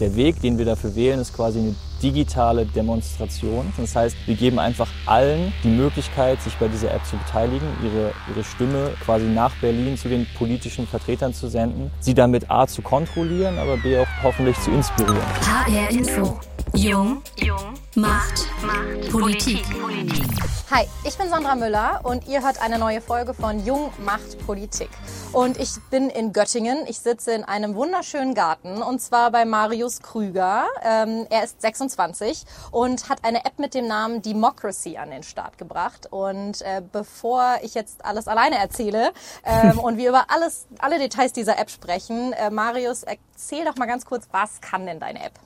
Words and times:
Der 0.00 0.16
Weg, 0.16 0.40
den 0.40 0.58
wir 0.58 0.64
dafür 0.64 0.94
wählen, 0.96 1.20
ist 1.20 1.34
quasi 1.34 1.60
eine 1.60 1.74
digitale 2.02 2.66
Demonstration. 2.66 3.72
Das 3.76 3.94
heißt, 3.94 4.16
wir 4.26 4.34
geben 4.34 4.58
einfach 4.58 4.88
allen 5.06 5.52
die 5.62 5.68
Möglichkeit, 5.68 6.42
sich 6.42 6.54
bei 6.56 6.66
dieser 6.66 6.92
App 6.92 7.06
zu 7.06 7.16
beteiligen, 7.16 7.66
ihre, 7.84 8.12
ihre 8.28 8.44
Stimme 8.44 8.90
quasi 9.04 9.26
nach 9.26 9.54
Berlin 9.60 9.96
zu 9.96 10.08
den 10.08 10.26
politischen 10.36 10.86
Vertretern 10.86 11.32
zu 11.32 11.48
senden, 11.48 11.90
sie 12.00 12.14
damit 12.14 12.50
A 12.50 12.66
zu 12.66 12.82
kontrollieren, 12.82 13.58
aber 13.58 13.76
B 13.76 13.96
auch 13.98 14.08
hoffentlich 14.22 14.58
zu 14.60 14.72
inspirieren. 14.72 15.22
HR 15.40 15.90
Info. 15.90 16.40
Jung, 16.74 17.22
Jung, 17.36 17.74
Macht, 17.96 18.48
Macht, 18.62 19.12
Politik. 19.12 19.62
Politik. 19.78 20.24
Hi, 20.70 20.88
ich 21.04 21.18
bin 21.18 21.28
Sandra 21.28 21.54
Müller 21.54 22.00
und 22.02 22.26
ihr 22.26 22.42
hört 22.42 22.62
eine 22.62 22.78
neue 22.78 23.02
Folge 23.02 23.34
von 23.34 23.62
Jung 23.66 23.92
macht 23.98 24.38
Politik. 24.46 24.88
Und 25.32 25.58
ich 25.58 25.70
bin 25.90 26.08
in 26.08 26.32
Göttingen. 26.32 26.86
Ich 26.86 26.98
sitze 26.98 27.32
in 27.32 27.44
einem 27.44 27.74
wunderschönen 27.74 28.34
Garten 28.34 28.80
und 28.80 29.00
zwar 29.00 29.30
bei 29.30 29.44
Marius 29.44 30.00
Krüger. 30.00 30.64
Ähm, 30.82 31.26
er 31.28 31.44
ist 31.44 31.60
26 31.60 32.44
und 32.70 33.10
hat 33.10 33.22
eine 33.22 33.44
App 33.44 33.58
mit 33.58 33.74
dem 33.74 33.86
Namen 33.86 34.22
Democracy 34.22 34.96
an 34.96 35.10
den 35.10 35.24
Start 35.24 35.58
gebracht. 35.58 36.08
Und 36.10 36.62
äh, 36.62 36.80
bevor 36.90 37.58
ich 37.62 37.74
jetzt 37.74 38.02
alles 38.02 38.28
alleine 38.28 38.56
erzähle 38.56 39.12
ähm, 39.44 39.78
und 39.82 39.98
wir 39.98 40.08
über 40.08 40.24
alles, 40.28 40.66
alle 40.78 40.98
Details 40.98 41.34
dieser 41.34 41.58
App 41.58 41.68
sprechen, 41.68 42.32
äh, 42.32 42.48
Marius, 42.50 43.02
erzähl 43.02 43.66
doch 43.66 43.76
mal 43.76 43.86
ganz 43.86 44.06
kurz, 44.06 44.26
was 44.32 44.62
kann 44.62 44.86
denn 44.86 45.00
deine 45.00 45.22
App? 45.22 45.38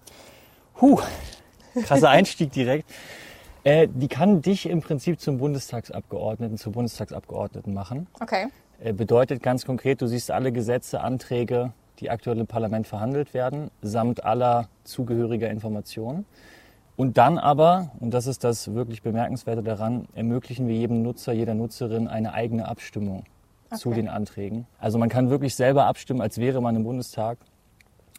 Huh, 0.80 1.00
krasser 1.84 2.10
Einstieg 2.10 2.52
direkt. 2.52 2.90
Äh, 3.64 3.88
die 3.88 4.08
kann 4.08 4.42
dich 4.42 4.68
im 4.68 4.80
Prinzip 4.80 5.20
zum 5.20 5.38
Bundestagsabgeordneten, 5.38 6.58
zur 6.58 6.72
Bundestagsabgeordneten 6.72 7.74
machen. 7.74 8.06
Okay. 8.20 8.46
Äh, 8.80 8.92
bedeutet 8.92 9.42
ganz 9.42 9.64
konkret, 9.64 10.00
du 10.02 10.06
siehst 10.06 10.30
alle 10.30 10.52
Gesetze, 10.52 11.00
Anträge, 11.00 11.72
die 11.98 12.10
aktuell 12.10 12.38
im 12.38 12.46
Parlament 12.46 12.86
verhandelt 12.86 13.34
werden, 13.34 13.70
samt 13.82 14.24
aller 14.24 14.68
zugehöriger 14.84 15.50
Informationen. 15.50 16.26
Und 16.96 17.18
dann 17.18 17.38
aber, 17.38 17.90
und 18.00 18.12
das 18.14 18.26
ist 18.26 18.44
das 18.44 18.72
wirklich 18.74 19.02
Bemerkenswerte 19.02 19.62
daran, 19.62 20.06
ermöglichen 20.14 20.68
wir 20.68 20.76
jedem 20.76 21.02
Nutzer, 21.02 21.32
jeder 21.32 21.54
Nutzerin 21.54 22.08
eine 22.08 22.32
eigene 22.32 22.68
Abstimmung 22.68 23.24
okay. 23.66 23.78
zu 23.78 23.90
den 23.92 24.08
Anträgen. 24.08 24.66
Also 24.78 24.98
man 24.98 25.08
kann 25.08 25.28
wirklich 25.28 25.54
selber 25.54 25.86
abstimmen, 25.86 26.20
als 26.20 26.38
wäre 26.38 26.60
man 26.60 26.76
im 26.76 26.84
Bundestag. 26.84 27.38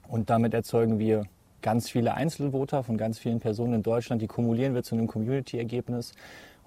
Und 0.08 0.30
damit 0.30 0.53
erzeugen 0.53 1.00
wir 1.00 1.24
ganz 1.68 1.90
viele 1.90 2.14
Einzelvoter 2.14 2.82
von 2.82 2.96
ganz 2.96 3.20
vielen 3.20 3.42
Personen 3.42 3.73
in 3.73 3.84
Deutschland, 3.84 4.22
die 4.22 4.28
kumulieren 4.28 4.73
wir 4.73 4.84
zu 4.84 4.96
einem 4.96 5.08
Community-Ergebnis. 5.08 6.14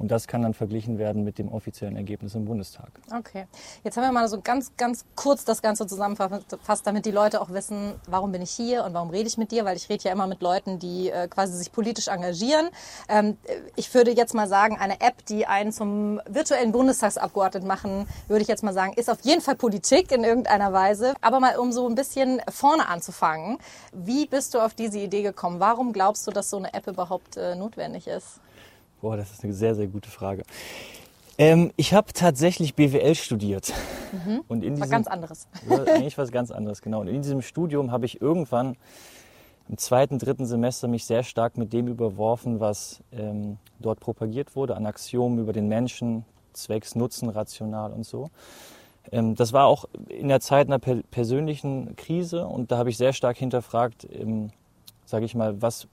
Und 0.01 0.11
das 0.11 0.27
kann 0.27 0.41
dann 0.41 0.55
verglichen 0.55 0.99
werden 0.99 1.25
mit 1.25 1.39
dem 1.39 1.53
offiziellen 1.53 1.95
Ergebnis 1.95 2.35
im 2.35 2.47
Bundestag. 2.47 2.89
Okay. 3.15 3.47
Jetzt 3.85 3.99
haben 3.99 4.05
wir 4.05 4.13
mal 4.13 4.29
so 4.29 4.41
ganz, 4.41 4.73
ganz 4.79 5.05
kurz 5.15 5.45
das 5.45 5.61
Ganze 5.61 5.87
zusammengefasst, 5.87 6.87
damit 6.87 7.05
die 7.05 7.11
Leute 7.11 7.39
auch 7.39 7.51
wissen, 7.51 7.93
warum 8.07 8.33
bin 8.33 8.41
ich 8.41 8.51
hier 8.51 8.85
und 8.85 8.95
warum 8.95 9.11
rede 9.11 9.29
ich 9.29 9.37
mit 9.37 9.53
dir, 9.53 9.67
weil 9.67 9.77
ich 9.77 9.91
rede 9.91 10.05
ja 10.05 10.13
immer 10.13 10.27
mit 10.27 10.41
Leuten, 10.41 10.79
die 10.79 11.11
äh, 11.11 11.29
quasi 11.29 11.53
sich 11.53 11.71
politisch 11.71 12.09
engagieren. 12.09 12.71
Ähm, 13.11 13.37
ich 13.77 13.93
würde 13.93 14.13
jetzt 14.13 14.33
mal 14.33 14.49
sagen, 14.49 14.79
eine 14.79 15.03
App, 15.03 15.27
die 15.27 15.47
einen 15.47 15.71
zum 15.71 16.19
virtuellen 16.27 16.73
Bundestagsabgeordneten 16.73 17.69
machen, 17.69 18.09
würde 18.27 18.41
ich 18.41 18.49
jetzt 18.49 18.63
mal 18.63 18.73
sagen, 18.73 18.95
ist 18.95 19.11
auf 19.11 19.21
jeden 19.21 19.43
Fall 19.43 19.57
Politik 19.57 20.13
in 20.13 20.25
irgendeiner 20.25 20.73
Weise. 20.73 21.13
Aber 21.21 21.41
mal 21.41 21.59
um 21.59 21.73
so 21.73 21.87
ein 21.87 21.95
bisschen 21.95 22.41
vorne 22.49 22.89
anzufangen. 22.89 23.59
Wie 23.93 24.25
bist 24.25 24.55
du 24.55 24.61
auf 24.61 24.73
diese 24.73 24.99
Idee 24.99 25.21
gekommen? 25.23 25.61
Warum 25.61 25.93
glaubst 25.93 26.27
du, 26.27 26.31
dass 26.31 26.49
so 26.49 26.57
eine 26.57 26.73
App 26.73 26.87
überhaupt 26.87 27.37
äh, 27.37 27.55
notwendig 27.55 28.07
ist? 28.07 28.41
Boah, 29.01 29.17
das 29.17 29.33
ist 29.33 29.45
eine 29.45 29.53
sehr, 29.53 29.75
sehr 29.75 29.87
gute 29.87 30.11
Frage. 30.11 30.43
Ähm, 31.39 31.73
ich 31.77 31.95
habe 31.95 32.13
tatsächlich 32.13 32.75
BWL 32.75 33.15
studiert. 33.15 33.73
Mhm. 34.13 34.43
Und 34.47 34.63
in 34.63 34.75
diesem, 34.75 34.83
was 34.83 34.91
ganz 34.91 35.07
anderes. 35.07 35.49
eigentlich 35.69 36.19
was 36.19 36.33
ganz 36.33 36.51
anderes, 36.51 36.83
genau. 36.83 37.01
Und 37.01 37.09
in 37.09 37.23
diesem 37.23 37.41
Studium 37.41 37.93
habe 37.93 38.05
ich 38.05 38.21
irgendwann 38.21 38.77
im 39.69 39.79
zweiten, 39.79 40.19
dritten 40.19 40.47
Semester 40.47 40.89
mich 40.89 41.05
sehr 41.05 41.23
stark 41.23 41.57
mit 41.57 41.73
dem 41.73 41.87
überworfen, 41.87 42.61
was 42.61 43.03
ähm, 43.13 43.57
dort 43.79 44.01
propagiert 44.01 44.57
wurde, 44.57 44.77
an 44.77 44.85
Axiomen 44.85 45.39
über 45.39 45.53
den 45.53 45.69
Menschen, 45.69 46.25
Zwecks, 46.53 46.95
Nutzen, 46.95 47.29
rational 47.29 47.93
und 47.93 48.05
so. 48.05 48.31
Ähm, 49.13 49.35
das 49.35 49.53
war 49.53 49.67
auch 49.67 49.87
in 50.09 50.29
der 50.29 50.41
Zeit 50.41 50.67
einer 50.67 50.79
per 50.79 50.97
persönlichen 51.11 51.97
Krise 51.97 52.47
und 52.47 52.71
da 52.73 52.79
habe 52.79 52.91
ich 52.91 52.99
sehr 52.99 53.13
stark 53.13 53.37
hinterfragt, 53.37 54.07
ähm, 54.13 54.51
sage 55.07 55.25
ich 55.25 55.35
mal, 55.35 55.63
was 55.63 55.89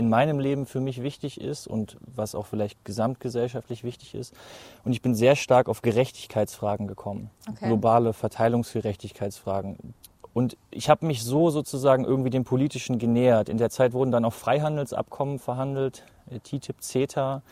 in 0.00 0.08
meinem 0.08 0.40
Leben 0.40 0.64
für 0.64 0.80
mich 0.80 1.02
wichtig 1.02 1.38
ist 1.38 1.66
und 1.66 1.98
was 2.00 2.34
auch 2.34 2.46
vielleicht 2.46 2.82
gesamtgesellschaftlich 2.86 3.84
wichtig 3.84 4.14
ist. 4.14 4.34
Und 4.82 4.92
ich 4.92 5.02
bin 5.02 5.14
sehr 5.14 5.36
stark 5.36 5.68
auf 5.68 5.82
Gerechtigkeitsfragen 5.82 6.86
gekommen, 6.86 7.28
okay. 7.46 7.66
globale 7.66 8.14
Verteilungsgerechtigkeitsfragen. 8.14 9.92
Und 10.32 10.56
ich 10.70 10.88
habe 10.88 11.04
mich 11.04 11.22
so 11.22 11.50
sozusagen 11.50 12.06
irgendwie 12.06 12.30
dem 12.30 12.44
Politischen 12.44 12.98
genähert. 12.98 13.50
In 13.50 13.58
der 13.58 13.68
Zeit 13.68 13.92
wurden 13.92 14.10
dann 14.10 14.24
auch 14.24 14.32
Freihandelsabkommen 14.32 15.38
verhandelt, 15.38 16.04
äh, 16.30 16.38
TTIP, 16.38 16.80
CETA. 16.80 17.42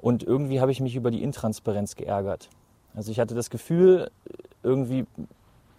Und 0.00 0.22
irgendwie 0.22 0.60
habe 0.60 0.70
ich 0.70 0.80
mich 0.80 0.94
über 0.94 1.10
die 1.10 1.24
Intransparenz 1.24 1.96
geärgert. 1.96 2.50
Also 2.94 3.10
ich 3.10 3.18
hatte 3.18 3.34
das 3.34 3.50
Gefühl, 3.50 4.12
irgendwie 4.62 5.06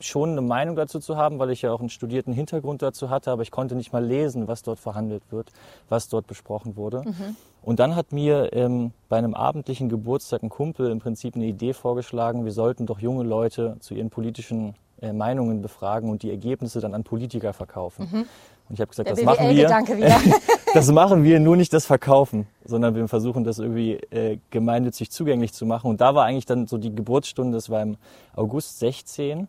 schon 0.01 0.31
eine 0.31 0.41
Meinung 0.41 0.75
dazu 0.75 1.00
zu 1.00 1.17
haben, 1.17 1.39
weil 1.39 1.51
ich 1.51 1.62
ja 1.62 1.72
auch 1.72 1.79
einen 1.79 1.89
studierten 1.89 2.34
Hintergrund 2.34 2.81
dazu 2.81 3.09
hatte, 3.09 3.31
aber 3.31 3.41
ich 3.41 3.51
konnte 3.51 3.75
nicht 3.75 3.94
mal 3.94 4.03
lesen, 4.03 4.47
was 4.47 4.63
dort 4.63 4.79
verhandelt 4.79 5.23
wird, 5.31 5.51
was 5.89 6.09
dort 6.09 6.28
besprochen 6.28 6.75
wurde. 6.75 7.03
Mhm. 7.06 7.35
Und 7.62 7.79
dann 7.79 7.95
hat 7.95 8.12
mir 8.12 8.53
ähm, 8.53 8.91
bei 9.07 9.17
einem 9.17 9.34
abendlichen 9.34 9.89
Geburtstag 9.89 10.44
ein 10.44 10.50
Kumpel 10.50 10.89
im 10.89 11.00
Prinzip 11.00 11.35
eine 11.35 11.45
Idee 11.45 11.73
vorgeschlagen, 11.73 12.44
wir 12.45 12.51
sollten 12.51 12.85
doch 12.85 13.00
junge 13.00 13.23
Leute 13.23 13.78
zu 13.79 13.94
ihren 13.94 14.09
politischen 14.09 14.75
äh, 15.01 15.13
Meinungen 15.13 15.62
befragen 15.62 16.09
und 16.09 16.23
die 16.23 16.29
Ergebnisse 16.29 16.79
dann 16.79 16.94
an 16.94 17.03
Politiker 17.03 17.53
verkaufen. 17.53 18.07
Mhm. 18.12 18.25
Und 18.69 18.75
ich 18.75 18.79
habe 18.79 18.89
gesagt, 18.89 19.09
Der 19.09 19.16
das 19.16 19.25
machen 19.25 19.50
wir. 19.50 19.68
das 20.73 20.91
machen 20.91 21.23
wir, 21.23 21.39
nur 21.39 21.57
nicht 21.57 21.73
das 21.73 21.85
Verkaufen, 21.85 22.47
sondern 22.63 22.95
wir 22.95 23.07
versuchen 23.07 23.44
das 23.44 23.59
irgendwie 23.59 23.95
äh, 24.12 24.38
gemeinnützig 24.50 25.12
zugänglich 25.12 25.53
zu 25.53 25.66
machen. 25.66 25.89
Und 25.89 26.01
da 26.01 26.16
war 26.16 26.25
eigentlich 26.25 26.45
dann 26.45 26.68
so 26.68 26.78
die 26.78 26.95
Geburtsstunde, 26.95 27.57
das 27.57 27.69
war 27.69 27.81
im 27.81 27.97
August 28.35 28.79
16. 28.79 29.47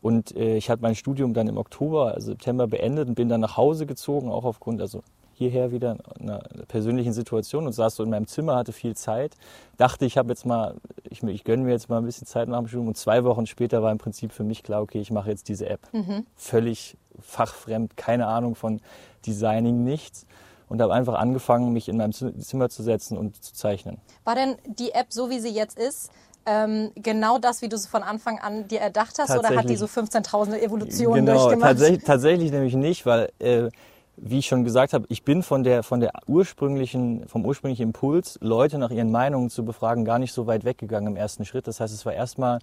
Und 0.00 0.36
äh, 0.36 0.56
ich 0.56 0.70
hatte 0.70 0.82
mein 0.82 0.94
Studium 0.94 1.34
dann 1.34 1.48
im 1.48 1.56
Oktober, 1.56 2.14
also 2.14 2.32
September 2.32 2.66
beendet 2.66 3.08
und 3.08 3.14
bin 3.14 3.28
dann 3.28 3.40
nach 3.40 3.56
Hause 3.56 3.86
gezogen, 3.86 4.30
auch 4.30 4.44
aufgrund, 4.44 4.80
also 4.80 5.02
hierher 5.32 5.70
wieder 5.70 5.96
einer 6.18 6.40
persönlichen 6.66 7.12
Situation 7.12 7.66
und 7.66 7.72
saß 7.72 7.96
so 7.96 8.02
in 8.02 8.10
meinem 8.10 8.26
Zimmer, 8.26 8.56
hatte 8.56 8.72
viel 8.72 8.96
Zeit. 8.96 9.36
Dachte, 9.76 10.04
ich 10.04 10.18
habe 10.18 10.30
jetzt 10.30 10.44
mal, 10.44 10.74
ich, 11.08 11.22
ich 11.22 11.44
gönne 11.44 11.62
mir 11.62 11.70
jetzt 11.70 11.88
mal 11.88 11.98
ein 11.98 12.04
bisschen 12.04 12.26
Zeit 12.26 12.48
nach 12.48 12.58
dem 12.58 12.66
Studium 12.66 12.88
und 12.88 12.96
zwei 12.96 13.22
Wochen 13.22 13.46
später 13.46 13.82
war 13.82 13.92
im 13.92 13.98
Prinzip 13.98 14.32
für 14.32 14.42
mich 14.42 14.64
klar, 14.64 14.82
okay, 14.82 15.00
ich 15.00 15.12
mache 15.12 15.30
jetzt 15.30 15.48
diese 15.48 15.68
App. 15.68 15.80
Mhm. 15.92 16.26
Völlig 16.34 16.96
fachfremd, 17.20 17.96
keine 17.96 18.26
Ahnung 18.26 18.56
von 18.56 18.80
Designing, 19.26 19.84
nichts 19.84 20.26
und 20.68 20.82
habe 20.82 20.94
einfach 20.94 21.14
angefangen, 21.14 21.72
mich 21.72 21.88
in 21.88 21.96
meinem 21.96 22.12
Zimmer 22.12 22.68
zu 22.68 22.82
setzen 22.82 23.16
und 23.16 23.42
zu 23.42 23.54
zeichnen. 23.54 23.98
War 24.24 24.34
denn 24.34 24.56
die 24.66 24.92
App 24.92 25.12
so, 25.12 25.30
wie 25.30 25.40
sie 25.40 25.50
jetzt 25.50 25.78
ist, 25.78 26.10
ähm, 26.48 26.90
genau 26.94 27.38
das, 27.38 27.62
wie 27.62 27.68
du 27.68 27.76
es 27.76 27.86
von 27.86 28.02
Anfang 28.02 28.38
an 28.38 28.68
dir 28.68 28.80
erdacht 28.80 29.18
hast, 29.18 29.36
oder 29.36 29.54
hat 29.54 29.68
die 29.68 29.76
so 29.76 29.86
15.000 29.86 30.58
Evolutionen 30.60 31.26
genau, 31.26 31.38
durchgemacht? 31.38 31.70
Tatsächlich, 31.70 32.04
tatsächlich 32.04 32.50
nämlich 32.50 32.74
nicht, 32.74 33.04
weil 33.04 33.30
äh, 33.38 33.68
wie 34.16 34.38
ich 34.38 34.46
schon 34.46 34.64
gesagt 34.64 34.92
habe, 34.94 35.04
ich 35.08 35.22
bin 35.22 35.42
von 35.42 35.62
der 35.62 35.82
von 35.82 36.00
der 36.00 36.10
ursprünglichen 36.26 37.28
vom 37.28 37.44
ursprünglichen 37.44 37.82
Impuls, 37.82 38.38
Leute 38.40 38.78
nach 38.78 38.90
ihren 38.90 39.10
Meinungen 39.10 39.50
zu 39.50 39.64
befragen, 39.64 40.04
gar 40.04 40.18
nicht 40.18 40.32
so 40.32 40.46
weit 40.46 40.64
weggegangen 40.64 41.12
im 41.12 41.16
ersten 41.16 41.44
Schritt. 41.44 41.66
Das 41.66 41.80
heißt, 41.80 41.92
es 41.92 42.04
war 42.06 42.14
erstmal 42.14 42.58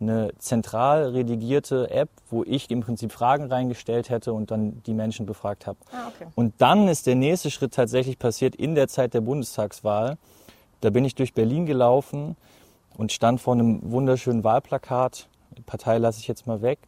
eine 0.00 0.32
zentral 0.38 1.10
redigierte 1.10 1.90
App, 1.90 2.08
wo 2.30 2.42
ich 2.44 2.70
im 2.70 2.80
Prinzip 2.80 3.12
Fragen 3.12 3.46
reingestellt 3.46 4.10
hätte 4.10 4.32
und 4.32 4.50
dann 4.50 4.82
die 4.86 4.94
Menschen 4.94 5.26
befragt 5.26 5.66
habe. 5.66 5.78
Ah, 5.92 6.08
okay. 6.08 6.26
Und 6.34 6.54
dann 6.58 6.88
ist 6.88 7.06
der 7.06 7.14
nächste 7.14 7.50
Schritt 7.50 7.74
tatsächlich 7.74 8.18
passiert 8.18 8.56
in 8.56 8.74
der 8.74 8.88
Zeit 8.88 9.14
der 9.14 9.20
Bundestagswahl. 9.20 10.16
Da 10.80 10.90
bin 10.90 11.04
ich 11.04 11.14
durch 11.14 11.32
Berlin 11.32 11.66
gelaufen 11.66 12.36
und 12.96 13.12
stand 13.12 13.40
vor 13.40 13.54
einem 13.54 13.80
wunderschönen 13.82 14.44
Wahlplakat. 14.44 15.28
Partei 15.66 15.98
lasse 15.98 16.20
ich 16.20 16.28
jetzt 16.28 16.46
mal 16.46 16.62
weg. 16.62 16.78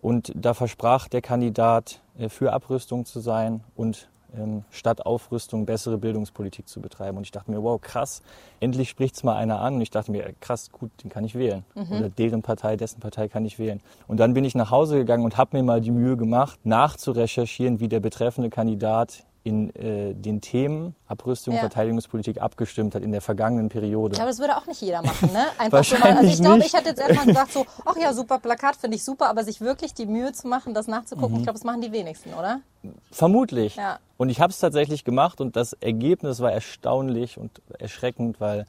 Und 0.00 0.32
da 0.34 0.52
versprach 0.52 1.08
der 1.08 1.22
Kandidat, 1.22 2.00
äh, 2.18 2.28
für 2.28 2.52
Abrüstung 2.52 3.06
zu 3.06 3.20
sein 3.20 3.62
und 3.74 4.08
ähm, 4.36 4.64
statt 4.70 5.06
Aufrüstung 5.06 5.64
bessere 5.64 5.96
Bildungspolitik 5.96 6.68
zu 6.68 6.80
betreiben. 6.80 7.16
Und 7.16 7.24
ich 7.24 7.30
dachte 7.30 7.50
mir, 7.50 7.62
wow, 7.62 7.80
krass, 7.80 8.22
endlich 8.60 8.90
spricht 8.90 9.14
es 9.16 9.22
mal 9.22 9.36
einer 9.36 9.60
an. 9.60 9.76
Und 9.76 9.80
ich 9.80 9.90
dachte 9.90 10.10
mir, 10.10 10.34
krass, 10.40 10.70
gut, 10.72 10.90
den 11.02 11.10
kann 11.10 11.24
ich 11.24 11.34
wählen. 11.34 11.64
Mhm. 11.74 11.92
Oder 11.92 12.08
deren 12.08 12.42
Partei, 12.42 12.76
dessen 12.76 13.00
Partei 13.00 13.28
kann 13.28 13.44
ich 13.44 13.58
wählen. 13.58 13.80
Und 14.06 14.18
dann 14.18 14.34
bin 14.34 14.44
ich 14.44 14.54
nach 14.54 14.70
Hause 14.70 14.96
gegangen 14.96 15.24
und 15.24 15.36
habe 15.36 15.56
mir 15.56 15.62
mal 15.62 15.80
die 15.80 15.90
Mühe 15.90 16.16
gemacht, 16.16 16.58
nachzurecherchieren, 16.64 17.80
wie 17.80 17.88
der 17.88 18.00
betreffende 18.00 18.50
Kandidat 18.50 19.24
in 19.44 19.74
äh, 19.76 20.14
den 20.14 20.40
Themen 20.40 20.94
Abrüstung, 21.06 21.54
ja. 21.54 21.60
Verteidigungspolitik 21.60 22.40
abgestimmt 22.40 22.94
hat 22.94 23.02
in 23.02 23.12
der 23.12 23.20
vergangenen 23.20 23.68
Periode. 23.68 24.14
Ich 24.14 24.18
glaube, 24.18 24.30
das 24.30 24.40
würde 24.40 24.56
auch 24.56 24.66
nicht 24.66 24.80
jeder 24.80 25.02
machen, 25.02 25.30
ne? 25.32 25.44
Einfach 25.58 25.84
so 25.84 25.96
mal. 25.98 26.16
Also 26.16 26.30
ich 26.30 26.40
glaube, 26.40 26.64
ich 26.64 26.72
hätte 26.72 26.88
jetzt 26.88 27.00
erstmal 27.00 27.26
gesagt 27.26 27.52
so, 27.52 27.66
ach 27.84 27.96
ja, 27.96 28.14
super 28.14 28.38
Plakat 28.38 28.76
finde 28.76 28.96
ich 28.96 29.04
super, 29.04 29.28
aber 29.28 29.44
sich 29.44 29.60
wirklich 29.60 29.92
die 29.92 30.06
Mühe 30.06 30.32
zu 30.32 30.48
machen, 30.48 30.72
das 30.72 30.88
nachzugucken, 30.88 31.32
mhm. 31.32 31.40
ich 31.40 31.42
glaube, 31.44 31.58
das 31.58 31.64
machen 31.64 31.82
die 31.82 31.92
wenigsten, 31.92 32.32
oder? 32.32 32.60
Vermutlich. 33.10 33.76
Ja. 33.76 33.98
Und 34.16 34.30
ich 34.30 34.40
habe 34.40 34.50
es 34.50 34.58
tatsächlich 34.58 35.04
gemacht 35.04 35.42
und 35.42 35.56
das 35.56 35.74
Ergebnis 35.74 36.40
war 36.40 36.50
erstaunlich 36.50 37.36
und 37.36 37.60
erschreckend, 37.78 38.40
weil 38.40 38.66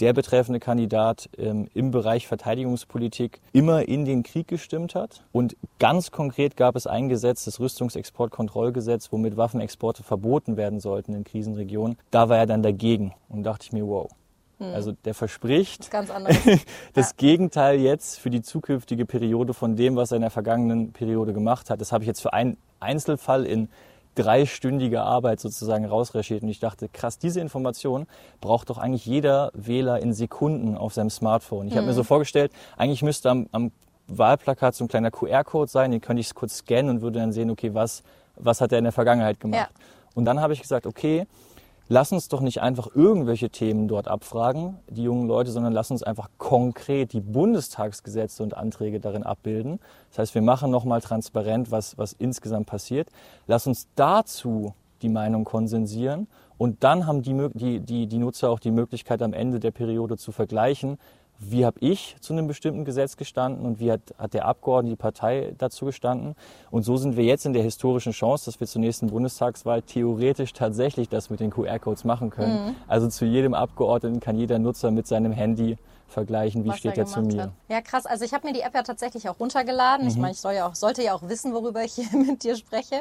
der 0.00 0.12
betreffende 0.12 0.60
Kandidat 0.60 1.28
ähm, 1.38 1.68
im 1.74 1.90
Bereich 1.90 2.26
Verteidigungspolitik 2.26 3.40
immer 3.52 3.88
in 3.88 4.04
den 4.04 4.22
Krieg 4.22 4.48
gestimmt 4.48 4.94
hat. 4.94 5.22
Und 5.32 5.56
ganz 5.78 6.10
konkret 6.10 6.56
gab 6.56 6.76
es 6.76 6.86
ein 6.86 7.08
Gesetz, 7.08 7.44
das 7.44 7.60
Rüstungsexportkontrollgesetz, 7.60 9.12
womit 9.12 9.36
Waffenexporte 9.36 10.02
verboten 10.02 10.56
werden 10.56 10.80
sollten 10.80 11.14
in 11.14 11.24
Krisenregionen. 11.24 11.98
Da 12.10 12.28
war 12.28 12.38
er 12.38 12.46
dann 12.46 12.62
dagegen 12.62 13.14
und 13.28 13.42
dachte 13.42 13.64
ich 13.64 13.72
mir, 13.72 13.86
wow. 13.86 14.10
Hm. 14.58 14.74
Also 14.74 14.92
der 14.92 15.14
verspricht 15.14 15.92
das, 15.92 16.08
das 16.94 17.10
ja. 17.10 17.14
Gegenteil 17.16 17.78
jetzt 17.80 18.18
für 18.18 18.30
die 18.30 18.42
zukünftige 18.42 19.04
Periode 19.04 19.54
von 19.54 19.76
dem, 19.76 19.96
was 19.96 20.12
er 20.12 20.16
in 20.16 20.22
der 20.22 20.30
vergangenen 20.30 20.92
Periode 20.92 21.32
gemacht 21.32 21.70
hat. 21.70 21.80
Das 21.80 21.92
habe 21.92 22.04
ich 22.04 22.08
jetzt 22.08 22.20
für 22.20 22.32
einen 22.32 22.56
Einzelfall 22.80 23.44
in 23.44 23.68
dreistündige 24.16 25.02
Arbeit 25.02 25.40
sozusagen 25.40 25.84
rausrecherchiert 25.84 26.42
und 26.42 26.48
ich 26.48 26.58
dachte, 26.58 26.88
krass, 26.88 27.18
diese 27.18 27.40
Information 27.40 28.06
braucht 28.40 28.70
doch 28.70 28.78
eigentlich 28.78 29.06
jeder 29.06 29.52
Wähler 29.54 30.00
in 30.00 30.12
Sekunden 30.12 30.76
auf 30.76 30.94
seinem 30.94 31.10
Smartphone. 31.10 31.68
Ich 31.68 31.74
mhm. 31.74 31.78
habe 31.78 31.86
mir 31.88 31.92
so 31.92 32.02
vorgestellt, 32.02 32.50
eigentlich 32.76 33.02
müsste 33.02 33.30
am, 33.30 33.46
am 33.52 33.70
Wahlplakat 34.08 34.74
so 34.74 34.84
ein 34.84 34.88
kleiner 34.88 35.10
QR-Code 35.10 35.70
sein, 35.70 35.90
den 35.90 36.00
könnte 36.00 36.20
ich 36.20 36.34
kurz 36.34 36.58
scannen 36.58 36.90
und 36.90 37.02
würde 37.02 37.20
dann 37.20 37.32
sehen, 37.32 37.50
okay, 37.50 37.74
was, 37.74 38.02
was 38.36 38.60
hat 38.60 38.72
er 38.72 38.78
in 38.78 38.84
der 38.84 38.92
Vergangenheit 38.92 39.38
gemacht. 39.38 39.70
Ja. 39.70 39.84
Und 40.14 40.24
dann 40.24 40.40
habe 40.40 40.54
ich 40.54 40.62
gesagt, 40.62 40.86
okay, 40.86 41.26
lass 41.88 42.12
uns 42.12 42.28
doch 42.28 42.40
nicht 42.40 42.60
einfach 42.62 42.88
irgendwelche 42.94 43.50
Themen 43.50 43.88
dort 43.88 44.08
abfragen, 44.08 44.78
die 44.88 45.02
jungen 45.02 45.26
Leute, 45.26 45.50
sondern 45.50 45.72
lass 45.72 45.90
uns 45.90 46.02
einfach 46.02 46.28
konkret 46.38 47.12
die 47.12 47.20
Bundestagsgesetze 47.20 48.42
und 48.42 48.56
Anträge 48.56 49.00
darin 49.00 49.22
abbilden. 49.22 49.80
Das 50.10 50.18
heißt, 50.18 50.34
wir 50.34 50.42
machen 50.42 50.70
nochmal 50.70 51.00
transparent, 51.00 51.70
was, 51.70 51.96
was 51.98 52.12
insgesamt 52.12 52.66
passiert. 52.66 53.08
Lass 53.46 53.66
uns 53.66 53.88
dazu 53.94 54.74
die 55.02 55.08
Meinung 55.08 55.44
konsensieren 55.44 56.26
und 56.58 56.82
dann 56.84 57.06
haben 57.06 57.22
die, 57.22 57.48
die, 57.54 57.80
die, 57.80 58.06
die 58.06 58.18
Nutzer 58.18 58.50
auch 58.50 58.60
die 58.60 58.70
Möglichkeit, 58.70 59.22
am 59.22 59.32
Ende 59.32 59.60
der 59.60 59.70
Periode 59.70 60.16
zu 60.16 60.32
vergleichen, 60.32 60.98
wie 61.38 61.64
habe 61.66 61.78
ich 61.80 62.16
zu 62.20 62.32
einem 62.32 62.46
bestimmten 62.46 62.84
Gesetz 62.84 63.16
gestanden 63.16 63.66
und 63.66 63.80
wie 63.80 63.92
hat, 63.92 64.00
hat 64.18 64.34
der 64.34 64.46
Abgeordnete, 64.46 64.96
die 64.96 65.00
Partei 65.00 65.54
dazu 65.58 65.86
gestanden. 65.86 66.34
Und 66.70 66.84
so 66.84 66.96
sind 66.96 67.16
wir 67.16 67.24
jetzt 67.24 67.46
in 67.46 67.52
der 67.52 67.62
historischen 67.62 68.12
Chance, 68.12 68.46
dass 68.46 68.60
wir 68.60 68.66
zur 68.66 68.80
nächsten 68.80 69.08
Bundestagswahl 69.08 69.82
theoretisch 69.82 70.52
tatsächlich 70.52 71.08
das 71.08 71.30
mit 71.30 71.40
den 71.40 71.50
QR-Codes 71.50 72.04
machen 72.04 72.30
können. 72.30 72.66
Mhm. 72.68 72.74
Also 72.88 73.08
zu 73.08 73.24
jedem 73.24 73.54
Abgeordneten 73.54 74.20
kann 74.20 74.38
jeder 74.38 74.58
Nutzer 74.58 74.90
mit 74.90 75.06
seinem 75.06 75.32
Handy 75.32 75.76
vergleichen, 76.08 76.64
wie 76.64 76.72
steht 76.72 76.96
er 76.96 77.06
zu 77.06 77.20
mir. 77.20 77.44
Hat. 77.44 77.50
Ja, 77.68 77.80
krass. 77.80 78.06
Also 78.06 78.24
ich 78.24 78.32
habe 78.32 78.46
mir 78.46 78.52
die 78.52 78.60
App 78.60 78.74
ja 78.74 78.82
tatsächlich 78.82 79.28
auch 79.28 79.40
runtergeladen. 79.40 80.06
Mhm. 80.06 80.10
Ich 80.10 80.16
meine, 80.16 80.32
ich 80.32 80.40
soll 80.40 80.54
ja 80.54 80.66
auch, 80.66 80.74
sollte 80.74 81.02
ja 81.02 81.14
auch 81.14 81.22
wissen, 81.22 81.52
worüber 81.52 81.82
ich 81.82 81.94
hier 81.96 82.18
mit 82.18 82.42
dir 82.44 82.56
spreche. 82.56 83.00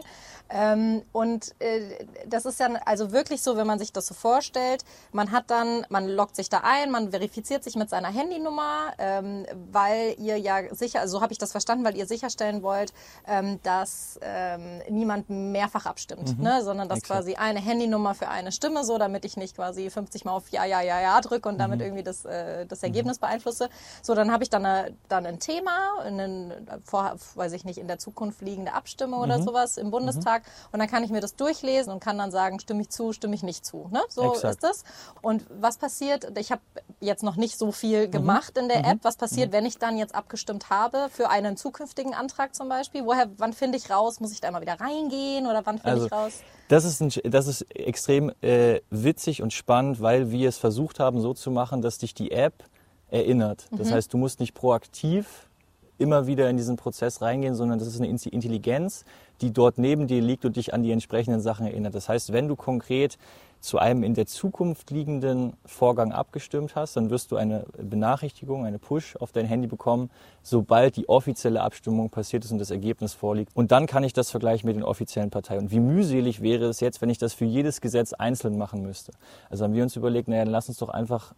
Ähm, 0.49 1.03
und 1.11 1.55
äh, 1.59 2.05
das 2.27 2.45
ist 2.45 2.59
ja 2.59 2.69
also 2.85 3.11
wirklich 3.11 3.41
so, 3.41 3.57
wenn 3.57 3.67
man 3.67 3.79
sich 3.79 3.93
das 3.93 4.07
so 4.07 4.13
vorstellt, 4.13 4.83
man 5.11 5.31
hat 5.31 5.49
dann, 5.49 5.85
man 5.89 6.07
loggt 6.07 6.35
sich 6.35 6.49
da 6.49 6.61
ein, 6.63 6.91
man 6.91 7.11
verifiziert 7.11 7.63
sich 7.63 7.75
mit 7.75 7.89
seiner 7.89 8.09
Handynummer, 8.09 8.93
ähm, 8.97 9.45
weil 9.71 10.15
ihr 10.19 10.37
ja 10.37 10.73
sicher, 10.73 10.99
also 10.99 11.17
so 11.17 11.21
habe 11.21 11.31
ich 11.31 11.39
das 11.39 11.51
verstanden, 11.51 11.83
weil 11.83 11.95
ihr 11.95 12.05
sicherstellen 12.05 12.61
wollt, 12.61 12.93
ähm, 13.27 13.59
dass 13.63 14.19
ähm, 14.21 14.81
niemand 14.89 15.29
mehrfach 15.29 15.85
abstimmt, 15.85 16.37
mhm. 16.37 16.43
ne? 16.43 16.63
sondern 16.63 16.89
dass 16.89 16.99
Exakt. 16.99 17.21
quasi 17.21 17.35
eine 17.35 17.59
Handynummer 17.59 18.13
für 18.13 18.27
eine 18.27 18.51
Stimme, 18.51 18.83
so 18.83 18.97
damit 18.97 19.25
ich 19.25 19.37
nicht 19.37 19.55
quasi 19.55 19.89
50 19.89 20.25
Mal 20.25 20.33
auf 20.33 20.49
Ja, 20.49 20.65
Ja, 20.65 20.81
Ja, 20.81 21.01
Ja 21.01 21.21
drücke 21.21 21.49
und 21.49 21.57
damit 21.57 21.79
mhm. 21.79 21.85
irgendwie 21.85 22.03
das, 22.03 22.25
äh, 22.25 22.65
das 22.65 22.83
Ergebnis 22.83 22.94
Ergebnis 22.95 23.19
beeinflusse. 23.19 23.69
So, 24.01 24.15
dann 24.15 24.31
habe 24.31 24.43
ich 24.43 24.49
dann, 24.49 24.65
eine, 24.65 24.95
dann 25.09 25.25
ein 25.25 25.39
Thema, 25.39 25.99
einen, 25.99 26.53
vor, 26.83 27.15
weiß 27.35 27.53
ich 27.53 27.65
nicht, 27.65 27.77
in 27.77 27.87
der 27.87 27.99
Zukunft 27.99 28.41
liegende 28.41 28.73
Abstimmung 28.73 29.21
oder 29.21 29.37
mhm. 29.37 29.43
sowas 29.43 29.77
im 29.77 29.91
Bundestag. 29.91 30.43
Mhm. 30.43 30.69
Und 30.73 30.79
dann 30.79 30.89
kann 30.89 31.03
ich 31.03 31.09
mir 31.09 31.21
das 31.21 31.35
durchlesen 31.35 31.91
und 31.91 31.99
kann 31.99 32.17
dann 32.17 32.31
sagen, 32.31 32.59
stimme 32.59 32.81
ich 32.81 32.89
zu, 32.89 33.11
stimme 33.11 33.35
ich 33.35 33.43
nicht 33.43 33.65
zu. 33.65 33.89
Ne? 33.91 34.01
So 34.09 34.33
Exakt. 34.33 34.55
ist 34.55 34.63
das. 34.63 34.83
Und 35.21 35.45
was 35.49 35.77
passiert? 35.77 36.37
Ich 36.37 36.51
habe 36.51 36.61
jetzt 36.99 37.23
noch 37.23 37.35
nicht 37.35 37.57
so 37.57 37.71
viel 37.71 38.07
mhm. 38.07 38.11
gemacht 38.11 38.57
in 38.57 38.67
der 38.67 38.79
mhm. 38.79 38.85
App. 38.85 38.99
Was 39.03 39.17
passiert, 39.17 39.49
mhm. 39.49 39.53
wenn 39.53 39.65
ich 39.65 39.77
dann 39.77 39.97
jetzt 39.97 40.15
abgestimmt 40.15 40.69
habe 40.69 41.07
für 41.11 41.29
einen 41.29 41.57
zukünftigen 41.57 42.13
Antrag 42.13 42.55
zum 42.55 42.69
Beispiel? 42.69 43.05
Woher, 43.05 43.29
wann 43.37 43.53
finde 43.53 43.77
ich 43.77 43.89
raus? 43.89 44.19
Muss 44.19 44.31
ich 44.31 44.41
da 44.41 44.47
immer 44.47 44.61
wieder 44.61 44.79
reingehen 44.79 45.47
oder 45.47 45.65
wann 45.65 45.79
finde 45.79 45.91
also, 45.91 46.05
ich 46.05 46.11
raus? 46.11 46.33
Das 46.67 46.83
ist, 46.83 47.01
ein, 47.01 47.11
das 47.29 47.47
ist 47.47 47.61
extrem 47.75 48.31
äh, 48.41 48.81
witzig 48.89 49.43
und 49.43 49.53
spannend, 49.53 50.01
weil 50.01 50.31
wir 50.31 50.49
es 50.49 50.57
versucht 50.57 50.99
haben, 50.99 51.21
so 51.21 51.33
zu 51.33 51.51
machen, 51.51 51.81
dass 51.81 51.99
dich 51.99 52.13
die 52.15 52.31
App 52.31 52.63
erinnert. 53.15 53.67
Das 53.71 53.89
mhm. 53.89 53.93
heißt, 53.93 54.13
du 54.13 54.17
musst 54.17 54.39
nicht 54.39 54.53
proaktiv 54.53 55.47
immer 55.97 56.27
wieder 56.27 56.49
in 56.49 56.57
diesen 56.57 56.75
Prozess 56.75 57.21
reingehen, 57.21 57.55
sondern 57.55 57.79
das 57.79 57.87
ist 57.87 58.01
eine 58.01 58.09
Intelligenz, 58.09 59.05
die 59.41 59.51
dort 59.51 59.77
neben 59.77 60.07
dir 60.07 60.21
liegt 60.21 60.43
und 60.43 60.57
dich 60.57 60.73
an 60.73 60.83
die 60.83 60.91
entsprechenden 60.91 61.39
Sachen 61.39 61.65
erinnert. 61.65 61.95
Das 61.95 62.09
heißt, 62.09 62.33
wenn 62.33 62.49
du 62.49 62.57
konkret 62.57 63.17
zu 63.61 63.79
einem 63.79 64.03
in 64.03 64.13
der 64.13 64.27
Zukunft 64.27 64.91
liegenden 64.91 65.53
Vorgang 65.65 66.11
abgestimmt 66.11 66.75
hast, 66.75 66.97
dann 66.97 67.09
wirst 67.09 67.31
du 67.31 67.37
eine 67.37 67.65
Benachrichtigung, 67.77 68.65
eine 68.65 68.77
Push 68.77 69.15
auf 69.15 69.31
dein 69.31 69.45
Handy 69.45 69.67
bekommen, 69.67 70.11
sobald 70.43 70.97
die 70.97 71.09
offizielle 71.09 71.61
Abstimmung 71.61 72.09
passiert 72.09 72.45
ist 72.45 72.51
und 72.51 72.59
das 72.59 72.69
Ergebnis 72.69 73.13
vorliegt. 73.13 73.55
Und 73.55 73.71
dann 73.71 73.87
kann 73.87 74.03
ich 74.03 74.13
das 74.13 74.29
vergleichen 74.29 74.67
mit 74.67 74.75
den 74.75 74.83
offiziellen 74.83 75.31
Parteien. 75.31 75.61
Und 75.61 75.71
wie 75.71 75.79
mühselig 75.79 76.41
wäre 76.41 76.65
es 76.65 76.79
jetzt, 76.79 77.01
wenn 77.01 77.09
ich 77.09 77.17
das 77.17 77.33
für 77.33 77.45
jedes 77.45 77.81
Gesetz 77.81 78.13
einzeln 78.13 78.57
machen 78.57 78.83
müsste? 78.83 79.13
Also 79.49 79.63
haben 79.63 79.73
wir 79.73 79.83
uns 79.83 79.95
überlegt, 79.95 80.27
naja, 80.27 80.43
dann 80.43 80.51
lass 80.51 80.67
uns 80.69 80.77
doch 80.77 80.89
einfach 80.89 81.33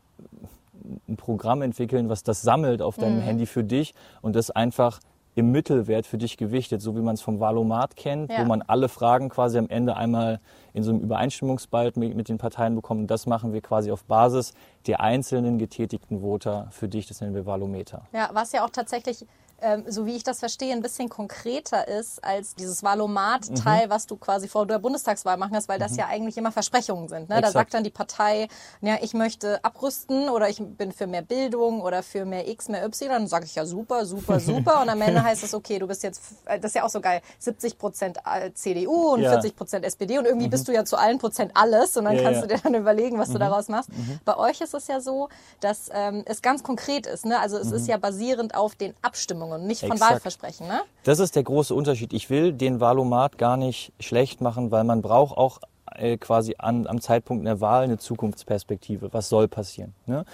ein 1.08 1.18
Programm 1.18 1.62
entwickeln, 1.62 2.10
was 2.10 2.24
das 2.24 2.42
sammelt 2.42 2.82
auf 2.82 2.98
deinem 2.98 3.18
mhm. 3.18 3.22
Handy 3.22 3.46
für 3.46 3.64
dich 3.64 3.94
und 4.22 4.36
das 4.36 4.52
einfach 4.52 5.00
im 5.38 5.52
Mittelwert 5.52 6.08
für 6.08 6.18
dich 6.18 6.36
gewichtet, 6.36 6.82
so 6.82 6.96
wie 6.96 7.02
man 7.02 7.14
es 7.14 7.22
vom 7.22 7.40
Valomat 7.40 7.96
kennt, 7.96 8.32
ja. 8.32 8.40
wo 8.40 8.46
man 8.46 8.64
alle 8.64 8.90
Fragen 8.90 9.30
quasi 9.30 9.60
am 9.60 9.70
Ende 9.70 9.96
einmal 9.96 10.40
in 10.74 10.82
so 10.82 10.90
einem 10.90 11.02
Übereinstimmungsbald 11.02 11.96
mit, 11.96 12.16
mit, 12.16 12.28
den 12.28 12.40
Parteien 12.40 12.74
bekommt. 12.74 13.02
Und 13.02 13.12
das 13.12 13.28
machen 13.28 13.54
wir 13.54 13.62
quasi 13.62 13.92
auf 13.92 14.04
Basis 14.06 14.54
der 14.88 15.00
einzelnen 15.00 15.60
getätigten 15.60 16.22
Voter 16.22 16.68
für 16.72 16.88
dich, 16.88 17.06
das 17.06 17.22
nennen 17.22 17.36
wir 17.36 17.46
Valometer. 17.46 18.02
Ja, 18.14 18.32
was 18.34 18.52
ja 18.52 18.66
auch 18.66 18.72
tatsächlich 18.72 19.28
ähm, 19.62 19.84
so 19.88 20.06
wie 20.06 20.16
ich 20.16 20.24
das 20.24 20.40
verstehe, 20.40 20.74
ein 20.74 20.82
bisschen 20.82 21.10
konkreter 21.10 21.88
ist 21.88 22.24
als 22.24 22.56
dieses 22.56 22.84
Valomat-Teil, 22.84 23.88
mhm. 23.88 23.90
was 23.90 24.06
du 24.06 24.16
quasi 24.16 24.48
vor 24.48 24.68
der 24.68 24.80
Bundestagswahl 24.80 25.38
machen 25.38 25.56
hast, 25.56 25.68
weil 25.68 25.80
das 25.80 25.94
mhm. 25.94 25.98
ja 26.00 26.08
eigentlich 26.08 26.38
immer 26.38 26.52
Versprechungen 26.52 27.08
sind. 27.08 27.30
Ne? 27.30 27.42
Da 27.42 27.52
sagt 27.52 27.74
dann 27.74 27.84
die 27.84 27.90
Partei, 27.90 28.48
ja, 28.82 28.98
ich 29.02 29.14
möchte 29.14 29.64
abrüsten 29.64 30.30
oder 30.30 30.50
ich 30.50 30.62
bin 30.62 30.92
für 30.92 31.08
mehr 31.08 31.24
Bildung 31.24 31.82
oder 31.82 32.04
für 32.04 32.26
mehr 32.26 32.48
X, 32.48 32.70
mehr 32.70 32.86
Y. 32.86 33.10
Dann 33.10 33.28
sage 33.28 33.46
ich 33.46 33.56
ja 33.56 33.66
super, 33.66 34.06
super, 34.06 34.40
super. 34.40 34.82
Und 34.82 34.90
am 34.90 35.02
Ende 35.02 35.24
heißt 35.24 35.44
es, 35.44 35.54
okay, 35.54 35.80
du 35.80 35.88
bist 35.88 36.04
jetzt, 36.04 36.22
äh, 36.46 36.60
das 36.60 36.72
ist 36.72 36.76
ja 36.76 36.84
auch 36.84 36.90
so 36.90 37.02
geil, 37.02 37.22
70 37.40 37.80
Prozent 37.80 38.18
äh, 38.26 38.54
CDU 38.54 39.14
und 39.14 39.22
ja. 39.22 39.32
40 39.32 39.56
Prozent 39.56 39.86
SPD 39.86 40.20
und 40.20 40.26
irgendwie 40.26 40.48
mhm. 40.48 40.52
bist 40.52 40.68
du 40.68 40.72
ja 40.72 40.86
zu 40.86 40.98
allen 40.98 41.18
Prozent 41.18 41.52
alles 41.56 41.98
und 41.98 42.06
dann 42.06 42.16
ja, 42.16 42.24
kannst 42.24 42.42
ja. 42.42 42.48
du 42.48 42.56
dir 42.56 42.62
dann 42.62 42.76
überlegen, 42.76 43.18
was 43.18 43.30
du 43.30 43.36
mhm. 43.36 43.40
daraus 43.40 43.70
machst. 43.70 43.90
Mhm. 43.90 44.20
Bei 44.24 44.38
euch 44.38 44.62
ist 44.62 44.74
es 44.76 44.88
ja 44.88 45.02
so, 45.02 45.30
dass 45.62 45.90
ähm, 45.92 46.24
es 46.26 46.42
ganz 46.42 46.62
konkret 46.62 47.08
ist. 47.08 47.26
Ne? 47.26 47.40
Also 47.40 47.58
es 47.58 47.72
ist 47.72 47.84
mhm. 47.84 47.90
ja 47.90 47.98
basierend 47.98 48.56
auf 48.56 48.76
den 48.76 48.94
Abstimmungen. 49.02 49.47
Abstimmungen, 49.48 49.68
nicht 49.68 49.82
von 49.82 49.92
Exakt. 49.92 50.12
Wahlversprechen. 50.12 50.68
Ne? 50.68 50.82
Das 51.04 51.20
ist 51.20 51.36
der 51.36 51.44
große 51.44 51.74
Unterschied. 51.74 52.14
Ich 52.14 52.30
will 52.30 52.54
den 52.54 52.80
Wahlomat 52.80 53.38
gar 53.38 53.58
nicht 53.58 53.94
schlecht 54.00 54.42
machen, 54.42 54.72
weil 54.72 54.84
man 54.84 55.02
braucht 55.02 55.38
auch 55.38 55.60
äh, 55.96 56.18
quasi 56.18 56.56
an, 56.58 56.88
am 56.88 57.02
Zeitpunkt 57.02 57.46
der 57.46 57.62
Wahl 57.62 57.84
eine 57.84 57.98
Zukunftsperspektive. 57.98 59.14
Was 59.14 59.30
soll 59.30 59.48
passieren? 59.48 59.94
Ne? 60.06 60.26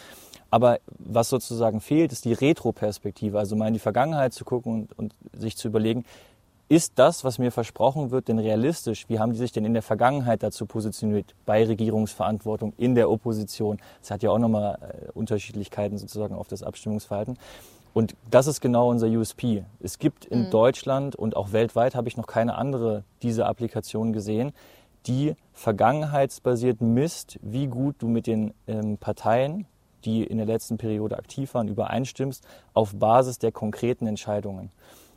Aber 0.49 0.79
was 0.99 1.29
sozusagen 1.29 1.81
fehlt, 1.81 2.11
ist 2.11 2.25
die 2.25 2.33
Retroperspektive, 2.33 3.39
also 3.39 3.55
mal 3.55 3.67
in 3.67 3.73
die 3.73 3.79
Vergangenheit 3.79 4.33
zu 4.33 4.45
gucken 4.45 4.87
und, 4.97 4.97
und 4.97 5.15
sich 5.33 5.57
zu 5.57 5.67
überlegen, 5.67 6.05
ist 6.69 6.93
das, 6.95 7.23
was 7.23 7.39
mir 7.39 7.51
versprochen 7.51 8.09
wird, 8.09 8.29
denn 8.29 8.39
realistisch? 8.39 9.07
Wie 9.09 9.19
haben 9.19 9.33
die 9.33 9.37
sich 9.37 9.51
denn 9.51 9.65
in 9.65 9.73
der 9.73 9.83
Vergangenheit 9.83 10.41
dazu 10.41 10.65
positioniert, 10.65 11.35
bei 11.45 11.65
Regierungsverantwortung, 11.65 12.73
in 12.77 12.95
der 12.95 13.11
Opposition? 13.11 13.79
Das 14.01 14.11
hat 14.11 14.23
ja 14.23 14.31
auch 14.31 14.39
nochmal 14.39 14.79
äh, 14.81 15.11
Unterschiedlichkeiten 15.11 15.97
sozusagen 15.97 16.33
auf 16.33 16.47
das 16.47 16.63
Abstimmungsverhalten. 16.63 17.37
Und 17.93 18.15
das 18.31 18.47
ist 18.47 18.59
genau 18.59 18.89
unser 18.89 19.07
USP. 19.07 19.65
Es 19.79 19.99
gibt 19.99 20.25
in 20.25 20.45
mhm. 20.45 20.49
Deutschland 20.49 21.15
und 21.15 21.35
auch 21.35 21.51
weltweit 21.51 21.95
habe 21.95 22.07
ich 22.07 22.17
noch 22.17 22.27
keine 22.27 22.55
andere 22.55 23.03
diese 23.21 23.45
Applikation 23.45 24.13
gesehen, 24.13 24.51
die 25.05 25.35
vergangenheitsbasiert 25.53 26.81
misst, 26.81 27.39
wie 27.41 27.67
gut 27.67 27.95
du 27.99 28.07
mit 28.07 28.25
den 28.25 28.53
ähm, 28.67 28.97
Parteien, 28.97 29.67
die 30.05 30.23
in 30.23 30.37
der 30.37 30.45
letzten 30.45 30.77
Periode 30.77 31.17
aktiv 31.17 31.53
waren, 31.53 31.67
übereinstimmst, 31.67 32.45
auf 32.73 32.95
Basis 32.95 33.37
der 33.37 33.51
konkreten 33.51 34.07
Entscheidungen. 34.07 34.71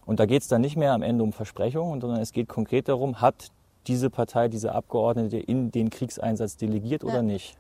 Und 0.05 0.21
da 0.21 0.27
geht 0.27 0.43
es 0.43 0.49
dann 0.49 0.61
nicht 0.61 0.77
mehr 0.77 0.93
am 0.93 1.03
Ende 1.03 1.25
um 1.25 1.33
Versprechungen, 1.33 2.01
sondern 2.01 2.21
es 2.21 2.33
geht 2.33 2.49
konkret 2.49 2.89
darum, 2.89 3.21
hat 3.21 3.49
diese 3.87 4.11
Partei, 4.11 4.49
diese 4.49 4.73
Abgeordnete 4.73 5.39
in 5.39 5.71
den 5.71 5.91
Kriegseinsatz 5.91 6.57
delegiert 6.57 7.03
ja. 7.03 7.09
oder 7.09 7.23
nicht. 7.23 7.57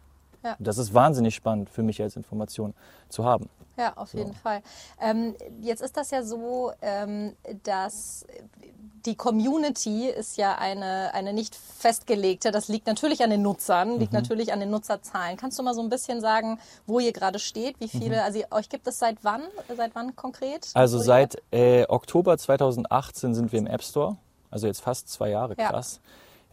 Ja. 0.46 0.56
Das 0.60 0.78
ist 0.78 0.94
wahnsinnig 0.94 1.34
spannend 1.34 1.68
für 1.68 1.82
mich 1.82 2.00
als 2.00 2.14
Information 2.14 2.72
zu 3.08 3.24
haben. 3.24 3.48
Ja, 3.76 3.92
auf 3.96 4.10
so. 4.10 4.18
jeden 4.18 4.32
Fall. 4.32 4.62
Ähm, 5.00 5.34
jetzt 5.60 5.82
ist 5.82 5.96
das 5.96 6.12
ja 6.12 6.22
so, 6.22 6.70
ähm, 6.80 7.34
dass 7.64 8.24
die 9.04 9.16
Community 9.16 10.06
ist 10.08 10.36
ja 10.36 10.56
eine, 10.56 11.12
eine 11.14 11.32
nicht 11.32 11.56
festgelegte. 11.56 12.52
Das 12.52 12.68
liegt 12.68 12.86
natürlich 12.86 13.22
an 13.24 13.30
den 13.30 13.42
Nutzern, 13.42 13.98
liegt 13.98 14.12
mhm. 14.12 14.20
natürlich 14.20 14.52
an 14.52 14.60
den 14.60 14.70
Nutzerzahlen. 14.70 15.36
Kannst 15.36 15.58
du 15.58 15.64
mal 15.64 15.74
so 15.74 15.82
ein 15.82 15.88
bisschen 15.88 16.20
sagen, 16.20 16.60
wo 16.86 17.00
ihr 17.00 17.12
gerade 17.12 17.40
steht? 17.40 17.80
Wie 17.80 17.88
viele, 17.88 18.16
mhm. 18.16 18.22
also 18.22 18.40
euch 18.52 18.68
gibt 18.68 18.86
es 18.86 19.00
seit 19.00 19.18
wann? 19.22 19.42
Seit 19.76 19.94
wann 19.94 20.14
konkret? 20.14 20.68
Also 20.74 20.98
seit 20.98 21.42
äh, 21.50 21.86
Oktober 21.88 22.38
2018 22.38 23.34
sind 23.34 23.52
wir 23.52 23.58
im 23.58 23.66
App 23.66 23.82
Store. 23.82 24.16
Also 24.50 24.68
jetzt 24.68 24.80
fast 24.80 25.08
zwei 25.08 25.30
Jahre, 25.30 25.56
krass. 25.56 26.00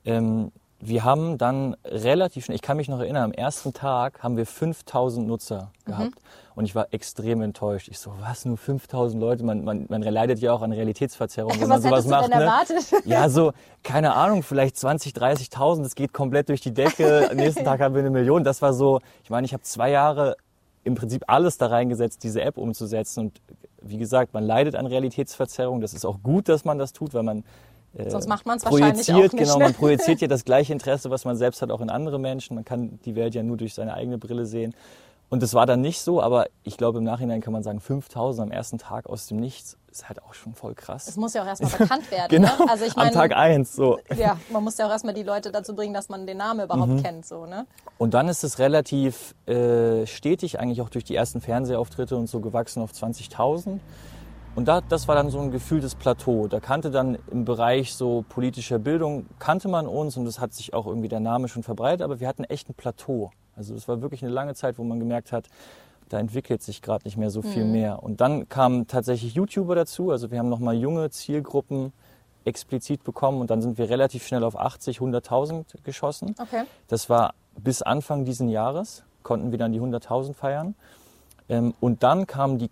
Ja. 0.03 0.15
Ähm, 0.15 0.51
wir 0.85 1.03
haben 1.03 1.37
dann 1.37 1.75
relativ 1.85 2.45
schnell, 2.45 2.55
ich 2.55 2.61
kann 2.61 2.77
mich 2.77 2.89
noch 2.89 2.99
erinnern, 2.99 3.23
am 3.23 3.31
ersten 3.31 3.73
Tag 3.73 4.21
haben 4.21 4.37
wir 4.37 4.45
5000 4.45 5.25
Nutzer 5.25 5.71
gehabt. 5.85 6.13
Und 6.55 6.65
ich 6.65 6.75
war 6.75 6.87
extrem 6.91 7.41
enttäuscht. 7.41 7.87
Ich 7.87 7.97
so, 7.97 8.13
was, 8.19 8.45
nur 8.45 8.57
5000 8.57 9.19
Leute? 9.19 9.43
Man, 9.43 9.63
man, 9.63 9.85
man 9.89 10.03
leidet 10.03 10.39
ja 10.39 10.53
auch 10.53 10.61
an 10.61 10.71
Realitätsverzerrung, 10.71 11.51
wenn 11.59 11.67
man 11.67 11.81
Was 11.81 11.83
sowas 11.83 12.07
macht. 12.07 12.31
denn 12.31 12.37
Ne? 12.37 12.45
erwartet? 12.45 12.85
Ja, 13.05 13.27
so, 13.29 13.53
keine 13.81 14.13
Ahnung, 14.13 14.43
vielleicht 14.43 14.77
20, 14.77 15.13
30.000, 15.13 15.83
das 15.83 15.95
geht 15.95 16.13
komplett 16.13 16.49
durch 16.49 16.61
die 16.61 16.73
Decke. 16.73 17.27
Am 17.31 17.37
nächsten 17.37 17.63
Tag 17.63 17.79
haben 17.79 17.95
wir 17.95 18.01
eine 18.01 18.11
Million. 18.11 18.43
Das 18.43 18.61
war 18.61 18.73
so, 18.73 18.99
ich 19.23 19.29
meine, 19.29 19.45
ich 19.45 19.53
habe 19.53 19.63
zwei 19.63 19.89
Jahre 19.89 20.35
im 20.83 20.95
Prinzip 20.95 21.23
alles 21.27 21.57
da 21.57 21.67
reingesetzt, 21.67 22.23
diese 22.23 22.41
App 22.41 22.57
umzusetzen. 22.57 23.21
Und 23.21 23.41
wie 23.81 23.97
gesagt, 23.97 24.33
man 24.33 24.43
leidet 24.43 24.75
an 24.75 24.85
Realitätsverzerrung. 24.85 25.81
Das 25.81 25.93
ist 25.93 26.05
auch 26.05 26.21
gut, 26.21 26.49
dass 26.49 26.65
man 26.65 26.77
das 26.77 26.93
tut, 26.93 27.13
weil 27.13 27.23
man 27.23 27.43
äh, 27.97 28.09
Sonst 28.09 28.27
macht 28.27 28.45
man's 28.45 28.63
wahrscheinlich 28.65 29.05
projiziert, 29.07 29.17
auch 29.17 29.21
nicht, 29.21 29.37
genau, 29.37 29.57
ne? 29.57 29.63
man 29.65 29.73
projiziert 29.73 30.21
ja 30.21 30.27
das 30.29 30.45
gleiche 30.45 30.73
Interesse, 30.73 31.09
was 31.09 31.25
man 31.25 31.35
selbst 31.35 31.61
hat, 31.61 31.71
auch 31.71 31.81
in 31.81 31.89
andere 31.89 32.19
Menschen. 32.19 32.55
Man 32.55 32.65
kann 32.65 32.99
die 33.05 33.15
Welt 33.15 33.35
ja 33.35 33.43
nur 33.43 33.57
durch 33.57 33.73
seine 33.73 33.93
eigene 33.93 34.17
Brille 34.17 34.45
sehen. 34.45 34.73
Und 35.29 35.41
das 35.41 35.55
war 35.55 35.65
dann 35.65 35.81
nicht 35.81 35.99
so, 36.01 36.21
aber 36.21 36.45
ich 36.63 36.77
glaube, 36.77 36.99
im 36.99 37.03
Nachhinein 37.05 37.41
kann 37.41 37.53
man 37.53 37.63
sagen, 37.63 37.79
5000 37.79 38.45
am 38.47 38.51
ersten 38.51 38.77
Tag 38.77 39.07
aus 39.07 39.25
dem 39.27 39.37
Nichts 39.39 39.77
ist 39.89 40.07
halt 40.07 40.21
auch 40.23 40.35
schon 40.35 40.53
voll 40.53 40.75
krass. 40.75 41.07
Es 41.07 41.17
muss 41.17 41.33
ja 41.33 41.41
auch 41.41 41.47
erstmal 41.47 41.71
bekannt 41.77 42.11
werden. 42.11 42.27
genau, 42.29 42.55
Ne? 42.65 42.69
Also 42.69 42.85
ich 42.85 42.95
am 42.95 43.05
meine, 43.05 43.13
Tag 43.15 43.35
eins 43.35 43.73
so. 43.73 43.97
ja, 44.15 44.37
man 44.51 44.63
muss 44.63 44.77
ja 44.77 44.85
auch 44.85 44.91
erstmal 44.91 45.15
die 45.15 45.23
Leute 45.23 45.51
dazu 45.51 45.75
bringen, 45.75 45.93
dass 45.93 46.07
man 46.09 46.27
den 46.27 46.37
Namen 46.37 46.65
überhaupt 46.65 46.87
Mhm. 46.91 47.01
kennt. 47.03 47.25
So, 47.25 47.47
ne? 47.47 47.65
Und 47.97 48.13
dann 48.13 48.27
ist 48.27 48.43
es 48.43 48.59
relativ 48.59 49.33
äh, 49.47 50.05
stetig, 50.05 50.59
eigentlich 50.59 50.81
auch 50.81 50.89
durch 50.89 51.03
die 51.03 51.15
ersten 51.15 51.41
Fernsehauftritte 51.41 52.15
und 52.15 52.27
so 52.27 52.39
gewachsen 52.39 52.83
auf 52.83 52.91
20.000. 52.91 53.79
Und 54.55 54.67
da, 54.67 54.81
das 54.81 55.07
war 55.07 55.15
dann 55.15 55.29
so 55.29 55.39
ein 55.39 55.49
gefühltes 55.49 55.95
Plateau. 55.95 56.47
Da 56.47 56.59
kannte 56.59 56.91
dann 56.91 57.17
im 57.31 57.43
Bereich 57.43 57.95
so 57.95 58.23
politischer 58.29 58.77
Bildung, 58.77 59.25
kannte 59.39 59.67
man 59.67 59.87
uns 59.87 60.15
und 60.15 60.27
es 60.27 60.39
hat 60.39 60.53
sich 60.53 60.73
auch 60.73 60.85
irgendwie 60.85 61.07
der 61.07 61.19
Name 61.19 61.47
schon 61.47 61.63
verbreitet, 61.63 62.03
aber 62.03 62.19
wir 62.19 62.27
hatten 62.27 62.43
echt 62.43 62.69
ein 62.69 62.75
Plateau. 62.75 63.31
Also 63.55 63.73
es 63.73 63.87
war 63.87 64.01
wirklich 64.01 64.23
eine 64.23 64.31
lange 64.31 64.53
Zeit, 64.53 64.77
wo 64.77 64.83
man 64.83 64.99
gemerkt 64.99 65.31
hat, 65.31 65.47
da 66.09 66.19
entwickelt 66.19 66.61
sich 66.61 66.83
gerade 66.83 67.05
nicht 67.05 67.17
mehr 67.17 67.31
so 67.31 67.41
viel 67.41 67.65
mehr. 67.65 68.03
Und 68.03 68.21
dann 68.21 68.47
kamen 68.47 68.85
tatsächlich 68.85 69.33
YouTuber 69.33 69.73
dazu. 69.73 70.11
Also 70.11 70.29
wir 70.29 70.37
haben 70.37 70.49
nochmal 70.49 70.75
junge 70.75 71.09
Zielgruppen 71.09 71.91
explizit 72.45 73.03
bekommen 73.03 73.41
und 73.41 73.49
dann 73.49 73.61
sind 73.61 73.79
wir 73.79 73.89
relativ 73.89 74.27
schnell 74.27 74.43
auf 74.43 74.59
80, 74.59 74.99
100.000 74.99 75.81
geschossen. 75.83 76.35
Okay. 76.39 76.63
Das 76.87 77.09
war 77.09 77.33
bis 77.57 77.81
Anfang 77.81 78.25
diesen 78.25 78.49
Jahres, 78.49 79.03
konnten 79.23 79.51
wir 79.51 79.57
dann 79.57 79.71
die 79.71 79.81
100.000 79.81 80.35
feiern. 80.35 80.75
Ähm, 81.49 81.73
und 81.79 82.03
dann 82.03 82.27
kam 82.27 82.59
die 82.59 82.67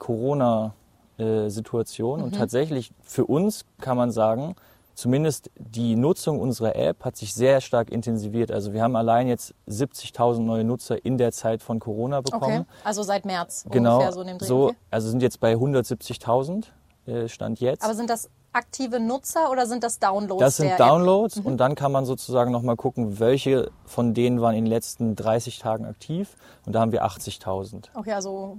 Corona-Situation 1.22 2.22
und 2.22 2.36
tatsächlich 2.36 2.92
für 3.04 3.26
uns 3.26 3.66
kann 3.80 3.98
man 3.98 4.12
sagen, 4.12 4.56
zumindest 4.96 5.50
die 5.56 5.96
Nutzung 5.96 6.40
unserer 6.40 6.76
App 6.76 7.04
hat 7.06 7.16
sich 7.16 7.34
sehr 7.34 7.62
stark 7.62 7.90
intensiviert. 7.92 8.52
Also 8.52 8.74
wir 8.74 8.82
haben 8.82 8.96
allein 8.96 9.28
jetzt 9.28 9.54
70.000 9.70 10.40
neue 10.40 10.64
Nutzer 10.64 11.04
in 11.06 11.18
der 11.18 11.32
Zeit 11.32 11.62
von 11.62 11.80
Corona 11.80 12.22
bekommen. 12.22 12.62
Okay. 12.62 12.80
Also 12.84 13.04
seit 13.04 13.26
März 13.26 13.66
Genau, 13.70 13.96
ungefähr 13.96 14.14
so 14.14 14.22
in 14.22 14.28
dem 14.28 14.38
Dreh. 14.38 14.46
so, 14.46 14.72
also 14.90 15.10
sind 15.10 15.22
jetzt 15.22 15.40
bei 15.40 15.54
170.000 15.54 16.66
äh, 17.06 17.28
Stand 17.28 17.60
jetzt. 17.60 17.84
Aber 17.84 17.96
sind 17.96 18.10
das 18.10 18.30
aktive 18.54 19.00
Nutzer 19.00 19.50
oder 19.52 19.66
sind 19.66 19.84
das 19.84 20.00
Downloads? 20.00 20.40
Das 20.40 20.58
sind 20.58 20.80
Downloads 20.80 21.38
Mhm. 21.38 21.46
und 21.46 21.58
dann 21.58 21.76
kann 21.76 21.92
man 21.92 22.06
sozusagen 22.06 22.52
nochmal 22.52 22.76
gucken, 22.76 23.20
welche 23.20 23.72
von 23.86 24.14
denen 24.14 24.42
waren 24.42 24.56
in 24.56 24.66
den 24.66 24.70
letzten 24.72 25.16
30 25.16 25.60
Tagen 25.60 25.86
aktiv 25.86 26.36
und 26.66 26.74
da 26.74 26.82
haben 26.82 26.92
wir 26.92 27.04
80.000. 27.06 27.90
App? 27.90 27.98
Okay, 27.98 28.14
also 28.14 28.58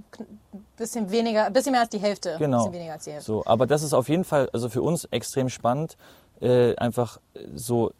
ein 0.53 0.65
bisschen 0.77 1.11
weniger, 1.11 1.45
ein 1.45 1.53
bisschen 1.53 1.71
mehr 1.73 1.81
als 1.81 1.89
die 1.89 1.99
Hälfte. 1.99 2.35
Genau. 2.39 2.57
Bisschen 2.59 2.73
weniger 2.73 2.93
als 2.93 3.03
die 3.03 3.11
Hälfte. 3.11 3.25
So, 3.25 3.43
aber 3.45 3.67
das 3.67 3.83
ist 3.83 3.93
auf 3.93 4.09
jeden 4.09 4.23
Fall 4.23 4.49
also 4.51 4.69
für 4.69 4.81
uns 4.81 5.05
extrem 5.05 5.49
spannend, 5.49 5.97
äh, 6.41 6.75
einfach 6.75 7.19
so 7.55 7.89
äh, 7.89 7.93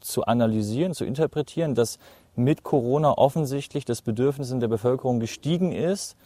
zu 0.00 0.24
analysieren, 0.24 0.94
zu 0.94 1.04
interpretieren, 1.04 1.74
dass 1.74 1.98
mit 2.36 2.62
Corona 2.62 3.12
offensichtlich 3.16 3.84
das 3.84 4.02
Bedürfnis 4.02 4.50
in 4.50 4.60
der 4.60 4.68
Bevölkerung 4.68 5.20
gestiegen 5.20 5.72
ist, 5.72 6.16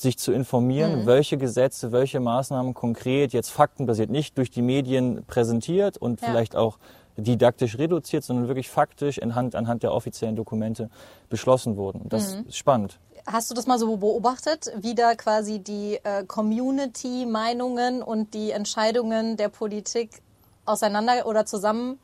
sich 0.00 0.16
zu 0.18 0.32
informieren, 0.32 1.00
Mhm. 1.02 1.06
welche 1.06 1.38
Gesetze, 1.38 1.90
welche 1.90 2.20
Maßnahmen 2.20 2.72
konkret 2.72 3.32
jetzt 3.32 3.50
faktenbasiert, 3.50 4.10
nicht 4.10 4.38
durch 4.38 4.50
die 4.50 4.62
Medien 4.62 5.24
präsentiert 5.26 5.96
und 5.98 6.20
Ja. 6.20 6.26
vielleicht 6.28 6.54
auch 6.54 6.78
didaktisch 7.16 7.78
reduziert, 7.78 8.22
sondern 8.22 8.46
wirklich 8.46 8.68
faktisch 8.68 9.20
anhand, 9.20 9.56
anhand 9.56 9.82
der 9.82 9.92
offiziellen 9.92 10.36
Dokumente 10.36 10.88
beschlossen 11.28 11.76
wurden. 11.76 12.08
Das 12.08 12.36
Mhm. 12.36 12.46
ist 12.46 12.56
spannend. 12.56 13.00
Hast 13.26 13.50
du 13.50 13.54
das 13.54 13.66
mal 13.66 13.78
so 13.78 13.96
beobachtet, 13.96 14.70
wie 14.80 14.94
da 14.94 15.14
quasi 15.16 15.58
die 15.58 15.98
äh, 16.04 16.24
Community-Meinungen 16.24 18.02
und 18.02 18.34
die 18.34 18.52
Entscheidungen 18.52 19.36
der 19.36 19.48
Politik 19.48 20.22
auseinander 20.64 21.26
oder 21.26 21.44
zusammen 21.44 21.98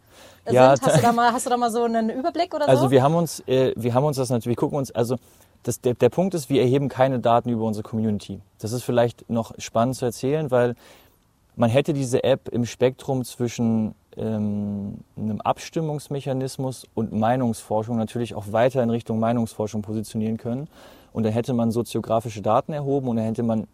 Ja, 0.50 0.76
sind? 0.76 0.86
Hast 0.86 0.98
du, 0.98 1.02
da 1.02 1.12
mal, 1.12 1.32
hast 1.32 1.46
du 1.46 1.50
da 1.50 1.56
mal 1.56 1.70
so 1.70 1.84
einen 1.84 2.10
Überblick 2.10 2.52
oder 2.54 2.66
so? 2.66 2.70
Also 2.70 2.90
wir 2.90 3.02
haben 3.02 3.14
uns, 3.14 3.40
äh, 3.46 3.72
wir 3.76 3.94
haben 3.94 4.04
uns 4.04 4.16
das 4.16 4.30
natürlich, 4.30 4.56
wir 4.56 4.60
gucken 4.60 4.78
uns, 4.78 4.90
also 4.90 5.16
das, 5.64 5.80
der, 5.80 5.94
der 5.94 6.10
Punkt 6.10 6.34
ist, 6.34 6.48
wir 6.50 6.62
erheben 6.62 6.88
keine 6.88 7.18
Daten 7.18 7.48
über 7.48 7.64
unsere 7.64 7.82
Community. 7.82 8.40
Das 8.58 8.72
ist 8.72 8.84
vielleicht 8.84 9.28
noch 9.28 9.52
spannend 9.58 9.96
zu 9.96 10.04
erzählen, 10.04 10.50
weil 10.50 10.76
man 11.56 11.70
hätte 11.70 11.92
diese 11.92 12.22
App 12.22 12.48
im 12.48 12.66
Spektrum 12.66 13.24
zwischen 13.24 13.94
ähm, 14.16 14.98
einem 15.16 15.40
Abstimmungsmechanismus 15.40 16.86
und 16.94 17.12
Meinungsforschung 17.12 17.96
natürlich 17.96 18.34
auch 18.34 18.52
weiter 18.52 18.82
in 18.82 18.90
Richtung 18.90 19.18
Meinungsforschung 19.18 19.82
positionieren 19.82 20.36
können. 20.36 20.68
Und 21.12 21.24
dann 21.24 21.32
hätte 21.32 21.54
man 21.54 21.70
soziografische 21.70 22.42
Daten 22.42 22.72
erhoben 22.72 23.08
und 23.08 23.16
dann 23.16 23.24
hätte 23.24 23.42
man 23.42 23.66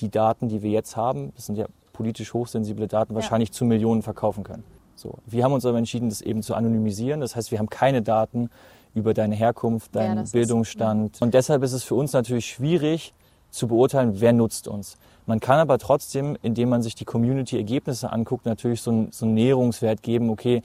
die 0.00 0.10
Daten, 0.10 0.48
die 0.48 0.62
wir 0.62 0.70
jetzt 0.70 0.96
haben, 0.96 1.32
das 1.34 1.46
sind 1.46 1.56
ja 1.56 1.66
politisch 1.92 2.32
hochsensible 2.34 2.88
Daten, 2.88 3.14
wahrscheinlich 3.14 3.52
zu 3.52 3.64
Millionen 3.64 4.02
verkaufen 4.02 4.44
können. 4.44 4.64
So. 4.94 5.14
Wir 5.26 5.44
haben 5.44 5.52
uns 5.52 5.66
aber 5.66 5.78
entschieden, 5.78 6.08
das 6.08 6.20
eben 6.20 6.42
zu 6.42 6.54
anonymisieren. 6.54 7.20
Das 7.20 7.36
heißt, 7.36 7.50
wir 7.50 7.58
haben 7.58 7.68
keine 7.68 8.02
Daten 8.02 8.50
über 8.94 9.14
deine 9.14 9.34
Herkunft, 9.34 9.94
Ja, 9.94 10.02
deinen 10.02 10.16
das 10.16 10.24
ist- 10.26 10.32
Bildungsstand. 10.32 11.20
Und 11.20 11.34
deshalb 11.34 11.62
ist 11.62 11.72
es 11.72 11.82
für 11.84 11.94
uns 11.94 12.12
natürlich 12.12 12.46
schwierig 12.46 13.12
zu 13.50 13.68
beurteilen, 13.68 14.20
wer 14.20 14.32
nutzt 14.32 14.68
uns. 14.68 14.96
Man 15.26 15.40
kann 15.40 15.58
aber 15.58 15.78
trotzdem, 15.78 16.36
indem 16.42 16.68
man 16.68 16.82
sich 16.82 16.94
die 16.94 17.04
Community-Ergebnisse 17.04 18.12
anguckt, 18.12 18.46
natürlich 18.46 18.82
so 18.82 18.90
einen, 18.90 19.12
so 19.12 19.24
einen 19.24 19.34
Näherungswert 19.34 20.02
geben, 20.02 20.28
okay, 20.30 20.62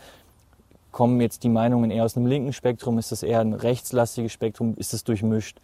kommen 0.91 1.21
jetzt 1.21 1.43
die 1.43 1.49
Meinungen 1.49 1.91
eher 1.91 2.03
aus 2.03 2.17
einem 2.17 2.25
linken 2.25 2.51
Spektrum, 2.51 2.97
ist 2.97 3.11
das 3.11 3.21
eher 3.23 3.39
ein 3.41 3.53
rechtslastiges 3.53 4.31
Spektrum, 4.31 4.73
ist 4.75 4.93
es 4.93 5.03
durchmischt? 5.03 5.59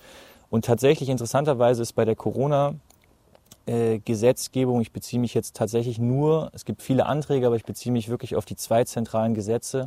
Und 0.51 0.65
tatsächlich 0.65 1.10
interessanterweise 1.10 1.81
ist 1.81 1.93
bei 1.93 2.05
der 2.05 2.15
Corona 2.15 2.75
äh, 3.65 3.98
Gesetzgebung, 4.00 4.79
ich 4.81 4.91
beziehe 4.91 5.19
mich 5.19 5.34
jetzt 5.34 5.55
tatsächlich 5.55 5.98
nur, 5.98 6.51
es 6.53 6.63
gibt 6.65 6.84
viele 6.84 7.07
Anträge, 7.07 7.48
aber 7.48 7.55
ich 7.55 7.65
beziehe 7.65 7.91
mich 7.91 8.10
wirklich 8.10 8.36
auf 8.36 8.45
die 8.45 8.55
zwei 8.55 8.84
zentralen 8.84 9.34
Gesetze. 9.34 9.86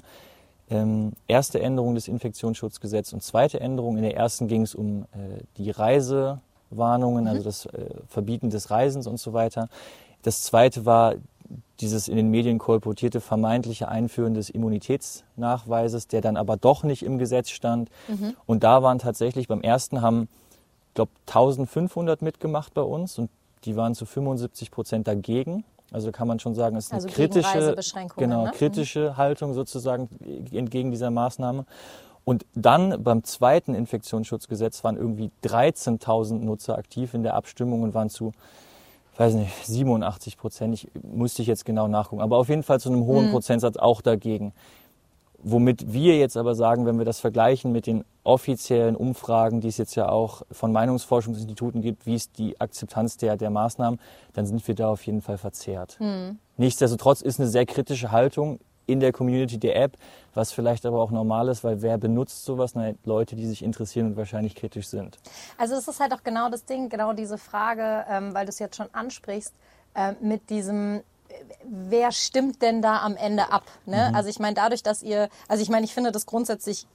Ähm, 0.70 1.12
erste 1.26 1.60
Änderung 1.60 1.94
des 1.94 2.08
Infektionsschutzgesetzes 2.08 3.14
und 3.14 3.22
zweite 3.22 3.60
Änderung. 3.60 3.96
In 3.96 4.02
der 4.02 4.16
ersten 4.16 4.48
ging 4.48 4.62
es 4.62 4.74
um 4.74 5.04
äh, 5.04 5.42
die 5.56 5.70
Reisewarnungen, 5.70 7.26
also 7.26 7.42
das 7.42 7.66
äh, 7.66 7.86
Verbieten 8.08 8.50
des 8.50 8.70
Reisens 8.70 9.06
und 9.06 9.18
so 9.18 9.32
weiter. 9.32 9.68
Das 10.22 10.42
zweite 10.42 10.84
war 10.84 11.14
dieses 11.80 12.08
in 12.08 12.16
den 12.16 12.30
Medien 12.30 12.58
kolportierte 12.58 13.20
vermeintliche 13.20 13.88
Einführen 13.88 14.34
des 14.34 14.50
Immunitätsnachweises, 14.50 16.08
der 16.08 16.20
dann 16.20 16.36
aber 16.36 16.56
doch 16.56 16.82
nicht 16.82 17.02
im 17.02 17.18
Gesetz 17.18 17.50
stand. 17.50 17.88
Und 18.46 18.64
da 18.64 18.82
waren 18.82 18.98
tatsächlich 18.98 19.48
beim 19.48 19.62
ersten 19.62 20.02
haben, 20.02 20.28
ich 20.88 20.94
glaube, 20.94 21.12
1500 21.26 22.20
mitgemacht 22.20 22.74
bei 22.74 22.82
uns 22.82 23.18
und 23.18 23.30
die 23.64 23.76
waren 23.76 23.94
zu 23.94 24.06
75 24.06 24.70
Prozent 24.70 25.08
dagegen. 25.08 25.64
Also 25.90 26.12
kann 26.12 26.28
man 26.28 26.38
schon 26.38 26.54
sagen, 26.54 26.76
es 26.76 26.86
ist 26.86 26.92
eine 26.92 27.02
Also 27.02 27.08
gegen 27.08 27.32
kritische, 27.32 27.76
genau, 28.16 28.44
ne? 28.44 28.50
kritische 28.52 29.16
Haltung 29.16 29.54
sozusagen 29.54 30.08
entgegen 30.52 30.90
dieser 30.90 31.10
Maßnahme. 31.10 31.64
Und 32.24 32.44
dann 32.54 33.02
beim 33.02 33.24
zweiten 33.24 33.74
Infektionsschutzgesetz 33.74 34.84
waren 34.84 34.98
irgendwie 34.98 35.30
13.000 35.44 36.40
Nutzer 36.40 36.76
aktiv 36.76 37.14
in 37.14 37.22
der 37.22 37.32
Abstimmung 37.34 37.82
und 37.82 37.94
waren 37.94 38.10
zu, 38.10 38.32
weiß 39.16 39.32
nicht, 39.32 39.50
87 39.64 40.36
Prozent. 40.36 40.74
Ich 40.74 40.88
musste 41.02 41.40
ich 41.40 41.48
jetzt 41.48 41.64
genau 41.64 41.88
nachgucken. 41.88 42.20
Aber 42.20 42.36
auf 42.36 42.50
jeden 42.50 42.62
Fall 42.62 42.80
zu 42.80 42.90
einem 42.90 43.06
hohen 43.06 43.30
Prozentsatz 43.30 43.78
auch 43.78 44.02
dagegen. 44.02 44.52
Womit 45.40 45.92
wir 45.92 46.18
jetzt 46.18 46.36
aber 46.36 46.54
sagen, 46.54 46.84
wenn 46.84 46.98
wir 46.98 47.04
das 47.04 47.20
vergleichen 47.20 47.70
mit 47.70 47.86
den 47.86 48.04
offiziellen 48.24 48.96
Umfragen, 48.96 49.60
die 49.60 49.68
es 49.68 49.78
jetzt 49.78 49.94
ja 49.94 50.08
auch 50.08 50.42
von 50.50 50.72
Meinungsforschungsinstituten 50.72 51.80
gibt, 51.80 52.06
wie 52.06 52.14
ist 52.16 52.38
die 52.38 52.60
Akzeptanz 52.60 53.16
der, 53.16 53.36
der 53.36 53.50
Maßnahmen, 53.50 54.00
dann 54.34 54.46
sind 54.46 54.66
wir 54.66 54.74
da 54.74 54.88
auf 54.88 55.06
jeden 55.06 55.22
Fall 55.22 55.38
verzerrt. 55.38 55.98
Nichtsdestotrotz 56.56 57.22
ist 57.22 57.38
eine 57.38 57.48
sehr 57.48 57.66
kritische 57.66 58.10
Haltung 58.10 58.58
in 58.88 59.00
der 59.00 59.12
Community 59.12 59.58
der 59.58 59.76
App, 59.76 59.96
was 60.34 60.50
vielleicht 60.50 60.86
aber 60.86 61.00
auch 61.00 61.10
normal 61.10 61.48
ist, 61.48 61.62
weil 61.62 61.82
wer 61.82 61.98
benutzt 61.98 62.44
sowas? 62.44 62.74
Na, 62.74 62.92
Leute, 63.04 63.36
die 63.36 63.46
sich 63.46 63.62
interessieren 63.62 64.06
und 64.06 64.16
wahrscheinlich 64.16 64.54
kritisch 64.54 64.88
sind. 64.88 65.18
Also 65.58 65.74
es 65.74 65.86
ist 65.86 66.00
halt 66.00 66.12
auch 66.12 66.24
genau 66.24 66.50
das 66.50 66.64
Ding, 66.64 66.88
genau 66.88 67.12
diese 67.12 67.38
Frage, 67.38 68.04
ähm, 68.10 68.34
weil 68.34 68.46
du 68.46 68.50
es 68.50 68.58
jetzt 68.58 68.76
schon 68.76 68.88
ansprichst, 68.92 69.54
äh, 69.94 70.14
mit 70.20 70.48
diesem, 70.50 71.02
wer 71.64 72.12
stimmt 72.12 72.62
denn 72.62 72.82
da 72.82 73.02
am 73.02 73.16
Ende 73.16 73.52
ab? 73.52 73.64
Ne? 73.86 74.12
Also 74.14 74.28
ich 74.28 74.38
meine, 74.38 74.54
dadurch, 74.54 74.82
dass 74.82 75.02
ihr, 75.02 75.28
also 75.48 75.62
ich 75.62 75.68
meine, 75.68 75.84
ich 75.84 75.94
finde 75.94 76.12
das 76.12 76.26
grundsätzlich 76.26 76.86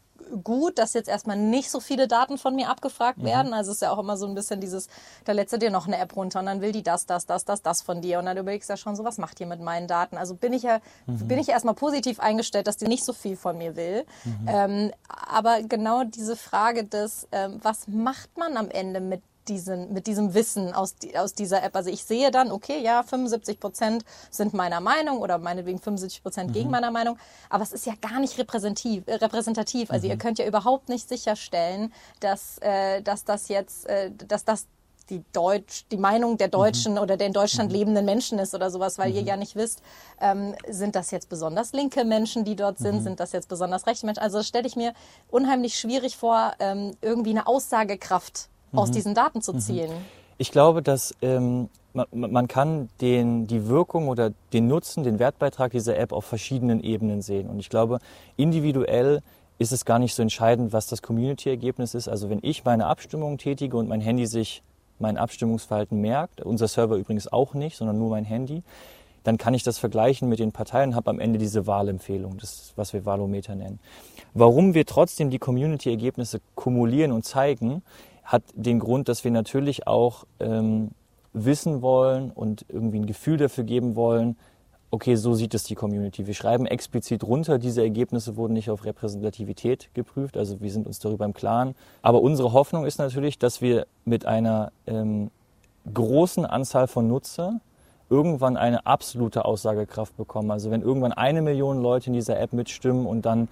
gut, 0.44 0.78
dass 0.78 0.94
jetzt 0.94 1.10
erstmal 1.10 1.38
nicht 1.38 1.70
so 1.70 1.80
viele 1.80 2.08
Daten 2.08 2.38
von 2.38 2.56
mir 2.56 2.70
abgefragt 2.70 3.20
mhm. 3.20 3.26
werden. 3.26 3.54
Also 3.54 3.72
es 3.72 3.78
ist 3.78 3.82
ja 3.82 3.92
auch 3.92 4.00
immer 4.00 4.18
so 4.18 4.26
ein 4.26 4.36
bisschen 4.36 4.62
dieses, 4.62 4.88
da 5.26 5.32
lädst 5.32 5.54
du 5.54 5.58
dir 5.58 5.70
noch 5.70 5.88
eine 5.88 5.98
App 5.98 6.16
runter 6.16 6.40
und 6.40 6.46
dann 6.46 6.62
will 6.62 6.72
die 6.72 6.84
das, 6.84 7.06
das, 7.06 7.26
das, 7.26 7.46
das, 7.46 7.62
das 7.62 7.82
von 7.82 8.02
dir. 8.02 8.20
Und 8.20 8.26
dann 8.26 8.38
überlegst 8.38 8.70
du 8.70 8.74
ja 8.74 8.78
schon 8.78 8.96
so, 8.96 9.04
was 9.04 9.18
macht 9.18 9.40
ihr 9.40 9.48
mit 9.48 9.60
meinen 9.60 9.88
Daten? 9.88 10.18
Also 10.18 10.36
bin 10.36 10.54
ich 10.54 10.64
ja, 10.64 10.80
mhm. 11.06 11.28
bin 11.28 11.40
ich 11.40 11.50
erstmal 11.50 11.76
positiv 11.76 12.20
eingestellt, 12.20 12.68
dass 12.68 12.78
die 12.78 12.88
nicht 12.88 13.04
so 13.04 13.14
viel 13.14 13.36
von 13.36 13.58
mir 13.58 13.76
will. 13.76 14.06
Mhm. 14.24 14.48
Ähm, 14.48 14.92
aber 15.08 15.62
genau 15.64 16.04
diese 16.04 16.36
Frage 16.36 16.84
des, 16.86 17.28
ähm, 17.32 17.60
was 17.62 17.88
macht 17.88 18.38
man 18.38 18.58
am 18.58 18.70
Ende 18.70 19.00
mit 19.00 19.22
diesen, 19.48 19.94
mit 19.94 20.08
diesem 20.08 20.34
Wissen 20.34 20.74
aus, 20.74 20.96
aus 21.16 21.34
dieser 21.34 21.64
App. 21.64 21.76
Also 21.76 21.90
ich 21.90 22.04
sehe 22.04 22.32
dann, 22.32 22.52
okay, 22.52 22.82
ja, 22.82 23.04
75 23.04 23.60
Prozent 23.60 24.06
sind 24.30 24.54
meiner 24.54 24.80
Meinung 24.80 25.20
oder 25.20 25.38
meinetwegen 25.38 25.80
75 25.80 26.24
Prozent 26.24 26.50
mhm. 26.50 26.54
gegen 26.54 26.70
meiner 26.70 26.92
Meinung, 26.92 27.18
aber 27.50 27.64
es 27.64 27.72
ist 27.72 27.86
ja 27.86 27.94
gar 28.02 28.20
nicht 28.20 28.38
repräsentativ. 28.38 29.04
Äh, 29.08 29.16
repräsentativ. 29.16 29.92
Also 29.92 30.08
mhm. 30.08 30.12
ihr 30.12 30.18
könnt 30.18 30.40
ja 30.40 30.46
überhaupt 30.46 30.90
nicht 30.90 31.08
sicherstellen, 31.08 31.94
dass, 32.20 32.58
äh, 32.60 33.02
dass 33.02 33.26
das 33.26 33.48
jetzt, 33.48 33.86
äh, 33.88 34.12
dass 34.12 34.46
das 34.46 34.68
die 35.10 35.24
Deutsch, 35.34 35.86
die 35.92 35.98
Meinung 35.98 36.38
der 36.38 36.48
Deutschen 36.48 36.94
mhm. 36.94 37.00
oder 37.00 37.18
der 37.18 37.28
in 37.28 37.34
Deutschland 37.34 37.72
mhm. 37.72 37.78
lebenden 37.78 38.06
Menschen 38.06 38.40
ist 38.40 38.54
oder 38.54 38.70
sowas, 38.70 38.98
weil 38.98 39.14
ihr 39.14 39.22
mhm. 39.22 39.28
ja 39.28 39.38
nicht 39.38 39.56
wisst, 39.56 39.82
ähm, 40.22 40.56
sind 40.68 40.96
das 40.96 41.12
jetzt 41.12 41.30
besonders 41.30 41.74
linke 41.74 42.06
Menschen, 42.06 42.46
die 42.46 42.56
dort 42.56 42.78
sind, 42.78 42.96
mhm. 42.96 43.04
sind 43.04 43.20
das 43.20 43.32
jetzt 43.32 43.50
besonders 43.50 43.86
rechte 43.88 44.06
Menschen. 44.06 44.22
Also 44.22 44.44
stelle 44.44 44.68
ich 44.68 44.76
mir 44.76 44.94
unheimlich 45.30 45.78
schwierig 45.78 46.18
vor, 46.18 46.54
ähm, 46.60 46.96
irgendwie 47.02 47.32
eine 47.32 47.48
Aussagekraft 47.48 48.50
aus 48.74 48.90
mhm. 48.90 48.94
diesen 48.94 49.16
Daten 49.16 49.42
zu 49.42 49.54
mhm. 49.54 49.60
ziehen? 49.60 49.92
Ich 50.38 50.52
glaube, 50.52 50.82
dass 50.82 51.14
ähm, 51.22 51.70
man, 51.94 52.08
man, 52.12 52.48
kann 52.48 52.90
den, 53.02 53.48
die 53.48 53.68
Wirkung 53.68 54.08
oder 54.08 54.32
den 54.52 54.68
Nutzen, 54.68 55.04
den 55.04 55.20
Wertbeitrag 55.20 55.72
dieser 55.72 55.98
App 55.98 56.12
auf 56.12 56.26
verschiedenen 56.26 56.84
Ebenen 56.84 57.22
sehen. 57.22 57.50
Und 57.50 57.60
ich 57.60 57.70
glaube, 57.70 58.00
individuell 58.36 59.22
ist 59.60 59.72
es 59.72 59.86
gar 59.86 60.00
nicht 60.00 60.16
so 60.16 60.22
entscheidend, 60.22 60.74
was 60.74 60.88
das 60.88 61.02
Community-Ergebnis 61.02 61.94
ist. 61.94 62.08
Also 62.08 62.30
wenn 62.30 62.40
ich 62.42 62.66
meine 62.66 62.88
Abstimmung 62.88 63.38
tätige 63.38 63.78
und 63.78 63.88
mein 63.88 64.02
Handy 64.02 64.26
sich 64.26 64.64
mein 65.00 65.18
Abstimmungsverhalten 65.18 66.00
merkt, 66.00 66.42
unser 66.42 66.68
Server 66.68 66.96
übrigens 66.96 67.32
auch 67.32 67.54
nicht, 67.54 67.78
sondern 67.78 67.98
nur 67.98 68.10
mein 68.10 68.26
Handy, 68.26 68.64
dann 69.24 69.38
kann 69.38 69.54
ich 69.54 69.64
das 69.64 69.78
vergleichen 69.78 70.28
mit 70.28 70.40
den 70.40 70.52
Parteien 70.52 70.90
und 70.90 70.96
habe 70.96 71.10
am 71.10 71.20
Ende 71.20 71.40
diese 71.40 71.66
Wahlempfehlung, 71.66 72.38
das 72.38 72.74
was 72.76 72.94
wir 72.94 73.06
Wahlometer 73.06 73.56
nennen. 73.56 73.80
Warum 74.34 74.74
wir 74.74 74.86
trotzdem 74.86 75.30
die 75.30 75.40
Community-Ergebnisse 75.40 76.42
kumulieren 76.56 77.12
und 77.12 77.24
zeigen, 77.24 77.84
hat 78.24 78.44
den 78.54 78.80
Grund, 78.80 79.10
dass 79.10 79.24
wir 79.24 79.32
natürlich 79.32 79.88
auch 79.88 80.26
ähm, 80.40 80.92
wissen 81.34 81.82
wollen 81.82 82.32
und 82.32 82.66
irgendwie 82.70 83.00
ein 83.00 83.06
Gefühl 83.06 83.38
dafür 83.38 83.64
geben 83.64 83.96
wollen, 83.96 84.38
okay, 84.92 85.16
so 85.16 85.34
sieht 85.34 85.56
es 85.56 85.64
die 85.64 85.74
Community. 85.74 86.28
Wir 86.28 86.36
schreiben 86.36 86.68
explizit 86.68 87.24
runter, 87.24 87.58
diese 87.58 87.82
Ergebnisse 87.82 88.38
wurden 88.38 88.54
nicht 88.54 88.70
auf 88.70 88.86
Repräsentativität 88.86 89.90
geprüft, 89.96 90.38
also 90.38 90.62
wir 90.62 90.72
sind 90.72 90.86
uns 90.86 91.00
darüber 91.00 91.26
im 91.26 91.34
Klaren. 91.34 91.74
Aber 92.04 92.22
unsere 92.22 92.54
Hoffnung 92.54 92.86
ist 92.86 93.00
natürlich, 93.00 93.40
dass 93.40 93.60
wir 93.60 93.88
mit 94.06 94.28
einer 94.28 94.72
ähm, 94.86 95.32
großen 95.92 96.46
Anzahl 96.46 96.88
von 96.88 97.08
Nutzer 97.08 97.60
irgendwann 98.10 98.56
eine 98.56 98.86
absolute 98.86 99.46
Aussagekraft 99.46 100.16
bekommen. 100.16 100.52
Also 100.52 100.70
wenn 100.70 100.84
irgendwann 100.84 101.14
eine 101.14 101.42
Million 101.42 101.82
Leute 101.82 102.08
in 102.08 102.14
dieser 102.14 102.40
App 102.40 102.54
mitstimmen 102.54 103.08
und 103.08 103.26
dann 103.26 103.48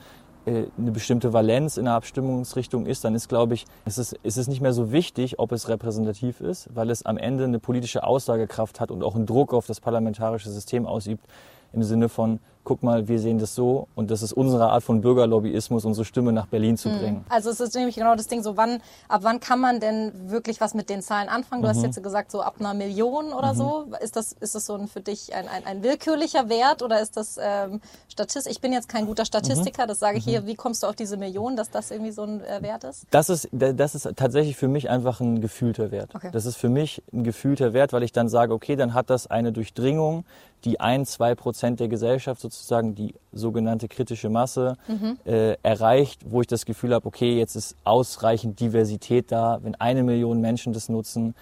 eine 0.46 0.92
bestimmte 0.92 1.34
Valenz 1.34 1.78
in 1.78 1.86
der 1.86 1.94
Abstimmungsrichtung 1.94 2.86
ist, 2.86 3.04
dann 3.04 3.14
ist, 3.14 3.30
glaube 3.30 3.54
ich, 3.54 3.66
es 3.86 3.98
ist, 3.98 4.18
es 4.24 4.38
ist 4.38 4.48
nicht 4.48 4.62
mehr 4.62 4.74
so 4.74 4.92
wichtig, 4.92 5.38
ob 5.40 5.52
es 5.52 5.70
repräsentativ 5.70 6.42
ist, 6.42 6.70
weil 6.74 6.90
es 6.90 7.06
am 7.06 7.18
Ende 7.18 7.44
eine 7.44 7.60
politische 7.60 8.04
Aussagekraft 8.04 8.80
hat 8.80 8.90
und 8.90 9.04
auch 9.04 9.16
einen 9.16 9.26
Druck 9.26 9.54
auf 9.54 9.68
das 9.68 9.80
parlamentarische 9.80 10.50
System 10.50 10.86
ausübt, 10.88 11.26
im 11.74 11.84
Sinne 11.84 12.10
von, 12.10 12.40
guck 12.64 12.84
mal, 12.84 13.08
wir 13.08 13.20
sehen 13.20 13.40
das 13.40 13.56
so 13.56 13.88
und 13.96 14.12
das 14.12 14.22
ist 14.22 14.34
unsere 14.34 14.70
Art 14.70 14.84
von 14.84 15.02
Bürgerlobbyismus, 15.02 15.86
unsere 15.86 16.06
Stimme 16.06 16.32
nach 16.32 16.48
Berlin 16.48 16.78
zu 16.78 16.90
hm. 16.92 17.00
bringen. 17.00 17.26
Also 17.30 17.50
es 17.50 17.60
ist 17.60 17.76
nämlich 17.76 17.96
genau 17.96 18.16
das 18.16 18.28
Ding, 18.28 18.44
so 18.44 18.58
wann, 18.58 18.82
ab 19.08 19.22
wann 19.24 19.40
kann 19.40 19.60
man 19.60 19.80
denn 19.80 20.30
wirklich 20.30 20.62
was 20.62 20.74
mit 20.74 20.90
den 20.90 21.02
Zahlen 21.02 21.30
anfangen? 21.30 21.62
Du 21.62 21.68
mhm. 21.68 21.74
hast 21.74 21.84
jetzt 21.84 22.02
gesagt, 22.02 22.32
so 22.32 22.42
ab 22.42 22.56
einer 22.60 22.74
Million 22.74 23.34
oder 23.34 23.54
mhm. 23.54 23.58
so. 23.58 23.86
Ist 24.02 24.16
das, 24.16 24.34
ist 24.34 24.56
das 24.56 24.66
so 24.66 24.76
ein, 24.76 24.88
für 24.88 25.02
dich 25.02 25.34
ein, 25.34 25.48
ein, 25.48 25.66
ein 25.66 25.84
willkürlicher 25.84 26.50
Wert 26.50 26.82
oder 26.82 27.02
ist 27.02 27.18
das 27.18 27.38
ähm, 27.42 27.82
Statistisch? 28.08 28.52
Ich 28.52 28.62
bin 28.62 28.74
jetzt 28.74 28.90
kein 28.90 29.06
guter 29.06 29.26
Statistiker, 29.26 29.84
mhm. 29.84 29.88
das 29.88 30.00
sage 30.00 30.18
ich 30.18 30.24
hier. 30.24 30.42
Mhm. 30.42 30.48
Wie 30.48 30.56
kommst 30.56 30.84
du 30.84 30.88
auf 30.88 30.96
diese 30.96 31.18
Million, 31.18 31.56
dass 31.56 31.70
das 31.70 31.92
irgendwie 31.92 32.12
so 32.12 32.24
ein 32.24 32.42
äh, 32.42 32.62
Wert 32.62 32.84
ist? 32.84 33.06
Das 33.12 33.30
ist, 33.30 33.50
das 33.52 33.96
ist 33.96 34.10
tatsächlich 34.16 34.58
für 34.58 34.68
mich 34.68 34.90
einfach 34.90 35.20
ein 35.20 35.42
gefühlter 35.42 35.92
Wert. 35.92 36.14
Okay. 36.16 36.30
Das 36.32 36.46
ist 36.46 36.58
für 36.58 36.70
mich 36.70 37.04
ein 37.14 37.24
gefühlter 37.24 37.74
Wert, 37.74 37.94
weil 37.94 38.04
ich 38.04 38.12
dann 38.12 38.30
sage, 38.30 38.54
okay, 38.54 38.76
dann 38.76 38.94
hat 38.94 39.10
das 39.10 39.28
eine 39.28 39.52
Durchdringung, 39.52 40.26
die 40.64 40.80
ein, 40.80 41.06
zwei 41.06 41.36
Prozent 41.36 41.80
der 41.80 41.88
Gesellschaft 41.88 42.42
sozusagen, 42.52 42.96
die 42.96 43.14
sogenannte 43.32 43.88
kritische 43.88 44.30
Masse 44.30 44.78
mhm. 44.88 45.18
äh, 45.26 45.54
erreicht, 45.64 46.22
wo 46.30 46.42
ich 46.42 46.48
das 46.48 46.66
Gefühl 46.66 46.94
habe, 46.94 47.06
okay, 47.08 47.38
jetzt 47.38 47.56
ist 47.56 47.76
ausreichend 47.84 48.60
Diversität 48.60 49.32
da. 49.32 49.60
Wenn 49.62 49.76
eine 49.76 50.04
Million 50.04 50.42
Menschen 50.42 50.74
das 50.74 50.90
nutzen, 50.90 51.36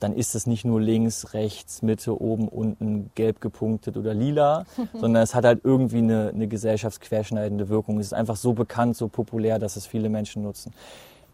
dann 0.00 0.14
ist 0.14 0.34
es 0.34 0.46
nicht 0.46 0.64
nur 0.64 0.80
links, 0.80 1.34
rechts, 1.34 1.82
Mitte, 1.82 2.20
oben, 2.20 2.48
unten, 2.48 3.10
gelb 3.14 3.40
gepunktet 3.40 3.96
oder 3.96 4.14
lila, 4.14 4.64
sondern 4.94 5.22
es 5.22 5.34
hat 5.34 5.44
halt 5.44 5.60
irgendwie 5.62 5.98
eine, 5.98 6.30
eine 6.34 6.48
gesellschaftsquerschneidende 6.48 7.68
Wirkung. 7.68 8.00
Es 8.00 8.06
ist 8.06 8.14
einfach 8.14 8.36
so 8.36 8.54
bekannt, 8.54 8.96
so 8.96 9.08
populär, 9.08 9.58
dass 9.58 9.76
es 9.76 9.86
viele 9.86 10.08
Menschen 10.08 10.42
nutzen. 10.42 10.72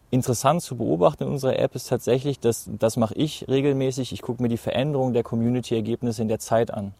Interessant 0.09 0.61
zu 0.61 0.77
beobachten 0.77 1.23
in 1.23 1.29
unserer 1.29 1.59
App 1.59 1.75
ist 1.75 1.89
tatsächlich, 1.89 2.39
dass 2.39 2.69
das 2.79 2.95
mache 2.95 3.13
ich 3.15 3.45
regelmäßig. 3.49 4.13
Ich 4.13 4.21
gucke 4.21 4.41
mir 4.41 4.47
die 4.47 4.57
Veränderung 4.57 5.11
der 5.13 5.23
Community-Ergebnisse 5.23 6.21
in 6.21 6.29
der 6.29 6.39
Zeit 6.39 6.73
an. 6.73 6.93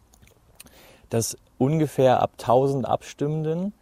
Dass 1.10 1.36
ungefähr 1.58 2.22
ab 2.22 2.32
1000 2.38 2.86
Abstimmenden 2.86 3.72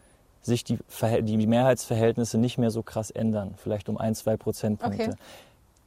sich 0.43 0.65
die, 0.65 0.79
die 1.23 1.47
Mehrheitsverhältnisse 1.47 2.39
nicht 2.39 2.57
mehr 2.57 2.71
so 2.71 2.83
krass 2.83 3.11
ändern, 3.11 3.55
vielleicht 3.57 3.89
um 3.89 3.99
ein, 3.99 4.15
zwei 4.15 4.37
Prozentpunkte. 4.37 5.03
Okay. 5.03 5.15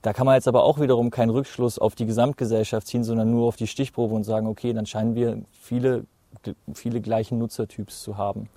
Da 0.01 0.13
kann 0.13 0.25
man 0.25 0.35
jetzt 0.35 0.47
aber 0.47 0.63
auch 0.63 0.79
wiederum 0.79 1.09
keinen 1.11 1.29
Rückschluss 1.29 1.79
auf 1.79 1.95
die 1.95 2.05
Gesamtgesellschaft 2.05 2.87
ziehen, 2.87 3.03
sondern 3.03 3.31
nur 3.31 3.47
auf 3.47 3.55
die 3.55 3.67
Stichprobe 3.67 4.15
und 4.15 4.23
sagen, 4.23 4.47
okay, 4.47 4.71
dann 4.73 4.85
scheinen 4.85 5.15
wir 5.15 5.41
viele, 5.61 6.05
viele 6.73 7.01
gleichen 7.01 7.37
Nutzertyps 7.37 8.01
zu 8.01 8.17
haben. 8.17 8.49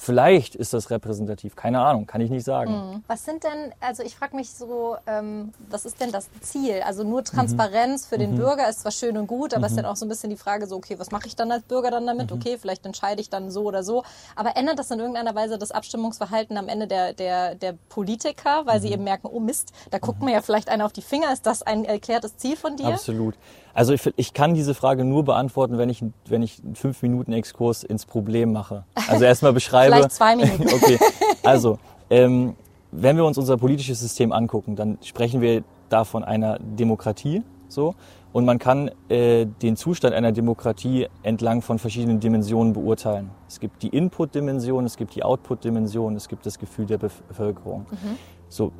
Vielleicht 0.00 0.54
ist 0.54 0.72
das 0.72 0.90
repräsentativ, 0.90 1.56
keine 1.56 1.80
Ahnung, 1.80 2.06
kann 2.06 2.20
ich 2.20 2.30
nicht 2.30 2.44
sagen. 2.44 2.72
Mhm. 2.72 3.04
Was 3.08 3.24
sind 3.24 3.42
denn, 3.42 3.72
also 3.80 4.04
ich 4.04 4.14
frage 4.14 4.36
mich 4.36 4.52
so, 4.52 4.96
ähm, 5.08 5.52
was 5.68 5.84
ist 5.84 6.00
denn 6.00 6.12
das 6.12 6.30
Ziel? 6.40 6.82
Also 6.86 7.02
nur 7.02 7.24
Transparenz 7.24 8.04
mhm. 8.04 8.08
für 8.08 8.18
den 8.18 8.32
mhm. 8.32 8.36
Bürger 8.36 8.68
ist 8.68 8.82
zwar 8.82 8.92
schön 8.92 9.18
und 9.18 9.26
gut, 9.26 9.54
aber 9.54 9.66
es 9.66 9.72
ist 9.72 9.76
mhm. 9.76 9.82
dann 9.82 9.90
auch 9.90 9.96
so 9.96 10.06
ein 10.06 10.08
bisschen 10.08 10.30
die 10.30 10.36
Frage 10.36 10.68
so, 10.68 10.76
okay, 10.76 11.00
was 11.00 11.10
mache 11.10 11.26
ich 11.26 11.34
dann 11.34 11.50
als 11.50 11.64
Bürger 11.64 11.90
dann 11.90 12.06
damit? 12.06 12.30
Mhm. 12.30 12.36
Okay, 12.36 12.58
vielleicht 12.60 12.86
entscheide 12.86 13.20
ich 13.20 13.28
dann 13.28 13.50
so 13.50 13.64
oder 13.64 13.82
so. 13.82 14.04
Aber 14.36 14.56
ändert 14.56 14.78
das 14.78 14.92
in 14.92 15.00
irgendeiner 15.00 15.34
Weise 15.34 15.58
das 15.58 15.72
Abstimmungsverhalten 15.72 16.56
am 16.56 16.68
Ende 16.68 16.86
der, 16.86 17.12
der, 17.12 17.56
der 17.56 17.74
Politiker, 17.88 18.66
weil 18.66 18.80
sie 18.80 18.92
eben 18.92 19.02
merken, 19.02 19.26
oh 19.26 19.40
Mist, 19.40 19.72
da 19.90 19.98
guckt 19.98 20.22
mir 20.22 20.32
ja 20.32 20.42
vielleicht 20.42 20.68
einer 20.68 20.86
auf 20.86 20.92
die 20.92 21.02
Finger. 21.02 21.32
Ist 21.32 21.44
das 21.44 21.62
ein 21.62 21.84
erklärtes 21.84 22.36
Ziel 22.36 22.56
von 22.56 22.76
dir? 22.76 22.86
Absolut. 22.86 23.34
Also 23.74 23.92
ich, 23.92 24.12
ich 24.16 24.32
kann 24.32 24.54
diese 24.54 24.74
Frage 24.74 25.04
nur 25.04 25.24
beantworten, 25.24 25.78
wenn 25.78 25.88
ich, 25.88 26.02
wenn 26.26 26.42
ich 26.42 26.60
einen 26.64 26.74
fünf 26.74 27.00
Minuten 27.02 27.32
Exkurs 27.32 27.84
ins 27.84 28.06
Problem 28.06 28.52
mache. 28.52 28.84
Also 29.06 29.24
erstmal 29.24 29.52
beschreibe. 29.90 30.08
Vielleicht 30.08 30.12
zwei 30.12 30.36
Minuten. 30.36 30.68
okay. 30.74 30.98
Also, 31.44 31.78
ähm, 32.10 32.54
wenn 32.90 33.16
wir 33.16 33.24
uns 33.24 33.38
unser 33.38 33.56
politisches 33.56 34.00
System 34.00 34.32
angucken, 34.32 34.76
dann 34.76 34.98
sprechen 35.02 35.40
wir 35.40 35.62
da 35.88 36.04
von 36.04 36.24
einer 36.24 36.58
Demokratie, 36.58 37.42
so. 37.68 37.94
Und 38.32 38.44
man 38.44 38.58
kann 38.58 38.90
äh, 39.08 39.46
den 39.46 39.76
Zustand 39.76 40.14
einer 40.14 40.32
Demokratie 40.32 41.08
entlang 41.22 41.62
von 41.62 41.78
verschiedenen 41.78 42.20
Dimensionen 42.20 42.74
beurteilen. 42.74 43.30
Es 43.48 43.58
gibt 43.58 43.82
die 43.82 43.88
Input-Dimension, 43.88 44.84
es 44.84 44.96
gibt 44.96 45.14
die 45.14 45.22
Output-Dimension, 45.22 46.14
es 46.14 46.28
gibt 46.28 46.44
das 46.44 46.58
Gefühl 46.58 46.84
der 46.86 46.98
Bevölkerung. 46.98 47.86
Mhm. 47.90 48.18
So, 48.48 48.72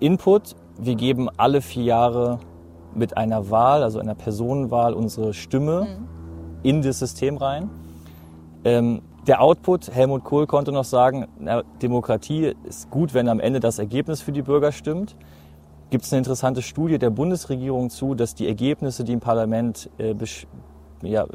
Input, 0.00 0.56
wir 0.78 0.96
geben 0.96 1.28
alle 1.36 1.62
vier 1.62 1.84
Jahre 1.84 2.40
mit 2.94 3.16
einer 3.16 3.50
Wahl, 3.50 3.82
also 3.82 4.00
einer 4.00 4.14
Personenwahl, 4.14 4.92
unsere 4.92 5.34
Stimme 5.34 5.82
mhm. 5.82 6.08
in 6.64 6.82
das 6.82 6.98
System 6.98 7.36
rein. 7.36 7.70
Ähm, 8.64 9.02
der 9.26 9.42
Output, 9.42 9.92
Helmut 9.92 10.24
Kohl 10.24 10.46
konnte 10.46 10.72
noch 10.72 10.84
sagen, 10.84 11.26
na, 11.38 11.62
Demokratie 11.82 12.54
ist 12.64 12.90
gut, 12.90 13.14
wenn 13.14 13.28
am 13.28 13.40
Ende 13.40 13.60
das 13.60 13.78
Ergebnis 13.78 14.20
für 14.20 14.32
die 14.32 14.42
Bürger 14.42 14.72
stimmt. 14.72 15.16
Gibt 15.90 16.04
es 16.04 16.12
eine 16.12 16.18
interessante 16.18 16.62
Studie 16.62 16.98
der 16.98 17.10
Bundesregierung 17.10 17.90
zu, 17.90 18.14
dass 18.14 18.34
die 18.34 18.46
Ergebnisse, 18.46 19.04
die 19.04 19.12
im 19.12 19.20
Parlament 19.20 19.90
äh, 19.98 20.14
ja, 21.02 21.26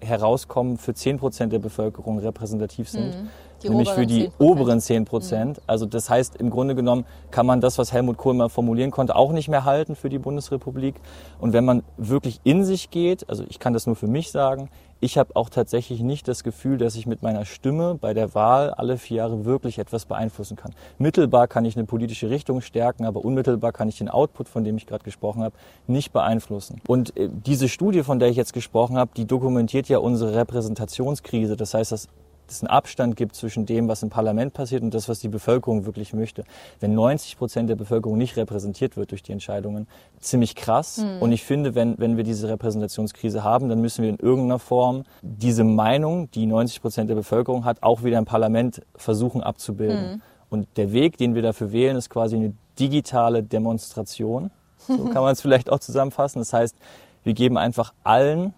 herauskommen, 0.00 0.78
für 0.78 0.94
10 0.94 1.18
Prozent 1.18 1.52
der 1.52 1.58
Bevölkerung 1.58 2.18
repräsentativ 2.18 2.88
sind. 2.88 3.14
Mhm. 3.14 3.28
Nämlich 3.70 3.90
für 3.90 4.06
die 4.06 4.28
10%. 4.28 4.32
oberen 4.38 4.80
10 4.80 5.04
Prozent. 5.04 5.58
Mhm. 5.58 5.62
Also 5.66 5.86
das 5.86 6.10
heißt, 6.10 6.36
im 6.36 6.50
Grunde 6.50 6.74
genommen 6.74 7.04
kann 7.30 7.46
man 7.46 7.60
das, 7.60 7.78
was 7.78 7.92
Helmut 7.92 8.16
Kohl 8.16 8.34
mal 8.34 8.48
formulieren 8.48 8.90
konnte, 8.90 9.14
auch 9.14 9.32
nicht 9.32 9.48
mehr 9.48 9.64
halten 9.64 9.94
für 9.94 10.08
die 10.08 10.18
Bundesrepublik. 10.18 10.96
Und 11.40 11.52
wenn 11.52 11.64
man 11.64 11.82
wirklich 11.96 12.40
in 12.42 12.64
sich 12.64 12.90
geht, 12.90 13.28
also 13.28 13.44
ich 13.48 13.60
kann 13.60 13.72
das 13.72 13.86
nur 13.86 13.96
für 13.96 14.08
mich 14.08 14.30
sagen, 14.32 14.68
ich 15.02 15.18
habe 15.18 15.34
auch 15.34 15.50
tatsächlich 15.50 16.00
nicht 16.00 16.28
das 16.28 16.44
Gefühl, 16.44 16.78
dass 16.78 16.94
ich 16.94 17.06
mit 17.06 17.22
meiner 17.22 17.44
Stimme 17.44 17.96
bei 18.00 18.14
der 18.14 18.36
Wahl 18.36 18.70
alle 18.70 18.96
vier 18.96 19.16
Jahre 19.16 19.44
wirklich 19.44 19.80
etwas 19.80 20.06
beeinflussen 20.06 20.56
kann. 20.56 20.72
Mittelbar 20.96 21.48
kann 21.48 21.64
ich 21.64 21.76
eine 21.76 21.84
politische 21.84 22.30
Richtung 22.30 22.60
stärken, 22.60 23.04
aber 23.04 23.24
unmittelbar 23.24 23.72
kann 23.72 23.88
ich 23.88 23.98
den 23.98 24.08
Output, 24.08 24.48
von 24.48 24.62
dem 24.62 24.76
ich 24.76 24.86
gerade 24.86 25.02
gesprochen 25.02 25.42
habe, 25.42 25.56
nicht 25.88 26.12
beeinflussen. 26.12 26.80
Und 26.86 27.16
äh, 27.16 27.28
diese 27.28 27.68
Studie, 27.68 28.04
von 28.04 28.20
der 28.20 28.28
ich 28.28 28.36
jetzt 28.36 28.52
gesprochen 28.52 28.96
habe, 28.96 29.10
die 29.16 29.24
dokumentiert 29.24 29.88
ja 29.88 29.98
unsere 29.98 30.36
Repräsentationskrise. 30.36 31.56
Das 31.56 31.74
heißt, 31.74 31.90
dass 31.90 32.06
es 32.48 32.62
einen 32.62 32.68
Abstand 32.68 33.16
gibt 33.16 33.34
zwischen 33.34 33.66
dem, 33.66 33.88
was 33.88 34.02
im 34.02 34.10
Parlament 34.10 34.52
passiert 34.52 34.82
und 34.82 34.92
das, 34.92 35.08
was 35.08 35.20
die 35.20 35.28
Bevölkerung 35.28 35.86
wirklich 35.86 36.12
möchte. 36.12 36.44
Wenn 36.80 36.94
90 36.94 37.38
Prozent 37.38 37.70
der 37.70 37.76
Bevölkerung 37.76 38.18
nicht 38.18 38.36
repräsentiert 38.36 38.96
wird 38.96 39.10
durch 39.10 39.22
die 39.22 39.32
Entscheidungen, 39.32 39.86
ziemlich 40.20 40.54
krass. 40.54 40.98
Mhm. 40.98 41.22
Und 41.22 41.32
ich 41.32 41.44
finde, 41.44 41.74
wenn, 41.74 41.98
wenn 41.98 42.16
wir 42.16 42.24
diese 42.24 42.48
Repräsentationskrise 42.48 43.42
haben, 43.44 43.68
dann 43.68 43.80
müssen 43.80 44.02
wir 44.02 44.10
in 44.10 44.18
irgendeiner 44.18 44.58
Form 44.58 45.04
diese 45.22 45.64
Meinung, 45.64 46.30
die 46.32 46.46
90 46.46 46.82
Prozent 46.82 47.10
der 47.10 47.14
Bevölkerung 47.14 47.64
hat, 47.64 47.82
auch 47.82 48.02
wieder 48.02 48.18
im 48.18 48.24
Parlament 48.24 48.82
versuchen 48.94 49.42
abzubilden. 49.42 50.14
Mhm. 50.14 50.22
Und 50.50 50.68
der 50.76 50.92
Weg, 50.92 51.16
den 51.16 51.34
wir 51.34 51.42
dafür 51.42 51.72
wählen, 51.72 51.96
ist 51.96 52.10
quasi 52.10 52.36
eine 52.36 52.52
digitale 52.78 53.42
Demonstration. 53.42 54.50
So 54.76 55.04
kann 55.12 55.22
man 55.22 55.32
es 55.32 55.40
vielleicht 55.40 55.70
auch 55.70 55.78
zusammenfassen. 55.78 56.40
Das 56.40 56.52
heißt, 56.52 56.76
wir 57.24 57.34
geben 57.34 57.56
einfach 57.56 57.92
allen 58.04 58.52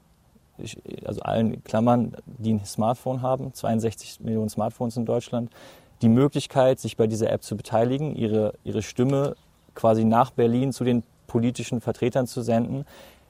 also 1.05 1.21
allen 1.23 1.63
Klammern, 1.65 2.17
die 2.27 2.55
ein 2.55 2.65
Smartphone 2.65 3.23
haben, 3.23 3.53
62 3.53 4.21
Millionen 4.21 4.49
Smartphones 4.49 4.97
in 4.97 5.05
Deutschland, 5.05 5.51
die 6.03 6.09
Möglichkeit, 6.09 6.81
sich 6.81 6.97
bei 6.97 7.07
dieser 7.07 7.31
App 7.31 7.43
zu 7.43 7.57
beteiligen, 7.57 8.15
ihre, 8.15 8.55
ihre 8.65 8.83
Stimme 8.83 9.37
quasi 9.75 10.05
nach 10.05 10.31
Berlin 10.31 10.73
zu 10.73 10.85
den 10.85 11.03
politischen 11.27 11.81
Vertretern 11.81 12.27
zu 12.27 12.43
senden, 12.43 12.85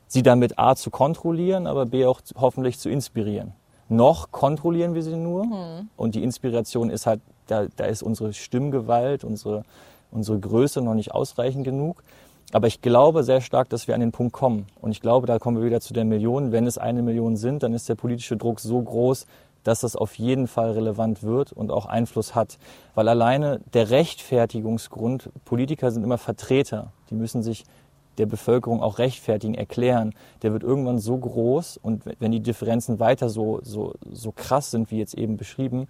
sie 0.06 0.22
damit 0.22 0.58
A 0.58 0.76
zu 0.76 0.90
kontrollieren, 0.90 1.66
aber 1.66 1.86
B 1.86 2.06
auch 2.06 2.20
hoffentlich 2.36 2.78
zu 2.78 2.88
inspirieren. 2.88 3.52
Noch 3.88 4.30
kontrollieren 4.30 4.94
wir 4.94 5.02
sie 5.02 5.16
nur 5.16 5.44
mhm. 5.44 5.88
und 5.96 6.14
die 6.14 6.22
Inspiration 6.22 6.90
ist 6.90 7.06
halt, 7.06 7.20
da, 7.46 7.66
da 7.76 7.84
ist 7.84 8.02
unsere 8.02 8.32
Stimmgewalt, 8.32 9.24
unsere, 9.24 9.64
unsere 10.10 10.38
Größe 10.38 10.80
noch 10.80 10.94
nicht 10.94 11.12
ausreichend 11.12 11.64
genug. 11.64 12.02
Aber 12.52 12.66
ich 12.66 12.82
glaube 12.82 13.24
sehr 13.24 13.40
stark, 13.40 13.68
dass 13.68 13.88
wir 13.88 13.94
an 13.94 14.00
den 14.00 14.12
Punkt 14.12 14.32
kommen. 14.32 14.66
Und 14.80 14.92
ich 14.92 15.00
glaube, 15.00 15.26
da 15.26 15.38
kommen 15.38 15.58
wir 15.58 15.64
wieder 15.64 15.80
zu 15.80 15.92
der 15.92 16.04
Million. 16.04 16.52
Wenn 16.52 16.66
es 16.66 16.78
eine 16.78 17.02
Million 17.02 17.36
sind, 17.36 17.62
dann 17.62 17.72
ist 17.72 17.88
der 17.88 17.96
politische 17.96 18.36
Druck 18.36 18.60
so 18.60 18.80
groß, 18.80 19.26
dass 19.64 19.80
das 19.80 19.96
auf 19.96 20.14
jeden 20.16 20.46
Fall 20.46 20.72
relevant 20.72 21.22
wird 21.22 21.52
und 21.52 21.72
auch 21.72 21.86
Einfluss 21.86 22.34
hat. 22.34 22.58
Weil 22.94 23.08
alleine 23.08 23.60
der 23.72 23.90
Rechtfertigungsgrund, 23.90 25.30
Politiker 25.44 25.90
sind 25.90 26.04
immer 26.04 26.18
Vertreter, 26.18 26.92
die 27.10 27.14
müssen 27.14 27.42
sich 27.42 27.64
der 28.18 28.26
Bevölkerung 28.26 28.80
auch 28.80 28.98
rechtfertigen, 28.98 29.54
erklären, 29.54 30.14
der 30.42 30.52
wird 30.52 30.62
irgendwann 30.62 30.98
so 30.98 31.16
groß 31.16 31.78
und 31.78 32.04
wenn 32.20 32.30
die 32.30 32.40
Differenzen 32.40 33.00
weiter 33.00 33.28
so, 33.28 33.58
so, 33.62 33.94
so 34.08 34.30
krass 34.30 34.70
sind, 34.70 34.92
wie 34.92 34.98
jetzt 34.98 35.14
eben 35.14 35.36
beschrieben, 35.36 35.88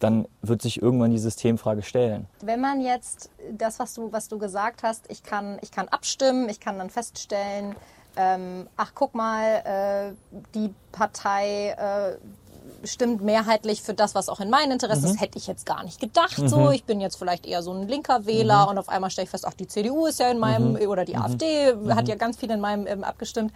dann 0.00 0.26
wird 0.42 0.62
sich 0.62 0.82
irgendwann 0.82 1.10
die 1.10 1.18
Systemfrage 1.18 1.82
stellen. 1.82 2.26
Wenn 2.40 2.60
man 2.60 2.80
jetzt 2.80 3.30
das, 3.52 3.78
was 3.78 3.94
du, 3.94 4.12
was 4.12 4.28
du 4.28 4.38
gesagt 4.38 4.82
hast, 4.82 5.04
ich 5.08 5.22
kann, 5.22 5.58
ich 5.62 5.70
kann 5.70 5.88
abstimmen, 5.88 6.48
ich 6.48 6.58
kann 6.58 6.78
dann 6.78 6.90
feststellen, 6.90 7.76
ähm, 8.16 8.66
ach 8.76 8.92
guck 8.94 9.14
mal, 9.14 10.14
äh, 10.14 10.40
die 10.54 10.74
Partei 10.90 11.70
äh, 11.70 12.86
stimmt 12.86 13.22
mehrheitlich 13.22 13.82
für 13.82 13.94
das, 13.94 14.14
was 14.14 14.28
auch 14.28 14.40
in 14.40 14.50
meinem 14.50 14.72
Interesse 14.72 15.06
mhm. 15.06 15.14
ist. 15.14 15.20
Hätte 15.20 15.38
ich 15.38 15.46
jetzt 15.46 15.66
gar 15.66 15.84
nicht 15.84 16.00
gedacht. 16.00 16.38
Mhm. 16.38 16.48
So, 16.48 16.70
ich 16.70 16.84
bin 16.84 17.00
jetzt 17.00 17.16
vielleicht 17.16 17.46
eher 17.46 17.62
so 17.62 17.72
ein 17.72 17.86
linker 17.86 18.26
Wähler 18.26 18.64
mhm. 18.64 18.70
und 18.70 18.78
auf 18.78 18.88
einmal 18.88 19.10
stelle 19.10 19.24
ich 19.24 19.30
fest, 19.30 19.44
ach 19.46 19.54
die 19.54 19.66
CDU 19.66 20.06
ist 20.06 20.18
ja 20.18 20.30
in 20.30 20.38
meinem 20.38 20.72
mhm. 20.72 20.88
oder 20.88 21.04
die 21.04 21.14
mhm. 21.16 21.22
AfD 21.22 21.74
hat 21.90 22.08
ja 22.08 22.16
ganz 22.16 22.36
viel 22.36 22.50
in 22.50 22.60
meinem 22.60 22.86
ähm, 22.86 23.04
abgestimmt. 23.04 23.52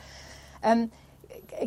Ähm, 0.62 0.90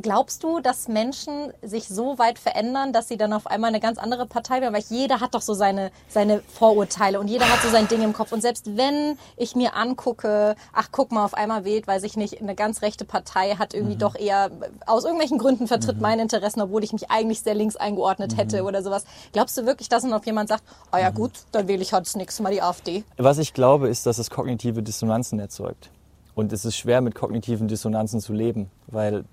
glaubst 0.01 0.43
du, 0.43 0.59
dass 0.59 0.87
Menschen 0.87 1.51
sich 1.61 1.87
so 1.87 2.17
weit 2.17 2.39
verändern, 2.39 2.93
dass 2.93 3.07
sie 3.07 3.17
dann 3.17 3.33
auf 3.33 3.47
einmal 3.47 3.69
eine 3.69 3.79
ganz 3.79 3.97
andere 3.97 4.25
Partei 4.25 4.61
werden? 4.61 4.73
Weil 4.73 4.83
jeder 4.89 5.19
hat 5.19 5.35
doch 5.35 5.41
so 5.41 5.53
seine, 5.53 5.91
seine 6.07 6.41
Vorurteile 6.41 7.19
und 7.19 7.27
jeder 7.27 7.49
hat 7.49 7.61
so 7.61 7.69
sein 7.69 7.87
Ding 7.87 8.01
im 8.01 8.13
Kopf. 8.13 8.31
Und 8.31 8.41
selbst 8.41 8.77
wenn 8.77 9.17
ich 9.35 9.55
mir 9.55 9.75
angucke, 9.75 10.55
ach 10.73 10.89
guck 10.91 11.11
mal, 11.11 11.25
auf 11.25 11.33
einmal 11.33 11.65
wählt, 11.65 11.87
weiß 11.87 12.03
ich 12.03 12.17
nicht, 12.17 12.41
eine 12.41 12.55
ganz 12.55 12.81
rechte 12.81 13.05
Partei 13.05 13.55
hat 13.55 13.73
irgendwie 13.73 13.95
mhm. 13.95 13.99
doch 13.99 14.15
eher 14.15 14.51
aus 14.85 15.03
irgendwelchen 15.03 15.37
Gründen 15.37 15.67
vertritt 15.67 15.97
mhm. 15.97 16.01
meine 16.01 16.21
Interessen, 16.21 16.61
obwohl 16.61 16.83
ich 16.83 16.93
mich 16.93 17.09
eigentlich 17.09 17.41
sehr 17.41 17.55
links 17.55 17.75
eingeordnet 17.75 18.33
mhm. 18.33 18.37
hätte 18.37 18.63
oder 18.63 18.83
sowas. 18.83 19.05
Glaubst 19.31 19.57
du 19.57 19.65
wirklich, 19.65 19.89
dass 19.89 20.03
dann 20.03 20.13
auf 20.13 20.25
jemand 20.25 20.49
sagt, 20.49 20.63
oh 20.93 20.97
ja 20.97 21.11
mhm. 21.11 21.15
gut, 21.15 21.31
dann 21.51 21.67
wähle 21.67 21.81
ich 21.81 21.93
halt 21.93 22.05
das 22.05 22.15
nächste 22.15 22.43
Mal 22.43 22.51
die 22.53 22.61
AfD? 22.61 23.03
Was 23.17 23.37
ich 23.37 23.53
glaube, 23.53 23.87
ist, 23.87 24.05
dass 24.05 24.17
es 24.17 24.29
kognitive 24.29 24.83
Dissonanzen 24.83 25.39
erzeugt. 25.39 25.89
Und 26.35 26.53
es 26.53 26.65
ist 26.65 26.75
schwer, 26.75 27.01
mit 27.01 27.15
kognitiven 27.15 27.67
Dissonanzen 27.67 28.19
zu 28.19 28.31
leben, 28.31 28.69
weil 28.85 29.25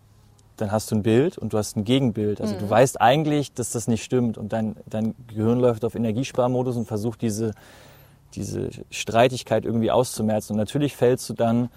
dann 0.57 0.71
hast 0.71 0.91
du 0.91 0.97
ein 0.97 1.03
Bild 1.03 1.39
und 1.39 1.53
du 1.53 1.59
hast 1.59 1.77
ein 1.77 1.85
Gegenbild. 1.85 2.41
Also 2.41 2.55
mhm. 2.55 2.61
du 2.61 2.71
weißt 2.71 3.01
eigentlich, 3.01 3.53
dass 3.53 3.71
das 3.71 3.89
nicht 3.89 4.05
stimmt 4.05 4.39
und 4.39 4.53
dein, 4.53 4.77
dein 4.87 5.15
Gehirn 5.29 5.59
läuft 5.59 5.85
auf 5.85 5.95
Energiesparmodus 5.95 6.77
und 6.77 6.87
versucht 6.87 7.23
diese, 7.23 7.53
diese 8.35 8.71
Streitigkeit 8.91 9.65
irgendwie 9.65 9.91
auszumerzen. 9.91 10.53
Und 10.53 10.59
natürlich 10.59 10.95
fällst 10.95 11.29
du 11.29 11.35
dann 11.35 11.71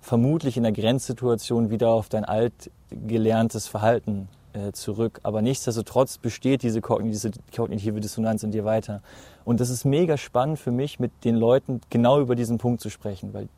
vermutlich 0.00 0.56
in 0.56 0.62
der 0.62 0.72
Grenzsituation 0.72 1.70
wieder 1.70 1.90
auf 1.90 2.08
dein 2.08 2.24
altgelerntes 2.24 3.66
Verhalten 3.66 4.28
äh, 4.52 4.72
zurück. 4.72 5.20
Aber 5.22 5.42
nichtsdestotrotz 5.42 6.18
besteht 6.18 6.62
diese, 6.62 6.80
kognitive 6.80 8.00
Dissonanz 8.00 8.42
in 8.42 8.50
dir 8.50 8.64
weiter. 8.64 9.02
Und 9.44 9.60
das 9.60 9.70
ist 9.70 9.84
mega 9.84 10.16
spannend 10.16 10.58
für 10.58 10.72
mich, 10.72 10.98
mit 10.98 11.12
den 11.24 11.36
Leuten 11.36 11.80
genau 11.90 12.20
über 12.20 12.34
diesen 12.34 12.58
Punkt 12.58 12.80
zu 12.80 12.90
sprechen, 12.90 13.32
weil 13.32 13.48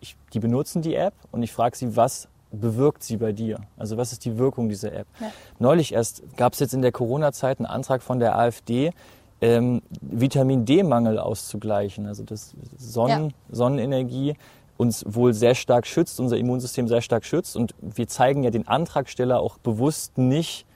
ich, 0.00 0.16
die 0.32 0.40
benutzen 0.40 0.82
die 0.82 0.94
App 0.94 1.14
und 1.30 1.42
ich 1.42 1.52
frage 1.52 1.76
sie, 1.76 1.96
was 1.96 2.28
bewirkt 2.60 3.02
sie 3.02 3.16
bei 3.16 3.32
dir? 3.32 3.58
Also 3.76 3.96
was 3.96 4.12
ist 4.12 4.24
die 4.24 4.38
Wirkung 4.38 4.68
dieser 4.68 4.92
App? 4.92 5.06
Ja. 5.20 5.30
Neulich 5.58 5.92
erst 5.92 6.22
gab 6.36 6.54
es 6.54 6.60
jetzt 6.60 6.74
in 6.74 6.82
der 6.82 6.92
Corona-Zeit 6.92 7.58
einen 7.58 7.66
Antrag 7.66 8.02
von 8.02 8.20
der 8.20 8.38
AfD, 8.38 8.92
ähm, 9.40 9.82
Vitamin 10.00 10.64
D-Mangel 10.64 11.18
auszugleichen. 11.18 12.06
Also 12.06 12.22
dass 12.22 12.54
Sonnen, 12.76 13.30
ja. 13.30 13.34
Sonnenenergie 13.50 14.34
uns 14.76 15.04
wohl 15.06 15.34
sehr 15.34 15.54
stark 15.54 15.86
schützt, 15.86 16.18
unser 16.18 16.36
Immunsystem 16.36 16.88
sehr 16.88 17.00
stark 17.00 17.24
schützt. 17.24 17.56
Und 17.56 17.74
wir 17.80 18.08
zeigen 18.08 18.42
ja 18.42 18.50
den 18.50 18.66
Antragsteller 18.66 19.40
auch 19.40 19.58
bewusst 19.58 20.18
nicht 20.18 20.66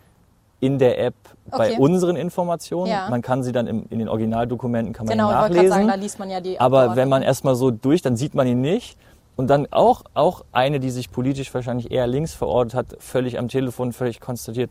in 0.60 0.78
der 0.78 0.98
App 0.98 1.14
okay. 1.46 1.56
bei 1.56 1.78
unseren 1.78 2.16
Informationen. 2.16 2.90
Ja. 2.90 3.08
Man 3.10 3.22
kann 3.22 3.42
sie 3.42 3.52
dann 3.52 3.66
im, 3.66 3.86
in 3.90 4.00
den 4.00 4.08
Originaldokumenten 4.08 4.92
kann 4.92 5.06
man 5.06 5.16
genau, 5.16 5.30
nachlesen. 5.30 5.62
Genau, 5.62 5.74
sagen, 5.74 5.88
da 5.88 5.94
liest 5.94 6.18
man 6.18 6.30
ja 6.30 6.40
die. 6.40 6.58
Aber 6.58 6.96
wenn 6.96 7.08
man 7.08 7.22
erstmal 7.22 7.54
so 7.54 7.70
durch, 7.70 8.02
dann 8.02 8.16
sieht 8.16 8.34
man 8.34 8.46
ihn 8.46 8.60
nicht. 8.60 8.98
Und 9.38 9.46
dann 9.46 9.68
auch, 9.70 10.02
auch 10.14 10.44
eine, 10.50 10.80
die 10.80 10.90
sich 10.90 11.12
politisch 11.12 11.54
wahrscheinlich 11.54 11.92
eher 11.92 12.08
links 12.08 12.34
verortet 12.34 12.74
hat, 12.74 12.86
völlig 12.98 13.38
am 13.38 13.46
Telefon, 13.46 13.92
völlig 13.92 14.18
konstatiert, 14.18 14.68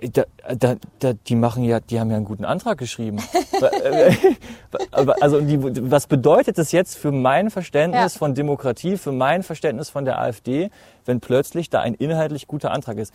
da, 0.00 0.24
da, 0.58 0.76
da, 1.00 1.12
die 1.12 1.34
machen 1.34 1.64
ja, 1.64 1.78
die 1.78 2.00
haben 2.00 2.08
ja 2.08 2.16
einen 2.16 2.24
guten 2.24 2.46
Antrag 2.46 2.78
geschrieben. 2.78 3.20
also 5.20 5.42
die, 5.42 5.90
was 5.90 6.06
bedeutet 6.06 6.56
das 6.56 6.72
jetzt 6.72 6.96
für 6.96 7.12
mein 7.12 7.50
Verständnis 7.50 8.14
ja. 8.14 8.18
von 8.18 8.34
Demokratie, 8.34 8.96
für 8.96 9.12
mein 9.12 9.42
Verständnis 9.42 9.90
von 9.90 10.06
der 10.06 10.18
AfD, 10.18 10.70
wenn 11.04 11.20
plötzlich 11.20 11.68
da 11.68 11.80
ein 11.80 11.92
inhaltlich 11.92 12.46
guter 12.46 12.70
Antrag 12.70 12.96
ist? 12.96 13.12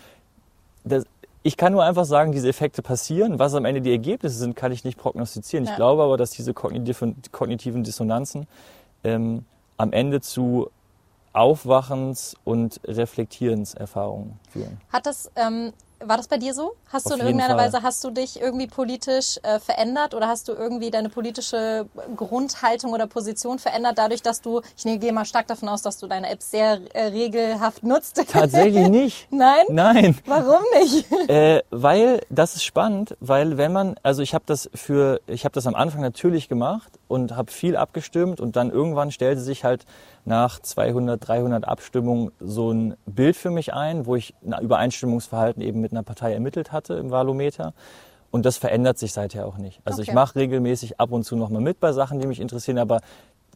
Das, 0.83 1.03
ich 1.41 1.57
kann 1.57 1.73
nur 1.73 1.83
einfach 1.83 2.05
sagen, 2.05 2.31
diese 2.31 2.47
Effekte 2.47 2.83
passieren. 2.83 3.39
Was 3.39 3.55
am 3.55 3.65
Ende 3.65 3.81
die 3.81 3.91
Ergebnisse 3.91 4.37
sind, 4.37 4.55
kann 4.55 4.71
ich 4.71 4.83
nicht 4.83 4.99
prognostizieren. 4.99 5.65
Ja. 5.65 5.71
Ich 5.71 5.77
glaube 5.77 6.03
aber, 6.03 6.17
dass 6.17 6.29
diese 6.29 6.53
kognitiven, 6.53 7.15
kognitiven 7.31 7.83
Dissonanzen 7.83 8.45
ähm, 9.03 9.45
am 9.83 9.91
Ende 9.91 10.21
zu 10.21 10.71
Aufwachens- 11.33 12.35
und 12.43 12.79
Reflektierenserfahrungen 12.85 14.39
führen. 14.49 14.79
Hat 14.91 15.05
das 15.05 15.31
ähm, 15.35 15.73
war 16.05 16.17
das 16.17 16.27
bei 16.27 16.37
dir 16.37 16.53
so? 16.53 16.73
Hast 16.91 17.07
Auf 17.07 17.13
du 17.13 17.19
in 17.19 17.25
irgendeiner 17.25 17.55
Fall. 17.55 17.65
Weise, 17.67 17.83
hast 17.83 18.03
du 18.03 18.09
dich 18.09 18.41
irgendwie 18.41 18.67
politisch 18.67 19.39
äh, 19.43 19.59
verändert 19.59 20.13
oder 20.13 20.27
hast 20.27 20.47
du 20.47 20.53
irgendwie 20.53 20.91
deine 20.91 21.09
politische 21.09 21.85
Grundhaltung 22.15 22.93
oder 22.93 23.07
Position 23.07 23.59
verändert, 23.59 23.97
dadurch, 23.97 24.21
dass 24.21 24.41
du, 24.41 24.61
ich 24.77 24.83
gehe 24.99 25.13
mal 25.13 25.25
stark 25.25 25.47
davon 25.47 25.69
aus, 25.69 25.81
dass 25.81 25.97
du 25.97 26.07
deine 26.07 26.29
App 26.29 26.41
sehr 26.41 26.79
äh, 26.93 27.05
regelhaft 27.05 27.83
nutzt? 27.83 28.21
Tatsächlich 28.31 28.89
nicht. 28.89 29.27
Nein? 29.31 29.65
Nein. 29.69 30.17
Warum 30.25 30.63
nicht? 30.81 31.05
Äh, 31.27 31.63
weil, 31.69 32.21
das 32.29 32.55
ist 32.55 32.63
spannend, 32.63 33.15
weil 33.19 33.57
wenn 33.57 33.71
man, 33.71 33.95
also 34.03 34.21
ich 34.21 34.33
habe 34.33 34.43
das 34.45 34.69
für, 34.73 35.21
ich 35.25 35.45
habe 35.45 35.53
das 35.53 35.65
am 35.67 35.73
Anfang 35.73 36.01
natürlich 36.01 36.49
gemacht 36.49 36.91
und 37.07 37.35
habe 37.35 37.51
viel 37.51 37.77
abgestimmt 37.77 38.41
und 38.41 38.55
dann 38.55 38.69
irgendwann 38.69 39.09
stellte 39.09 39.41
sich 39.41 39.63
halt 39.63 39.85
nach 40.25 40.59
200, 40.59 41.27
300 41.27 41.67
Abstimmungen 41.67 42.31
so 42.39 42.71
ein 42.71 42.95
Bild 43.05 43.35
für 43.35 43.49
mich 43.49 43.73
ein, 43.73 44.05
wo 44.05 44.15
ich 44.15 44.33
ein 44.45 44.61
Übereinstimmungsverhalten 44.61 45.61
eben 45.61 45.81
mit 45.81 45.91
einer 45.91 46.03
Partei 46.03 46.33
ermittelt 46.33 46.71
hatte 46.71 46.95
im 46.95 47.11
Wahlometer. 47.11 47.73
Und 48.31 48.45
das 48.45 48.57
verändert 48.57 48.97
sich 48.97 49.13
seither 49.13 49.45
auch 49.45 49.57
nicht. 49.57 49.81
Also 49.85 50.01
okay. 50.01 50.09
ich 50.09 50.15
mache 50.15 50.35
regelmäßig 50.37 50.99
ab 50.99 51.11
und 51.11 51.23
zu 51.23 51.35
nochmal 51.35 51.61
mit 51.61 51.79
bei 51.79 51.91
Sachen, 51.91 52.19
die 52.19 52.25
mich 52.25 52.39
interessieren, 52.39 52.79
aber 52.79 53.01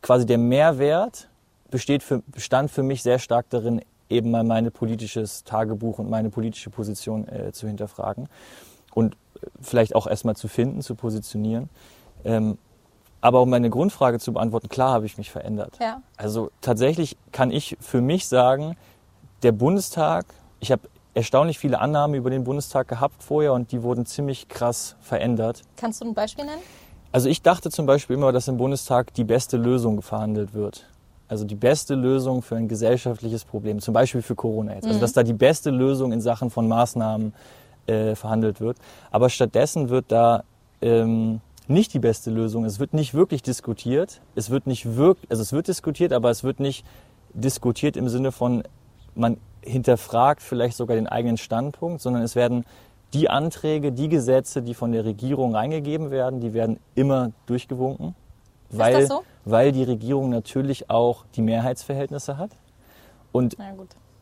quasi 0.01 0.25
der 0.25 0.37
Mehrwert 0.37 1.29
besteht 1.71 2.03
für, 2.03 2.19
bestand 2.27 2.69
für 2.69 2.83
mich 2.83 3.01
sehr 3.01 3.19
stark 3.19 3.49
darin, 3.49 3.81
eben 4.09 4.31
mal 4.31 4.43
mein 4.43 4.71
politisches 4.71 5.43
Tagebuch 5.43 5.99
und 5.99 6.09
meine 6.09 6.29
politische 6.29 6.69
Position 6.69 7.27
äh, 7.27 7.51
zu 7.51 7.67
hinterfragen 7.67 8.29
und 8.93 9.17
vielleicht 9.61 9.95
auch 9.95 10.07
erstmal 10.07 10.35
zu 10.35 10.47
finden, 10.47 10.81
zu 10.81 10.95
positionieren. 10.95 11.69
Ähm, 12.23 12.57
aber 13.21 13.41
um 13.41 13.49
meine 13.49 13.69
Grundfrage 13.69 14.19
zu 14.19 14.33
beantworten, 14.33 14.69
klar 14.69 14.91
habe 14.91 15.05
ich 15.05 15.17
mich 15.17 15.31
verändert. 15.31 15.77
Ja. 15.81 16.01
Also 16.17 16.51
tatsächlich 16.61 17.17
kann 17.31 17.51
ich 17.51 17.77
für 17.79 18.01
mich 18.01 18.27
sagen, 18.27 18.75
der 19.43 19.51
Bundestag, 19.51 20.25
ich 20.59 20.71
habe 20.71 20.83
erstaunlich 21.13 21.57
viele 21.57 21.79
Annahmen 21.79 22.15
über 22.15 22.29
den 22.29 22.43
Bundestag 22.43 22.87
gehabt 22.87 23.23
vorher 23.23 23.53
und 23.53 23.71
die 23.71 23.81
wurden 23.81 24.05
ziemlich 24.05 24.47
krass 24.49 24.95
verändert. 25.01 25.63
Kannst 25.75 26.01
du 26.01 26.05
ein 26.05 26.13
Beispiel 26.13 26.45
nennen? 26.45 26.61
Also 27.11 27.29
ich 27.29 27.41
dachte 27.41 27.71
zum 27.71 27.85
Beispiel 27.85 28.15
immer, 28.15 28.31
dass 28.31 28.47
im 28.47 28.57
Bundestag 28.57 29.13
die 29.15 29.23
beste 29.23 29.57
Lösung 29.57 30.01
verhandelt 30.01 30.53
wird. 30.53 30.87
Also 31.27 31.43
die 31.43 31.55
beste 31.55 31.95
Lösung 31.95 32.41
für 32.41 32.55
ein 32.55 32.67
gesellschaftliches 32.67 33.43
Problem, 33.43 33.79
zum 33.79 33.93
Beispiel 33.93 34.21
für 34.21 34.35
Corona 34.35 34.75
jetzt. 34.75 34.85
Also 34.85 34.97
mhm. 34.97 35.01
dass 35.01 35.13
da 35.13 35.23
die 35.23 35.33
beste 35.33 35.71
Lösung 35.71 36.11
in 36.11 36.21
Sachen 36.21 36.49
von 36.49 36.67
Maßnahmen 36.67 37.33
äh, 37.87 38.15
verhandelt 38.15 38.61
wird. 38.61 38.77
Aber 39.11 39.29
stattdessen 39.29 39.89
wird 39.89 40.05
da 40.09 40.43
ähm, 40.81 41.41
nicht 41.69 41.93
die 41.93 41.99
beste 41.99 42.31
Lösung. 42.31 42.65
Es 42.65 42.79
wird 42.79 42.93
nicht 42.93 43.13
wirklich 43.13 43.43
diskutiert. 43.43 44.21
Es 44.35 44.49
wird 44.49 44.67
nicht 44.67 44.95
wirklich, 44.95 45.29
also 45.29 45.41
es 45.41 45.53
wird 45.53 45.67
diskutiert, 45.67 46.13
aber 46.13 46.29
es 46.29 46.43
wird 46.43 46.59
nicht 46.59 46.85
diskutiert 47.33 47.97
im 47.97 48.09
Sinne 48.09 48.31
von, 48.31 48.63
man 49.15 49.37
hinterfragt 49.61 50.41
vielleicht 50.41 50.77
sogar 50.77 50.95
den 50.95 51.07
eigenen 51.07 51.37
Standpunkt, 51.37 52.01
sondern 52.01 52.23
es 52.23 52.35
werden 52.35 52.65
die 53.13 53.29
Anträge, 53.29 53.91
die 53.91 54.09
Gesetze, 54.09 54.61
die 54.61 54.73
von 54.73 54.91
der 54.91 55.05
Regierung 55.05 55.55
reingegeben 55.55 56.11
werden, 56.11 56.39
die 56.39 56.53
werden 56.53 56.79
immer 56.95 57.31
durchgewunken, 57.45 58.15
weil, 58.69 59.07
so? 59.07 59.23
weil 59.45 59.71
die 59.71 59.83
Regierung 59.83 60.29
natürlich 60.29 60.89
auch 60.89 61.25
die 61.35 61.41
Mehrheitsverhältnisse 61.41 62.37
hat. 62.37 62.51
Und, 63.31 63.57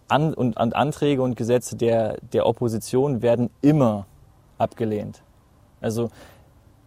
an, 0.08 0.34
und, 0.34 0.58
und 0.58 0.76
Anträge 0.76 1.22
und 1.22 1.36
Gesetze 1.36 1.76
der, 1.76 2.18
der 2.34 2.46
Opposition 2.46 3.22
werden 3.22 3.50
immer 3.62 4.06
abgelehnt. 4.58 5.22
Also 5.82 6.10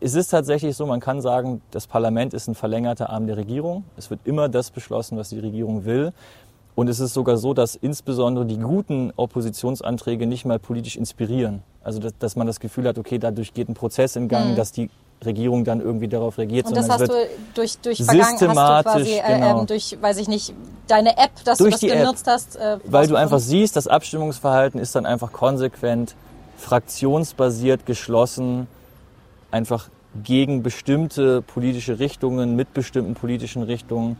es 0.01 0.15
ist 0.15 0.29
tatsächlich 0.29 0.77
so, 0.77 0.87
man 0.87 1.01
kann 1.01 1.21
sagen, 1.21 1.61
das 1.71 1.87
Parlament 1.87 2.35
ist 2.35 2.49
ein 2.49 2.55
verlängerter 2.55 3.11
Arm 3.11 3.27
der 3.27 3.37
Regierung. 3.37 3.85
Es 3.97 4.11
wird 4.11 4.21
immer 4.25 4.49
das 4.49 4.71
beschlossen, 4.71 5.19
was 5.19 5.31
die 5.31 5.39
Regierung 5.39 5.85
will. 5.85 6.13
Und 6.75 6.89
es 6.89 7.01
ist 7.01 7.13
sogar 7.13 7.37
so, 7.37 7.55
dass 7.55 7.75
insbesondere 7.75 8.47
die 8.47 8.59
guten 8.59 9.13
Oppositionsanträge 9.17 10.27
nicht 10.27 10.45
mal 10.45 10.61
politisch 10.61 10.97
inspirieren. 10.97 11.63
Also 11.83 11.99
dass, 11.99 12.17
dass 12.19 12.37
man 12.37 12.47
das 12.47 12.61
Gefühl 12.61 12.87
hat, 12.87 12.99
okay, 12.99 13.19
dadurch 13.19 13.53
geht 13.53 13.69
ein 13.69 13.75
Prozess 13.75 14.15
in 14.15 14.29
Gang, 14.29 14.55
dass 14.55 14.71
die 14.71 14.89
Regierung 15.25 15.65
dann 15.65 15.81
irgendwie 15.81 16.07
darauf 16.07 16.39
reagiert. 16.39 16.67
Mhm. 16.67 16.71
Und 16.71 16.77
das 16.77 16.89
hast 16.89 17.09
du 17.09 17.15
durch, 17.55 17.79
durch 17.79 17.99
Vergangen, 17.99 18.23
hast 18.23 18.33
du 18.35 18.39
systematisch, 18.39 18.93
quasi, 18.93 19.19
äh, 19.19 19.35
genau. 19.35 19.61
ähm, 19.61 19.67
durch, 19.67 19.99
weiß 20.01 20.19
ich 20.19 20.29
nicht, 20.29 20.55
deine 20.87 21.17
App, 21.19 21.33
dass 21.45 21.59
Durch 21.59 21.71
du 21.71 21.71
das 21.73 21.81
die 21.81 21.91
App. 21.91 22.15
hast. 22.27 22.57
Äh, 22.57 22.79
Weil 22.85 23.09
du 23.09 23.17
einfach 23.17 23.41
siehst, 23.41 23.75
das 23.75 23.89
Abstimmungsverhalten 23.89 24.81
ist 24.81 24.95
dann 24.95 25.07
einfach 25.07 25.33
konsequent, 25.33 26.15
fraktionsbasiert, 26.57 27.87
geschlossen, 27.87 28.69
einfach 29.51 29.89
gegen 30.23 30.63
bestimmte 30.63 31.43
politische 31.43 31.99
Richtungen, 31.99 32.57
mit 32.57 32.75
bestimmten 32.75 33.15
politischen 33.15 33.63
Richtungen, 33.63 34.17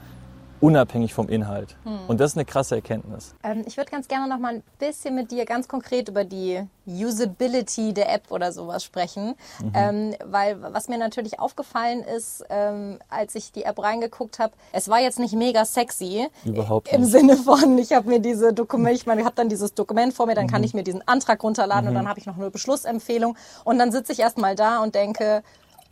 unabhängig 0.61 1.15
vom 1.15 1.29
Inhalt. 1.29 1.77
Hm. 1.85 1.99
Und 2.09 2.21
das 2.21 2.33
ist 2.33 2.37
eine 2.37 2.45
krasse 2.45 2.77
Erkenntnis. 2.77 3.35
Ähm, 3.43 3.65
ich 3.67 3.77
würde 3.77 3.91
ganz 3.91 4.09
gerne 4.09 4.29
noch 4.29 4.39
mal 4.39 4.55
ein 4.55 4.63
bisschen 4.79 5.15
mit 5.15 5.31
dir 5.31 5.45
ganz 5.45 5.69
konkret 5.69 6.09
über 6.09 6.25
die 6.25 6.63
Usability 6.87 7.93
der 7.93 8.13
App 8.13 8.31
oder 8.31 8.51
sowas 8.53 8.83
sprechen. 8.85 9.35
Mhm. 9.61 9.73
Ähm, 9.75 10.15
weil 10.25 10.61
was 10.73 10.89
mir 10.89 10.99
natürlich 10.99 11.39
aufgefallen 11.39 12.03
ist, 12.03 12.45
ähm, 12.49 12.99
als 13.11 13.35
ich 13.35 13.53
die 13.53 13.65
App 13.65 13.79
reingeguckt 13.83 14.39
habe, 14.39 14.53
es 14.73 14.89
war 14.89 15.01
jetzt 15.01 15.19
nicht 15.19 15.35
mega 15.35 15.65
sexy. 15.65 16.29
Überhaupt 16.45 16.93
Im 16.93 17.03
nicht. 17.03 17.11
Sinne 17.13 17.37
von, 17.37 17.77
ich 17.79 17.93
habe 17.93 18.09
mir 18.09 18.21
diese 18.21 18.53
Dokumente, 18.53 18.95
ich 18.95 19.07
meine, 19.07 19.21
ich 19.21 19.27
habe 19.27 19.37
dann 19.37 19.49
dieses 19.49 19.75
Dokument 19.75 20.15
vor 20.15 20.27
mir, 20.27 20.35
dann 20.35 20.47
Mhm. 20.47 20.51
kann 20.51 20.65
ich 20.65 20.75
mir 20.75 20.83
diesen 20.83 21.07
Antrag 21.07 21.43
runterladen 21.43 21.89
und 21.89 21.95
dann 21.95 22.09
habe 22.09 22.19
ich 22.19 22.27
noch 22.27 22.37
eine 22.37 22.51
Beschlussempfehlung. 22.51 23.37
Und 23.65 23.79
dann 23.79 23.93
sitze 23.93 24.13
ich 24.13 24.21
erstmal 24.21 24.55
da 24.55 24.83
und 24.83 24.95
denke, 24.95 25.43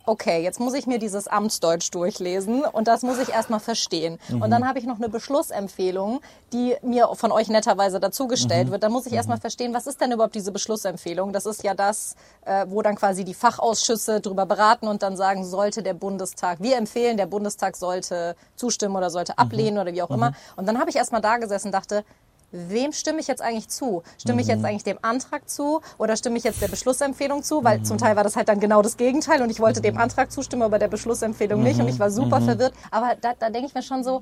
okay, 0.07 0.41
jetzt 0.41 0.59
muss 0.59 0.73
ich 0.73 0.87
mir 0.87 0.99
dieses 0.99 1.27
Amtsdeutsch 1.27 1.93
durchlesen 1.93 2.63
und 2.63 2.87
das 2.87 3.03
muss 3.03 3.19
ich 3.19 3.29
erstmal 3.29 3.59
verstehen. 3.59 4.17
Und 4.31 4.49
dann 4.51 4.67
habe 4.67 4.79
ich 4.79 4.85
noch 4.85 4.97
eine 4.97 5.09
Beschlussempfehlung, 5.09 6.21
die 6.53 6.75
mir 6.81 7.09
von 7.13 7.31
euch 7.31 7.49
netterweise 7.49 7.99
dazugestellt 7.99 8.71
wird. 8.71 8.83
Dann 8.83 8.91
muss 8.91 9.05
ich 9.05 9.13
erstmal 9.13 9.37
verstehen, 9.37 9.73
was 9.73 9.85
ist 9.85 9.99
denn 9.99 10.11
überhaupt 10.11 10.35
diese 10.35 10.51
Beschlussempfehlung? 10.51 11.33
Das 11.33 11.45
ist 11.45 11.63
ja 11.63 11.73
das, 11.73 12.15
äh, 12.45 12.65
wo 12.69 12.81
dann 12.81 12.95
quasi 12.95 13.25
die 13.25 13.33
Fachausschüsse 13.33 14.21
drüber 14.21 14.45
beraten 14.45 14.87
und 14.87 15.03
dann 15.03 15.17
sagen, 15.17 15.43
sollte 15.45 15.83
der 15.83 15.93
Bundestag, 15.93 16.61
wir 16.61 16.77
empfehlen, 16.77 17.17
der 17.17 17.27
Bundestag 17.27 17.75
sollte 17.75 18.35
zustimmen 18.55 18.95
oder 18.95 19.09
sollte 19.09 19.37
ablehnen 19.37 19.77
oder 19.77 19.93
wie 19.93 20.01
auch 20.01 20.09
immer. 20.09 20.33
Und 20.55 20.67
dann 20.67 20.79
habe 20.79 20.89
ich 20.89 20.95
erstmal 20.95 21.21
da 21.21 21.37
gesessen 21.37 21.67
und 21.67 21.73
dachte, 21.73 22.03
Wem 22.51 22.93
stimme 22.93 23.19
ich 23.19 23.27
jetzt 23.27 23.41
eigentlich 23.41 23.67
zu? 23.67 24.03
Stimme 24.17 24.41
ich 24.41 24.47
jetzt 24.47 24.63
eigentlich 24.63 24.83
dem 24.85 24.97
Antrag 25.01 25.49
zu 25.49 25.81
oder 25.97 26.15
stimme 26.15 26.37
ich 26.37 26.45
jetzt 26.45 26.61
der 26.61 26.69
Beschlussempfehlung 26.69 27.43
zu? 27.43 27.63
Weil 27.63 27.83
zum 27.83 27.97
Teil 27.97 28.15
war 28.15 28.23
das 28.23 28.37
halt 28.37 28.47
dann 28.47 28.61
genau 28.61 28.81
das 28.81 28.95
Gegenteil 28.95 29.41
und 29.41 29.49
ich 29.49 29.59
wollte 29.59 29.81
dem 29.81 29.97
Antrag 29.97 30.31
zustimmen, 30.31 30.61
aber 30.61 30.79
der 30.79 30.87
Beschlussempfehlung 30.87 31.61
nicht 31.61 31.79
und 31.79 31.89
ich 31.89 31.99
war 31.99 32.09
super 32.09 32.39
verwirrt. 32.41 32.73
Aber 32.89 33.15
da, 33.19 33.33
da 33.37 33.49
denke 33.49 33.67
ich 33.67 33.73
mir 33.73 33.83
schon 33.83 34.03
so, 34.03 34.21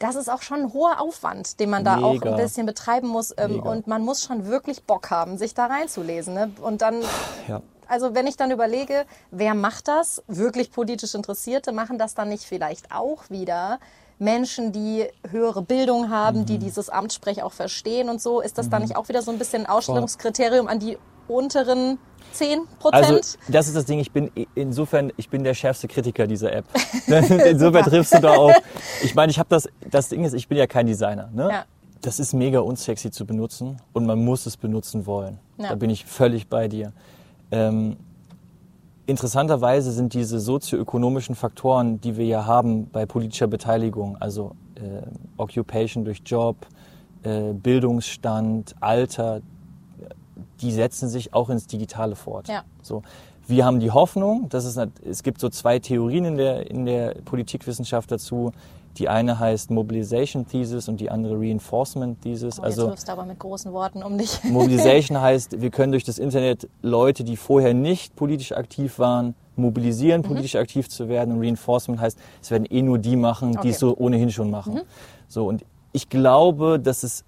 das 0.00 0.16
ist 0.16 0.28
auch 0.28 0.42
schon 0.42 0.62
ein 0.62 0.72
hoher 0.72 1.00
Aufwand, 1.00 1.60
den 1.60 1.70
man 1.70 1.84
da 1.84 2.02
auch 2.02 2.14
Mega. 2.14 2.30
ein 2.30 2.36
bisschen 2.36 2.66
betreiben 2.66 3.06
muss. 3.06 3.32
Ähm, 3.36 3.60
und 3.60 3.86
man 3.86 4.02
muss 4.04 4.24
schon 4.24 4.46
wirklich 4.46 4.82
Bock 4.82 5.10
haben, 5.10 5.38
sich 5.38 5.54
da 5.54 5.66
reinzulesen. 5.66 6.34
Ne? 6.34 6.50
Und 6.60 6.82
dann 6.82 7.02
Ja. 7.46 7.62
also 7.86 8.12
wenn 8.12 8.26
ich 8.26 8.36
dann 8.36 8.50
überlege, 8.50 9.04
wer 9.30 9.54
macht 9.54 9.86
das? 9.86 10.24
Wirklich 10.26 10.72
politisch 10.72 11.14
Interessierte 11.14 11.70
machen 11.70 11.98
das 11.98 12.14
dann 12.14 12.28
nicht 12.30 12.42
vielleicht 12.42 12.90
auch 12.92 13.30
wieder? 13.30 13.78
Menschen, 14.22 14.72
die 14.72 15.06
höhere 15.30 15.62
Bildung 15.62 16.08
haben, 16.10 16.40
Mhm. 16.40 16.46
die 16.46 16.58
dieses 16.58 16.88
Amtssprech 16.88 17.42
auch 17.42 17.52
verstehen 17.52 18.08
und 18.08 18.20
so, 18.22 18.40
ist 18.40 18.56
das 18.56 18.70
dann 18.70 18.82
nicht 18.82 18.96
auch 18.96 19.08
wieder 19.08 19.20
so 19.22 19.30
ein 19.32 19.38
bisschen 19.38 19.62
ein 19.66 19.68
Ausstellungskriterium 19.70 20.68
an 20.68 20.78
die 20.78 20.96
unteren 21.28 21.98
10 22.32 22.60
Prozent? 22.78 23.04
Also 23.04 23.38
das 23.48 23.66
ist 23.66 23.76
das 23.76 23.84
Ding, 23.84 23.98
ich 23.98 24.12
bin 24.12 24.30
insofern, 24.54 25.12
ich 25.16 25.28
bin 25.28 25.42
der 25.44 25.54
schärfste 25.54 25.88
Kritiker 25.88 26.26
dieser 26.26 26.52
App. 26.52 26.64
insofern 27.06 27.84
triffst 27.84 28.14
du 28.14 28.20
da 28.20 28.30
auch. 28.36 28.54
Ich 29.02 29.14
meine, 29.14 29.30
ich 29.30 29.38
habe 29.38 29.48
das, 29.48 29.68
das 29.90 30.08
Ding 30.08 30.24
ist, 30.24 30.34
ich 30.34 30.48
bin 30.48 30.56
ja 30.56 30.66
kein 30.66 30.86
Designer. 30.86 31.28
Ne? 31.32 31.48
Ja. 31.50 31.64
Das 32.00 32.18
ist 32.18 32.32
mega 32.32 32.60
unsexy 32.60 33.10
zu 33.10 33.26
benutzen 33.26 33.80
und 33.92 34.06
man 34.06 34.24
muss 34.24 34.46
es 34.46 34.56
benutzen 34.56 35.06
wollen. 35.06 35.38
Ja. 35.58 35.70
Da 35.70 35.74
bin 35.74 35.90
ich 35.90 36.04
völlig 36.04 36.48
bei 36.48 36.68
dir. 36.68 36.92
Ähm, 37.50 37.96
interessanterweise 39.12 39.92
sind 39.92 40.14
diese 40.14 40.40
sozioökonomischen 40.40 41.34
Faktoren, 41.34 42.00
die 42.00 42.16
wir 42.16 42.24
ja 42.24 42.46
haben 42.46 42.88
bei 42.90 43.06
politischer 43.06 43.46
Beteiligung, 43.46 44.16
also 44.16 44.56
äh, 44.74 45.02
Occupation 45.36 46.04
durch 46.04 46.22
Job, 46.24 46.56
äh, 47.22 47.52
Bildungsstand, 47.52 48.74
Alter, 48.80 49.42
die 50.62 50.72
setzen 50.72 51.08
sich 51.10 51.34
auch 51.34 51.50
ins 51.50 51.66
Digitale 51.66 52.16
fort. 52.16 52.48
Ja. 52.48 52.64
So. 52.82 53.02
Wir 53.46 53.66
haben 53.66 53.80
die 53.80 53.90
Hoffnung, 53.90 54.48
dass 54.48 54.64
es, 54.64 54.78
es 55.04 55.22
gibt 55.22 55.40
so 55.40 55.50
zwei 55.50 55.78
Theorien 55.78 56.24
in 56.24 56.36
der, 56.36 56.70
in 56.70 56.86
der 56.86 57.16
Politikwissenschaft 57.24 58.10
dazu. 58.10 58.52
Die 58.98 59.08
eine 59.08 59.38
heißt 59.38 59.70
Mobilization 59.70 60.46
Thesis 60.46 60.88
und 60.88 61.00
die 61.00 61.10
andere 61.10 61.38
Reinforcement 61.38 62.20
Thesis. 62.22 62.58
oh, 62.60 62.62
also 62.62 62.88
wirfst 62.88 63.08
du 63.08 63.12
aber 63.12 63.24
mit 63.24 63.38
großen 63.38 63.72
Worten 63.72 64.02
um 64.02 64.18
dich. 64.18 64.38
Mobilization 64.44 65.20
heißt, 65.20 65.60
wir 65.62 65.70
können 65.70 65.92
durch 65.92 66.04
das 66.04 66.18
Internet 66.18 66.68
Leute, 66.82 67.24
die 67.24 67.36
vorher 67.36 67.72
nicht 67.74 68.14
politisch 68.16 68.52
aktiv 68.52 68.98
waren, 68.98 69.34
mobilisieren, 69.56 70.20
Mhm. 70.22 70.26
politisch 70.26 70.56
aktiv 70.56 70.88
zu 70.88 71.08
werden. 71.08 71.34
Und 71.34 71.40
Reinforcement 71.40 72.00
heißt, 72.00 72.18
es 72.42 72.50
werden 72.50 72.66
eh 72.70 72.82
nur 72.82 72.98
die 72.98 73.16
machen, 73.16 73.52
die 73.52 73.58
Okay. 73.58 73.68
Mhm. 73.68 73.72
es 73.72 73.78
so 73.78 73.96
ohnehin 73.96 74.30
schon 74.30 74.50
machen. 74.50 74.82
So, 75.28 75.46
und 75.46 75.64
ich 75.92 76.08
glaube, 76.08 76.78
dass 76.78 77.02
es 77.02 77.24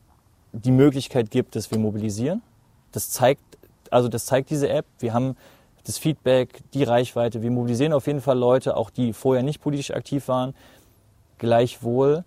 die 0.52 0.70
Möglichkeit 0.70 1.30
gibt, 1.30 1.56
dass 1.56 1.70
wir 1.70 1.78
mobilisieren. 1.78 2.42
Das 2.92 3.10
zeigt, 3.10 3.42
also 3.90 4.08
das 4.08 4.26
zeigt 4.26 4.50
diese 4.50 4.68
App. 4.68 4.86
Wir 5.00 5.12
haben 5.12 5.36
das 5.86 5.98
Feedback, 5.98 6.60
die 6.72 6.82
Reichweite. 6.84 7.42
Wir 7.42 7.50
mobilisieren 7.50 7.92
auf 7.92 8.06
jeden 8.06 8.22
Fall 8.22 8.38
Leute, 8.38 8.76
auch 8.76 8.88
die 8.88 9.12
vorher 9.12 9.42
nicht 9.42 9.60
politisch 9.60 9.90
aktiv 9.90 10.28
waren. 10.28 10.54
Gleichwohl 11.44 12.24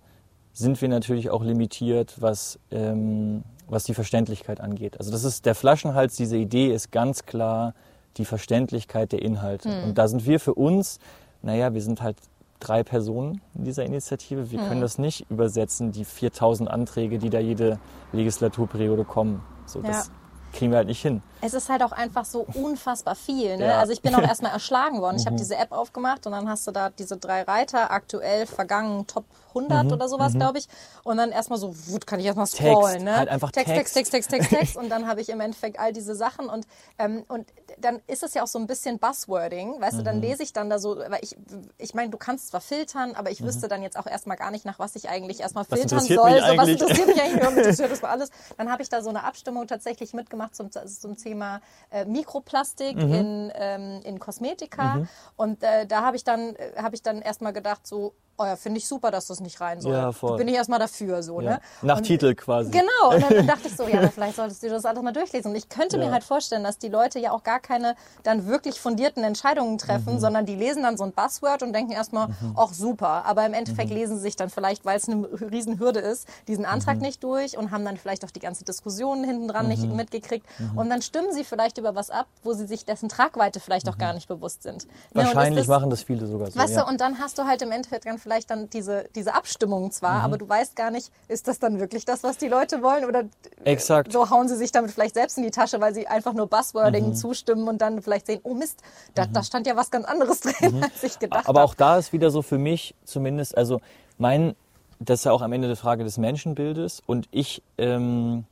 sind 0.52 0.80
wir 0.80 0.88
natürlich 0.88 1.30
auch 1.30 1.42
limitiert, 1.42 2.14
was, 2.20 2.58
ähm, 2.70 3.42
was 3.66 3.82
die 3.82 3.94
Verständlichkeit 3.94 4.60
angeht. 4.60 4.96
Also 4.98 5.10
das 5.10 5.24
ist 5.24 5.44
der 5.44 5.56
Flaschenhals 5.56 6.14
dieser 6.14 6.36
Idee 6.36 6.72
ist 6.72 6.92
ganz 6.92 7.24
klar 7.26 7.74
die 8.16 8.24
Verständlichkeit 8.24 9.10
der 9.10 9.22
Inhalte. 9.22 9.68
Und 9.84 9.98
da 9.98 10.06
sind 10.06 10.24
wir 10.26 10.38
für 10.38 10.54
uns, 10.54 10.98
naja, 11.42 11.74
wir 11.74 11.82
sind 11.82 12.00
halt 12.00 12.16
drei 12.60 12.82
Personen 12.84 13.40
in 13.54 13.64
dieser 13.64 13.84
Initiative. 13.84 14.50
Wir 14.52 14.60
können 14.60 14.80
das 14.80 14.98
nicht 14.98 15.26
übersetzen, 15.30 15.90
die 15.92 16.04
4000 16.04 16.70
Anträge, 16.70 17.18
die 17.18 17.30
da 17.30 17.40
jede 17.40 17.78
Legislaturperiode 18.12 19.04
kommen. 19.04 19.42
So, 19.66 19.80
Ja. 19.80 19.88
das 19.88 20.10
kriegen 20.52 20.70
wir 20.72 20.78
halt 20.78 20.88
nicht 20.88 21.02
hin. 21.02 21.22
Es 21.40 21.54
ist 21.54 21.68
halt 21.68 21.82
auch 21.84 21.92
einfach 21.92 22.24
so 22.24 22.44
unfassbar 22.54 23.14
viel. 23.14 23.56
Ne? 23.58 23.66
Ja. 23.66 23.74
Mhm. 23.74 23.80
Also 23.80 23.92
ich 23.92 24.02
bin 24.02 24.14
auch 24.14 24.22
erstmal 24.22 24.52
erschlagen 24.52 25.00
worden. 25.00 25.16
Ich 25.18 25.26
habe 25.26 25.36
diese 25.36 25.54
App 25.56 25.70
aufgemacht 25.72 26.26
und 26.26 26.32
dann 26.32 26.48
hast 26.48 26.66
du 26.66 26.72
da 26.72 26.90
diese 26.90 27.16
drei 27.16 27.42
Reiter, 27.42 27.90
aktuell, 27.92 28.46
vergangen, 28.46 29.06
Top 29.06 29.24
100 29.54 29.84
Mhm. 29.86 29.92
oder 29.92 30.08
sowas, 30.08 30.34
glaube 30.34 30.58
ich. 30.58 30.66
Und 31.04 31.16
dann 31.16 31.30
erstmal 31.30 31.58
so, 31.58 31.72
wut, 31.88 32.06
kann 32.06 32.18
ich 32.20 32.26
erstmal 32.26 32.46
scrollen. 32.46 33.04
ne? 33.04 33.16
halt 33.16 33.28
einfach 33.28 33.50
Text, 33.52 33.72
Text, 33.72 33.94
Text. 33.94 34.12
Text, 34.12 34.30
Text, 34.30 34.50
Text, 34.50 34.60
Text. 34.60 34.76
Und 34.82 34.88
dann 34.88 35.06
habe 35.06 35.20
ich 35.20 35.28
im 35.28 35.40
Endeffekt 35.40 35.78
all 35.78 35.92
diese 35.92 36.14
Sachen. 36.16 36.48
Und, 36.48 36.66
ähm, 36.98 37.24
und 37.28 37.46
dann 37.78 38.00
ist 38.08 38.22
es 38.24 38.34
ja 38.34 38.42
auch 38.42 38.46
so 38.48 38.58
ein 38.58 38.66
bisschen 38.66 38.98
Buzzwording. 38.98 39.80
Weißt 39.80 39.94
du, 39.94 40.00
Mhm. 40.00 40.04
dann 40.04 40.20
lese 40.20 40.42
ich 40.42 40.52
dann 40.52 40.68
da 40.70 40.78
so, 40.78 40.98
weil 40.98 41.20
ich, 41.22 41.36
ich 41.78 41.94
meine, 41.94 42.10
du 42.10 42.18
kannst 42.18 42.48
zwar 42.48 42.60
filtern, 42.60 43.14
aber 43.14 43.30
ich 43.30 43.42
wüsste 43.44 43.68
dann 43.68 43.82
jetzt 43.82 43.96
auch 43.98 44.06
erstmal 44.06 44.36
gar 44.36 44.50
nicht, 44.50 44.64
nach 44.64 44.78
was 44.80 44.96
ich 44.96 45.08
eigentlich 45.08 45.40
erstmal 45.40 45.64
Mhm. 45.64 45.68
Was 45.70 45.78
filtern 45.80 46.00
soll. 46.00 46.40
So, 46.40 46.56
was 46.56 46.68
interessiert 46.68 47.06
mich 47.06 47.22
eigentlich? 47.22 47.42
Ja, 47.42 47.50
mich 47.50 47.58
interessiert 47.64 47.92
das 47.92 48.02
war 48.02 48.10
alles. 48.10 48.30
Dann 48.56 48.70
habe 48.70 48.82
ich 48.82 48.88
da 48.88 49.02
so 49.02 49.08
eine 49.10 49.22
Abstimmung 49.24 49.66
tatsächlich 49.66 50.12
mitgemacht 50.14 50.37
zum, 50.52 50.70
zum 50.70 51.16
Thema 51.16 51.60
äh, 51.90 52.04
Mikroplastik 52.04 52.96
Mhm. 52.96 53.12
in, 53.14 53.52
ähm, 53.54 54.00
in 54.04 54.18
Kosmetika. 54.18 55.00
Und 55.36 55.62
äh, 55.62 55.86
da 55.86 56.02
habe 56.02 56.16
ich 56.16 56.24
dann, 56.24 56.54
äh, 56.56 56.72
habe 56.76 56.94
ich 56.94 57.02
dann 57.02 57.20
erstmal 57.22 57.52
gedacht, 57.52 57.86
so, 57.86 58.14
oh 58.38 58.44
ja, 58.44 58.56
finde 58.56 58.78
ich 58.78 58.86
super, 58.88 59.10
dass 59.10 59.26
das 59.26 59.40
nicht 59.40 59.60
rein 59.60 59.80
soll. 59.80 59.92
Ja, 59.92 60.12
voll. 60.12 60.36
Bin 60.38 60.48
ich 60.48 60.54
erstmal 60.54 60.78
dafür, 60.78 61.22
so, 61.22 61.40
Ja. 61.40 61.50
ne? 61.50 61.60
Nach 61.82 61.96
Und- 61.98 62.04
Titel 62.04 62.34
quasi. 62.34 62.70
Genau, 62.70 63.10
und 63.14 63.22
dann 63.30 63.46
dachte 63.46 63.66
ich 63.68 63.76
so, 63.76 63.86
ja, 63.88 64.08
vielleicht 64.10 64.36
solltest 64.36 64.62
du 64.62 64.68
das 64.68 64.84
alles 64.84 65.02
mal 65.02 65.12
durchlesen. 65.12 65.50
Und 65.50 65.56
ich 65.56 65.68
könnte 65.68 65.98
mir 65.98 66.06
Ja. 66.06 66.12
halt 66.12 66.24
vorstellen, 66.24 66.62
dass 66.64 66.78
die 66.78 66.88
Leute 66.88 67.18
ja 67.18 67.32
auch 67.32 67.42
gar 67.42 67.60
keine 67.60 67.96
dann 68.22 68.46
wirklich 68.46 68.80
fundierten 68.80 69.24
Entscheidungen 69.24 69.76
treffen, 69.78 70.14
Mhm. 70.14 70.18
sondern 70.20 70.46
die 70.46 70.54
lesen 70.54 70.82
dann 70.84 70.96
so 70.96 71.04
ein 71.04 71.12
Buzzword 71.12 71.62
und 71.62 71.72
denken 71.72 71.92
erstmal, 71.92 72.28
ach 72.56 72.72
super. 72.72 73.24
Aber 73.26 73.44
im 73.44 73.54
Endeffekt 73.54 73.90
Mhm. 73.90 73.96
lesen 73.96 74.16
sie 74.16 74.22
sich 74.22 74.36
dann 74.36 74.50
vielleicht, 74.50 74.84
weil 74.84 74.96
es 74.96 75.08
eine 75.08 75.26
Riesenhürde 75.32 76.00
ist, 76.00 76.28
diesen 76.46 76.64
Antrag 76.64 76.98
nicht 77.00 77.22
durch 77.24 77.58
und 77.58 77.70
haben 77.70 77.84
dann 77.84 77.96
vielleicht 77.96 78.24
auch 78.24 78.30
die 78.30 78.40
ganze 78.40 78.64
Diskussion 78.64 79.24
hinten 79.24 79.48
dran 79.48 79.64
Mhm. 79.64 79.70
nicht 79.70 79.82
mitgekriegt. 79.92 80.46
Und 80.76 80.90
dann 80.90 81.02
stimmen 81.02 81.32
sie 81.32 81.44
vielleicht 81.44 81.78
über 81.78 81.94
was 81.94 82.10
ab, 82.10 82.26
wo 82.44 82.52
sie 82.52 82.66
sich 82.66 82.84
dessen 82.84 83.08
Tragweite 83.08 83.58
vielleicht 83.60 83.88
auch 83.88 83.98
gar 83.98 84.12
nicht 84.14 84.28
bewusst 84.28 84.62
sind. 84.62 84.86
Ne, 84.86 85.22
Mhm. 85.22 85.26
Wahrscheinlich 85.26 85.66
das- 85.66 85.68
machen 85.68 85.90
das 85.90 86.02
viele 86.02 86.26
sogar 86.26 86.50
so. 86.50 86.58
Weißt 86.58 86.76
du, 86.76 86.84
und 86.86 87.00
dann 87.00 87.18
hast 87.18 87.38
du 87.38 87.44
halt 87.44 87.62
im 87.62 87.72
Endeffekt 87.72 88.06
dann 88.06 88.18
vielleicht 88.18 88.27
dann 88.50 88.70
diese, 88.70 89.06
diese 89.14 89.34
Abstimmung 89.34 89.90
zwar, 89.90 90.18
Mhm. 90.18 90.24
aber 90.24 90.38
du 90.38 90.48
weißt 90.48 90.76
gar 90.76 90.90
nicht, 90.90 91.10
ist 91.28 91.48
das 91.48 91.58
dann 91.58 91.80
wirklich 91.80 92.04
das, 92.04 92.22
was 92.22 92.36
die 92.38 92.48
Leute 92.48 92.82
wollen 92.82 93.04
oder 93.04 93.24
Exakt. 93.64 94.12
so 94.12 94.30
hauen 94.30 94.48
sie 94.48 94.56
sich 94.56 94.70
damit 94.72 94.90
vielleicht 94.90 95.14
selbst 95.14 95.36
in 95.38 95.44
die 95.44 95.50
Tasche, 95.50 95.80
weil 95.80 95.94
sie 95.94 96.06
einfach 96.06 96.32
nur 96.34 96.46
Buzzwording 96.46 97.08
Mhm. 97.08 97.14
zustimmen 97.14 97.66
und 97.68 97.78
dann 97.82 98.02
vielleicht 98.02 98.26
sehen, 98.26 98.40
oh 98.44 98.54
Mist, 98.54 98.82
da, 99.14 99.26
da 99.26 99.42
stand 99.42 99.66
ja 99.66 99.74
was 99.76 99.90
ganz 99.90 100.04
anderes 100.06 100.40
drin, 100.40 100.82
als 100.82 101.02
ich 101.02 101.18
gedacht 101.18 101.44
Mhm. 101.44 101.48
Aber 101.48 101.60
habe. 101.60 101.70
auch 101.70 101.74
da 101.74 101.98
ist 101.98 102.12
wieder 102.12 102.30
so 102.30 102.42
für 102.42 102.58
mich 102.58 102.94
zumindest, 103.04 103.56
also 103.56 103.80
mein, 104.18 104.54
das 105.00 105.20
ist 105.20 105.24
ja 105.24 105.32
auch 105.32 105.42
am 105.42 105.52
Ende 105.52 105.66
eine 105.68 105.76
Frage 105.76 106.04
des 106.04 106.18
Menschenbildes 106.18 107.02
und 107.06 107.28
ich, 107.30 107.62
ähm, 107.78 108.44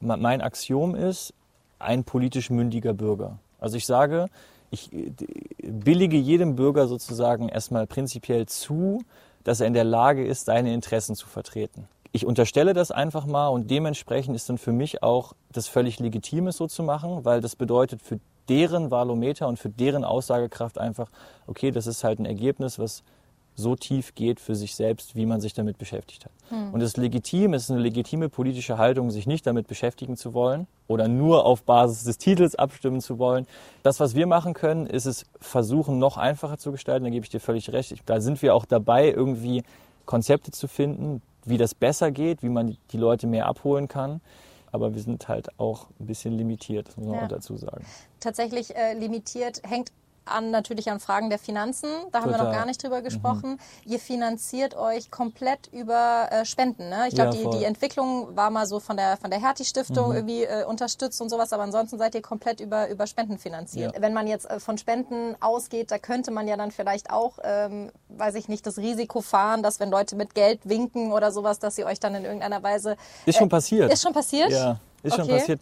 me- 0.00 0.16
mein 0.16 0.40
Axiom 0.40 0.94
ist, 0.94 1.32
ein 1.78 2.04
politisch 2.04 2.48
mündiger 2.50 2.92
Bürger. 2.94 3.38
Also 3.60 3.76
ich 3.76 3.86
sage, 3.86 4.28
ich 4.72 4.92
äh, 4.92 5.12
billige 5.62 6.16
jedem 6.16 6.56
Bürger 6.56 6.88
sozusagen 6.88 7.48
erstmal 7.48 7.86
prinzipiell 7.86 8.46
zu, 8.46 9.02
dass 9.44 9.60
er 9.60 9.66
in 9.66 9.74
der 9.74 9.84
Lage 9.84 10.24
ist, 10.24 10.46
seine 10.46 10.74
Interessen 10.74 11.14
zu 11.14 11.28
vertreten. 11.28 11.88
Ich 12.10 12.26
unterstelle 12.26 12.74
das 12.74 12.90
einfach 12.90 13.26
mal 13.26 13.48
und 13.48 13.70
dementsprechend 13.70 14.34
ist 14.36 14.48
dann 14.48 14.58
für 14.58 14.72
mich 14.72 15.02
auch 15.02 15.32
das 15.50 15.68
völlig 15.68 15.98
legitim, 15.98 16.46
es 16.48 16.56
so 16.56 16.66
zu 16.66 16.82
machen, 16.82 17.24
weil 17.24 17.40
das 17.40 17.56
bedeutet 17.56 18.02
für 18.02 18.18
deren 18.48 18.90
Valometer 18.90 19.48
und 19.48 19.58
für 19.58 19.70
deren 19.70 20.04
Aussagekraft 20.04 20.78
einfach, 20.78 21.10
okay, 21.46 21.70
das 21.70 21.86
ist 21.86 22.04
halt 22.04 22.18
ein 22.18 22.26
Ergebnis, 22.26 22.78
was 22.78 23.02
so 23.54 23.76
tief 23.76 24.14
geht 24.14 24.40
für 24.40 24.54
sich 24.54 24.74
selbst, 24.74 25.14
wie 25.14 25.26
man 25.26 25.40
sich 25.40 25.52
damit 25.52 25.76
beschäftigt 25.78 26.24
hat. 26.24 26.32
Und 26.72 26.80
es 26.80 26.88
ist 26.88 26.96
legitim, 26.96 27.54
es 27.54 27.64
ist 27.64 27.70
eine 27.70 27.80
legitime 27.80 28.28
politische 28.28 28.76
Haltung, 28.78 29.10
sich 29.10 29.26
nicht 29.26 29.46
damit 29.46 29.66
beschäftigen 29.68 30.16
zu 30.16 30.34
wollen 30.34 30.66
oder 30.88 31.08
nur 31.08 31.44
auf 31.46 31.62
Basis 31.62 32.04
des 32.04 32.18
Titels 32.18 32.54
abstimmen 32.54 33.00
zu 33.00 33.18
wollen. 33.18 33.46
Das, 33.82 34.00
was 34.00 34.14
wir 34.14 34.26
machen 34.26 34.52
können, 34.54 34.86
ist 34.86 35.06
es 35.06 35.24
versuchen, 35.40 35.98
noch 35.98 36.16
einfacher 36.18 36.58
zu 36.58 36.72
gestalten. 36.72 37.04
Da 37.04 37.10
gebe 37.10 37.24
ich 37.24 37.30
dir 37.30 37.40
völlig 37.40 37.72
recht. 37.72 37.94
Da 38.06 38.20
sind 38.20 38.40
wir 38.42 38.54
auch 38.54 38.64
dabei, 38.64 39.10
irgendwie 39.10 39.62
Konzepte 40.06 40.50
zu 40.50 40.66
finden, 40.68 41.22
wie 41.44 41.58
das 41.58 41.74
besser 41.74 42.10
geht, 42.10 42.42
wie 42.42 42.48
man 42.48 42.76
die 42.90 42.96
Leute 42.98 43.26
mehr 43.26 43.46
abholen 43.46 43.88
kann. 43.88 44.20
Aber 44.70 44.94
wir 44.94 45.02
sind 45.02 45.28
halt 45.28 45.58
auch 45.58 45.88
ein 46.00 46.06
bisschen 46.06 46.32
limitiert, 46.36 46.88
das 46.88 46.96
muss 46.96 47.06
man 47.06 47.16
Ja. 47.16 47.24
auch 47.24 47.28
dazu 47.28 47.56
sagen. 47.56 47.84
Tatsächlich 48.20 48.74
äh, 48.74 48.94
limitiert 48.94 49.60
hängt 49.64 49.92
an 50.24 50.50
natürlich 50.50 50.90
an 50.90 51.00
Fragen 51.00 51.30
der 51.30 51.38
Finanzen. 51.38 51.88
Da 52.12 52.20
haben 52.20 52.30
wir 52.30 52.32
noch 52.38 52.44
Total. 52.44 52.54
gar 52.54 52.66
nicht 52.66 52.82
drüber 52.82 53.02
gesprochen. 53.02 53.58
Ihr 53.84 53.98
finanziert 53.98 54.76
euch 54.76 55.10
komplett 55.10 55.68
über 55.72 56.28
äh, 56.30 56.44
Spenden. 56.44 56.88
Ne? 56.88 57.06
Ich 57.08 57.14
glaube, 57.14 57.36
Ja, 57.36 57.50
die, 57.50 57.58
die 57.58 57.64
Entwicklung 57.64 58.36
war 58.36 58.50
mal 58.50 58.66
so 58.66 58.80
von 58.80 58.96
der 58.96 59.16
von 59.16 59.30
der 59.30 59.40
Hertie 59.40 59.64
Stiftung 59.64 60.14
irgendwie 60.14 60.44
äh, 60.44 60.64
unterstützt 60.64 61.20
und 61.20 61.28
sowas, 61.28 61.52
aber 61.52 61.62
ansonsten 61.64 61.98
seid 61.98 62.14
ihr 62.14 62.22
komplett 62.22 62.60
über 62.60 62.88
über 62.88 63.06
Spenden 63.06 63.38
finanziert. 63.38 63.94
Ja. 63.94 64.00
Wenn 64.02 64.12
man 64.14 64.26
jetzt 64.26 64.48
äh, 64.48 64.60
von 64.60 64.78
Spenden 64.78 65.34
ausgeht, 65.40 65.90
da 65.90 65.98
könnte 65.98 66.30
man 66.30 66.46
ja 66.48 66.56
dann 66.56 66.70
vielleicht 66.70 67.10
auch, 67.10 67.38
ähm, 67.42 67.90
weiß 68.08 68.34
ich 68.36 68.48
nicht, 68.48 68.66
das 68.66 68.78
Risiko 68.78 69.20
fahren, 69.20 69.62
dass 69.62 69.80
wenn 69.80 69.90
Leute 69.90 70.16
mit 70.16 70.34
Geld 70.34 70.60
winken 70.68 71.12
oder 71.12 71.32
sowas, 71.32 71.58
dass 71.58 71.76
sie 71.76 71.84
euch 71.84 72.00
dann 72.00 72.14
in 72.14 72.24
irgendeiner 72.24 72.62
Weise 72.62 72.96
Ist 73.26 73.38
schon 73.38 73.48
passiert. 73.48 73.90
Äh, 73.90 73.94
ist 73.94 74.02
schon 74.02 74.12
passiert? 74.12 74.50
Ja, 74.50 74.78
ist 75.02 75.14
schon 75.16 75.24
Okay. 75.24 75.38
passiert. 75.38 75.60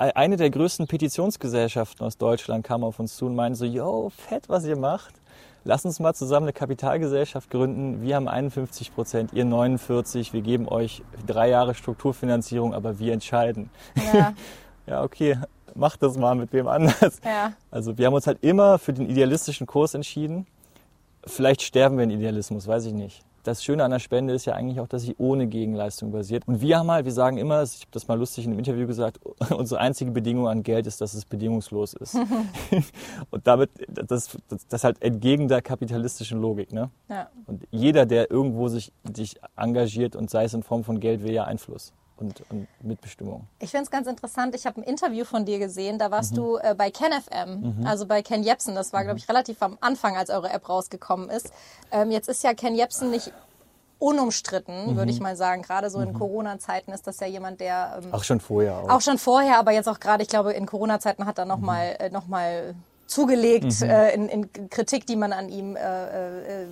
Eine 0.00 0.36
der 0.36 0.48
größten 0.48 0.86
Petitionsgesellschaften 0.86 2.06
aus 2.06 2.16
Deutschland 2.16 2.64
kam 2.64 2.84
auf 2.84 2.98
uns 2.98 3.16
zu 3.16 3.26
und 3.26 3.34
meinte 3.34 3.58
so, 3.58 3.66
yo, 3.66 4.10
fett, 4.16 4.48
was 4.48 4.64
ihr 4.64 4.78
macht. 4.78 5.14
Lass 5.62 5.84
uns 5.84 6.00
mal 6.00 6.14
zusammen 6.14 6.44
eine 6.44 6.54
Kapitalgesellschaft 6.54 7.50
gründen. 7.50 8.00
Wir 8.00 8.16
haben 8.16 8.26
51 8.26 8.94
Prozent, 8.94 9.34
ihr 9.34 9.44
49. 9.44 10.32
Wir 10.32 10.40
geben 10.40 10.68
euch 10.68 11.02
drei 11.26 11.50
Jahre 11.50 11.74
Strukturfinanzierung, 11.74 12.72
aber 12.72 12.98
wir 12.98 13.12
entscheiden. 13.12 13.68
Ja, 14.12 14.32
Ja, 14.86 15.04
okay, 15.04 15.38
macht 15.74 16.02
das 16.02 16.16
mal 16.16 16.34
mit 16.34 16.52
wem 16.52 16.66
anders. 16.66 17.20
ja. 17.24 17.52
Also 17.70 17.96
wir 17.98 18.06
haben 18.06 18.14
uns 18.14 18.26
halt 18.26 18.38
immer 18.42 18.78
für 18.78 18.92
den 18.92 19.08
idealistischen 19.08 19.66
Kurs 19.66 19.94
entschieden. 19.94 20.46
Vielleicht 21.26 21.62
sterben 21.62 21.96
wir 21.98 22.04
in 22.04 22.10
Idealismus, 22.10 22.66
weiß 22.66 22.86
ich 22.86 22.94
nicht. 22.94 23.22
Das 23.42 23.64
Schöne 23.64 23.84
an 23.84 23.90
der 23.90 23.98
Spende 23.98 24.34
ist 24.34 24.44
ja 24.44 24.54
eigentlich 24.54 24.80
auch, 24.80 24.88
dass 24.88 25.02
sie 25.02 25.14
ohne 25.18 25.46
Gegenleistung 25.46 26.12
basiert. 26.12 26.46
Und 26.46 26.60
wir 26.60 26.78
haben 26.78 26.90
halt, 26.90 27.04
wir 27.04 27.12
sagen 27.12 27.36
immer, 27.36 27.62
ich 27.62 27.80
habe 27.80 27.90
das 27.92 28.08
mal 28.08 28.18
lustig 28.18 28.44
in 28.44 28.50
einem 28.50 28.58
Interview 28.58 28.86
gesagt, 28.86 29.18
unsere 29.50 29.80
einzige 29.80 30.10
Bedingung 30.10 30.48
an 30.48 30.62
Geld 30.62 30.86
ist, 30.86 31.00
dass 31.00 31.14
es 31.14 31.24
bedingungslos 31.24 31.94
ist. 31.94 32.16
Und 33.30 33.46
damit, 33.46 33.70
das, 33.88 34.36
das, 34.48 34.66
das 34.68 34.84
halt 34.84 35.02
entgegen 35.02 35.48
der 35.48 35.62
kapitalistischen 35.62 36.40
Logik. 36.40 36.72
Ne? 36.72 36.90
ja. 37.08 37.28
Und 37.46 37.66
jeder, 37.70 38.06
der 38.06 38.30
irgendwo 38.30 38.68
sich, 38.68 38.92
sich 39.14 39.36
engagiert 39.56 40.16
und 40.16 40.30
sei 40.30 40.44
es 40.44 40.54
in 40.54 40.62
Form 40.62 40.84
von 40.84 41.00
Geld, 41.00 41.22
will 41.22 41.32
ja 41.32 41.44
Einfluss 41.44 41.92
und, 42.20 42.42
und 42.50 42.68
Mitbestimmung. 42.82 43.46
Ich 43.58 43.70
finde 43.70 43.84
es 43.84 43.90
ganz 43.90 44.06
interessant. 44.06 44.54
Ich 44.54 44.66
habe 44.66 44.80
ein 44.80 44.84
Interview 44.84 45.24
von 45.24 45.44
dir 45.44 45.58
gesehen. 45.58 45.98
Da 45.98 46.08
Mhm. 46.08 46.12
warst 46.12 46.36
du 46.36 46.56
äh, 46.58 46.74
bei 46.76 46.90
KenFM, 46.90 47.84
also 47.86 48.06
bei 48.06 48.22
Ken 48.22 48.42
Jebsen. 48.42 48.74
Das 48.74 48.92
war, 48.92 49.00
glaube 49.02 49.14
Mhm. 49.14 49.18
ich, 49.22 49.28
relativ 49.28 49.62
am 49.62 49.78
Anfang, 49.80 50.16
als 50.16 50.30
eure 50.30 50.50
App 50.50 50.68
rausgekommen 50.68 51.30
ist. 51.30 51.50
Ähm, 51.90 52.10
jetzt 52.10 52.28
ist 52.28 52.44
ja 52.44 52.54
Ken 52.54 52.74
Jebsen 52.74 53.10
nicht 53.10 53.32
unumstritten, 53.98 54.92
Mhm. 54.92 54.96
würde 54.96 55.10
ich 55.10 55.20
mal 55.20 55.36
sagen. 55.36 55.62
Gerade 55.62 55.90
so 55.90 56.00
in 56.00 56.14
Corona-Zeiten 56.14 56.92
ist 56.92 57.06
das 57.06 57.20
ja 57.20 57.26
jemand, 57.26 57.60
der 57.60 58.00
ähm, 58.02 58.14
Auch 58.14 58.24
schon 58.24 58.40
vorher 58.40 58.76
auch. 58.78 58.88
auch 58.88 59.00
schon 59.00 59.18
vorher, 59.18 59.58
aber 59.58 59.72
jetzt 59.72 59.88
auch 59.88 60.00
gerade, 60.00 60.22
ich 60.22 60.28
glaube, 60.28 60.52
in 60.52 60.66
Corona-Zeiten 60.66 61.26
hat 61.26 61.38
er 61.38 61.44
nochmal 61.44 61.96
äh, 61.98 62.10
noch 62.10 62.26
mal 62.26 62.74
zugelegt 63.06 63.82
äh, 63.82 64.14
in, 64.14 64.28
in 64.28 64.70
Kritik, 64.70 65.04
die 65.06 65.16
man 65.16 65.32
an 65.32 65.48
ihm, 65.48 65.76
äh, 65.76 66.62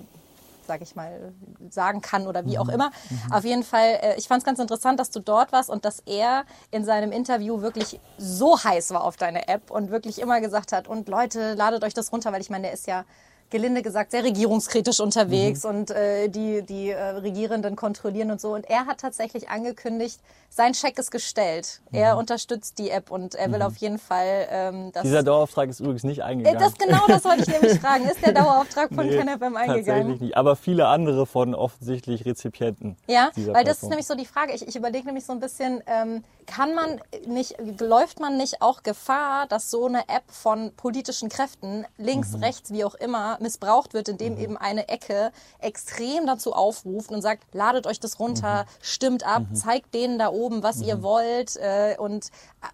äh, 0.69 0.79
sag 0.79 0.81
ich 0.81 0.95
mal, 0.95 1.33
sagen 1.69 2.01
kann 2.01 2.27
oder 2.27 2.45
wie 2.45 2.59
auch 2.59 2.69
immer. 2.69 2.91
Auf 3.31 3.43
jeden 3.43 3.63
Fall, 3.63 3.99
äh, 4.01 4.15
ich 4.17 4.27
fand 4.27 4.39
es 4.39 4.45
ganz 4.45 4.59
interessant, 4.59 4.99
dass 4.99 5.09
du 5.09 5.19
dort 5.19 5.51
warst 5.51 5.69
und 5.69 5.83
dass 5.83 5.99
er 6.05 6.45
in 6.71 6.85
seinem 6.85 7.11
Interview 7.11 7.61
wirklich 7.61 7.99
so 8.17 8.63
heiß 8.63 8.91
war 8.91 9.03
auf 9.03 9.17
deine 9.17 9.47
App 9.47 9.71
und 9.71 9.89
wirklich 9.89 10.19
immer 10.19 10.41
gesagt 10.41 10.71
hat, 10.71 10.87
und 10.87 11.09
Leute, 11.09 11.55
ladet 11.55 11.83
euch 11.83 11.93
das 11.93 12.11
runter, 12.11 12.31
weil 12.31 12.41
ich 12.41 12.49
meine, 12.49 12.63
der 12.63 12.73
ist 12.73 12.87
ja 12.87 13.05
gelinde 13.49 13.81
gesagt 13.81 14.11
sehr 14.11 14.23
regierungskritisch 14.23 14.99
unterwegs 14.99 15.65
und 15.65 15.91
äh, 15.91 16.27
die, 16.29 16.61
die 16.63 16.89
äh, 16.91 17.01
Regierenden 17.01 17.75
kontrollieren 17.75 18.31
und 18.31 18.39
so. 18.41 18.53
Und 18.53 18.69
er 18.69 18.85
hat 18.85 18.99
tatsächlich 18.99 19.49
angekündigt, 19.49 20.19
sein 20.49 20.73
Scheck 20.73 20.97
ist 20.97 21.11
gestellt. 21.11 21.81
Er 21.91 22.17
unterstützt 22.17 22.79
die 22.79 22.89
App 22.89 23.11
und 23.11 23.35
er 23.35 23.51
will 23.51 23.61
auf 23.61 23.77
jeden 23.77 23.99
Fall, 23.99 24.47
ähm, 24.49 24.91
dass 24.91 25.03
Dieser 25.03 25.23
Dauerauftrag 25.23 25.69
ist 25.69 25.79
übrigens 25.79 26.03
nicht 26.03 26.19
äh, 26.19 26.23
eingegangen. 26.23 26.59
das 26.59 26.73
genau 26.75 27.05
das 27.07 27.23
wollte 27.25 27.41
ich 27.43 27.47
nämlich 27.47 27.79
fragen. 27.79 28.05
Ist 28.05 28.25
der 28.25 28.33
Dauerauftrag 28.33 28.89
von 28.93 29.05
Nee, 29.05 29.17
KenFM 29.17 29.39
Tatsächlich 29.39 29.69
eingegangen? 29.69 30.17
nicht. 30.19 30.37
Aber 30.37 30.55
viele 30.55 30.87
andere 30.87 31.25
von 31.25 31.53
offensichtlich 31.55 32.25
Rezipienten. 32.25 32.95
Ja, 33.07 33.29
weil 33.35 33.35
das 33.35 33.47
ist 33.47 33.53
Plattform. 33.53 33.89
nämlich 33.89 34.07
so 34.07 34.15
die 34.15 34.25
Frage. 34.25 34.53
Ich, 34.53 34.67
ich 34.67 34.75
überlege 34.75 35.05
nämlich 35.05 35.25
so 35.25 35.33
ein 35.33 35.39
bisschen, 35.39 35.81
ähm, 35.87 36.23
kann 36.49 36.73
man 36.73 36.99
nicht, 37.27 37.55
läuft 37.79 38.19
man 38.19 38.35
nicht 38.37 38.61
auch 38.61 38.83
Gefahr, 38.83 39.45
dass 39.47 39.69
so 39.69 39.85
eine 39.85 40.01
App 40.09 40.23
von 40.27 40.71
politischen 40.75 41.29
Kräften, 41.29 41.85
links, 41.97 42.33
Mhm. 42.33 42.43
rechts, 42.43 42.71
wie 42.71 42.83
auch 42.83 42.95
immer, 42.95 43.37
missbraucht 43.39 43.93
wird, 43.93 44.09
indem 44.09 44.37
eben 44.37 44.57
eine 44.57 44.89
Ecke 44.89 45.31
extrem 45.59 46.25
dazu 46.25 46.53
aufruft 46.53 47.11
und 47.11 47.21
sagt, 47.21 47.43
ladet 47.53 47.85
euch 47.87 47.99
das 47.99 48.19
runter, 48.19 48.63
Mhm. 48.63 48.67
stimmt 48.81 49.23
ab, 49.25 49.43
zeigt 49.53 49.93
denen 49.93 50.17
da 50.17 50.29
oben, 50.29 50.63
was 50.63 50.81
ihr 50.81 51.01
wollt. 51.03 51.55
Äh, 51.57 51.95
und 51.99 52.29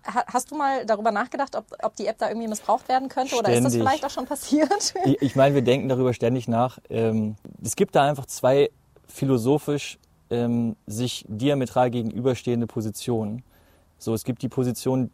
ha, 0.06 0.24
hast 0.28 0.52
du 0.52 0.56
mal 0.56 0.86
darüber 0.86 1.12
nachgedacht, 1.12 1.56
ob, 1.56 1.66
ob 1.84 1.96
die 1.96 2.08
App 2.08 2.18
da 2.18 2.30
irgendwie 2.30 2.48
missbraucht 2.48 2.88
werden 2.88 3.10
könnte? 3.10 3.36
Oder 3.36 3.50
ist 3.50 3.64
das 3.64 3.74
Ständig. 3.74 3.82
vielleicht 3.90 4.06
auch 4.06 4.10
schon 4.10 4.26
passiert? 4.26 4.94
Ich, 5.06 5.22
ich 5.22 5.36
meine, 5.36 5.54
wir 5.54 5.62
denken 5.62 5.90
darüber 5.90 6.14
ständig 6.14 6.48
nach. 6.48 6.80
Ähm, 6.90 7.36
es 7.64 7.76
gibt 7.76 7.96
da 7.96 8.04
einfach 8.06 8.26
zwei 8.26 8.72
philosophisch 9.08 9.98
ähm, 10.30 10.76
sich 10.88 11.26
diametral 11.28 11.92
gegenüberstehende 11.92 12.68
Positionen. 12.68 13.44
So, 13.98 14.14
es 14.14 14.24
gibt 14.24 14.42
die 14.42 14.50
Position, 14.50 15.12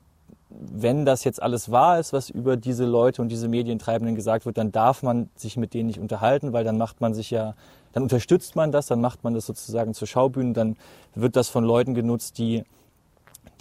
wenn 0.50 1.06
das 1.06 1.24
jetzt 1.24 1.42
alles 1.42 1.72
wahr 1.72 2.00
ist, 2.00 2.14
was 2.14 2.30
über 2.30 2.58
diese 2.58 2.86
Leute 2.86 3.22
und 3.22 3.30
diese 3.30 3.48
Medientreibenden 3.48 4.16
gesagt 4.16 4.46
wird, 4.46 4.58
dann 4.58 4.72
darf 4.72 5.02
man 5.02 5.30
sich 5.36 5.56
mit 5.56 5.74
denen 5.74 5.88
nicht 5.88 6.00
unterhalten, 6.00 6.52
weil 6.52 6.64
dann 6.64 6.78
macht 6.78 7.00
man 7.00 7.14
sich 7.14 7.32
ja, 7.32 7.56
dann 7.94 8.04
unterstützt 8.04 8.56
man 8.56 8.72
das, 8.72 8.88
dann 8.88 9.00
macht 9.00 9.24
man 9.24 9.34
das 9.34 9.46
sozusagen 9.46 9.94
zur 9.94 10.08
Schaubühne, 10.08 10.54
dann 10.54 10.76
wird 11.16 11.36
das 11.36 11.50
von 11.50 11.64
Leuten 11.64 11.94
genutzt, 11.94 12.38
die 12.38 12.64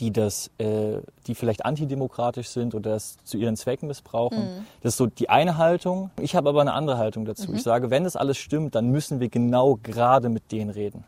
die 0.00 0.12
das, 0.12 0.50
äh, 0.58 1.00
die 1.26 1.34
vielleicht 1.34 1.64
antidemokratisch 1.66 2.48
sind 2.48 2.74
oder 2.74 2.92
das 2.92 3.18
zu 3.24 3.36
ihren 3.36 3.56
Zwecken 3.56 3.86
missbrauchen. 3.86 4.38
Das 4.82 4.94
ist 4.94 4.96
so 4.96 5.06
die 5.06 5.28
eine 5.28 5.58
Haltung. 5.58 6.10
Ich 6.20 6.34
habe 6.34 6.48
aber 6.48 6.62
eine 6.62 6.72
andere 6.72 6.96
Haltung 6.96 7.26
dazu. 7.26 7.52
Ich 7.52 7.62
sage, 7.62 7.90
wenn 7.90 8.04
das 8.04 8.16
alles 8.16 8.38
stimmt, 8.38 8.74
dann 8.74 8.88
müssen 8.90 9.20
wir 9.20 9.28
genau 9.28 9.78
gerade 9.82 10.30
mit 10.30 10.52
denen 10.52 10.70
reden. 10.70 11.04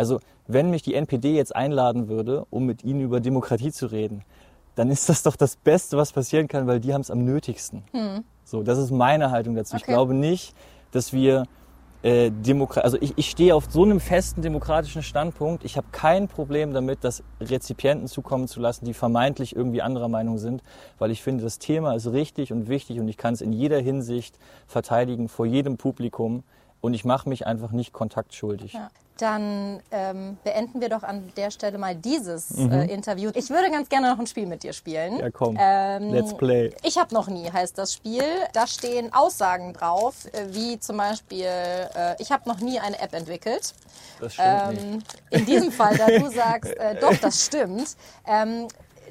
Also 0.00 0.18
wenn 0.46 0.70
mich 0.70 0.80
die 0.80 0.94
NPD 0.94 1.36
jetzt 1.36 1.54
einladen 1.54 2.08
würde, 2.08 2.46
um 2.48 2.64
mit 2.64 2.82
ihnen 2.84 3.02
über 3.02 3.20
Demokratie 3.20 3.70
zu 3.70 3.84
reden, 3.84 4.22
dann 4.74 4.88
ist 4.90 5.10
das 5.10 5.22
doch 5.22 5.36
das 5.36 5.56
Beste, 5.56 5.98
was 5.98 6.12
passieren 6.12 6.48
kann, 6.48 6.66
weil 6.66 6.80
die 6.80 6.94
haben 6.94 7.02
es 7.02 7.10
am 7.10 7.22
nötigsten. 7.22 7.82
So, 8.42 8.62
das 8.62 8.78
ist 8.78 8.92
meine 8.92 9.30
Haltung 9.30 9.54
dazu. 9.56 9.76
Ich 9.76 9.82
Okay. 9.82 9.92
glaube 9.92 10.14
nicht, 10.14 10.54
dass 10.90 11.12
wir 11.12 11.44
äh, 12.02 12.30
Demokra 12.30 12.80
also 12.80 12.96
ich, 12.98 13.12
ich 13.16 13.28
stehe 13.28 13.54
auf 13.54 13.66
so 13.68 13.84
einem 13.84 14.00
festen 14.00 14.40
demokratischen 14.40 15.02
Standpunkt. 15.02 15.66
Ich 15.66 15.76
habe 15.76 15.88
kein 15.92 16.28
Problem 16.28 16.72
damit, 16.72 17.04
dass 17.04 17.22
Rezipienten 17.38 18.08
zukommen 18.08 18.48
zu 18.48 18.58
lassen, 18.58 18.86
die 18.86 18.94
vermeintlich 18.94 19.54
irgendwie 19.54 19.82
anderer 19.82 20.08
Meinung 20.08 20.38
sind, 20.38 20.62
weil 20.98 21.10
ich 21.10 21.22
finde, 21.22 21.44
das 21.44 21.58
Thema 21.58 21.92
ist 21.94 22.10
richtig 22.10 22.54
und 22.54 22.70
wichtig 22.70 23.00
und 23.00 23.08
ich 23.08 23.18
kann 23.18 23.34
es 23.34 23.42
in 23.42 23.52
jeder 23.52 23.78
Hinsicht 23.78 24.38
verteidigen 24.66 25.28
vor 25.28 25.44
jedem 25.44 25.76
Publikum 25.76 26.42
und 26.80 26.94
ich 26.94 27.04
mache 27.04 27.28
mich 27.28 27.46
einfach 27.46 27.72
nicht 27.72 27.92
kontaktschuldig. 27.92 28.72
Ja. 28.74 28.90
Dann 29.18 29.82
ähm, 29.90 30.38
beenden 30.44 30.80
wir 30.80 30.88
doch 30.88 31.02
an 31.02 31.30
der 31.36 31.50
Stelle 31.50 31.76
mal 31.76 31.94
dieses 31.94 32.50
Mhm. 32.56 32.72
äh, 32.72 32.84
Interview. 32.86 33.30
Ich 33.34 33.50
würde 33.50 33.70
ganz 33.70 33.90
gerne 33.90 34.08
noch 34.10 34.18
ein 34.18 34.26
Spiel 34.26 34.46
mit 34.46 34.62
dir 34.62 34.72
spielen. 34.72 35.18
Ja, 35.18 35.30
komm. 35.30 35.58
Ähm, 35.60 36.08
Let's 36.10 36.34
play. 36.34 36.72
Ich 36.84 36.96
habe 36.96 37.12
noch 37.12 37.28
nie 37.28 37.50
heißt 37.52 37.76
das 37.76 37.92
Spiel. 37.92 38.24
Da 38.54 38.66
stehen 38.66 39.12
Aussagen 39.12 39.74
drauf, 39.74 40.24
äh, 40.32 40.46
wie 40.54 40.80
zum 40.80 40.96
Beispiel, 40.96 41.44
äh, 41.44 42.14
ich 42.18 42.32
habe 42.32 42.48
noch 42.48 42.60
nie 42.60 42.80
eine 42.80 42.98
App 42.98 43.12
entwickelt. 43.12 43.74
Das 44.20 44.32
stimmt. 44.34 44.48
Ähm, 44.80 45.02
in 45.28 45.44
diesem 45.44 45.70
Fall, 45.70 45.98
da 45.98 46.06
du 46.06 46.30
sagst, 46.34 46.74
äh, 46.78 46.98
doch, 46.98 47.14
das 47.16 47.44
stimmt. 47.44 47.94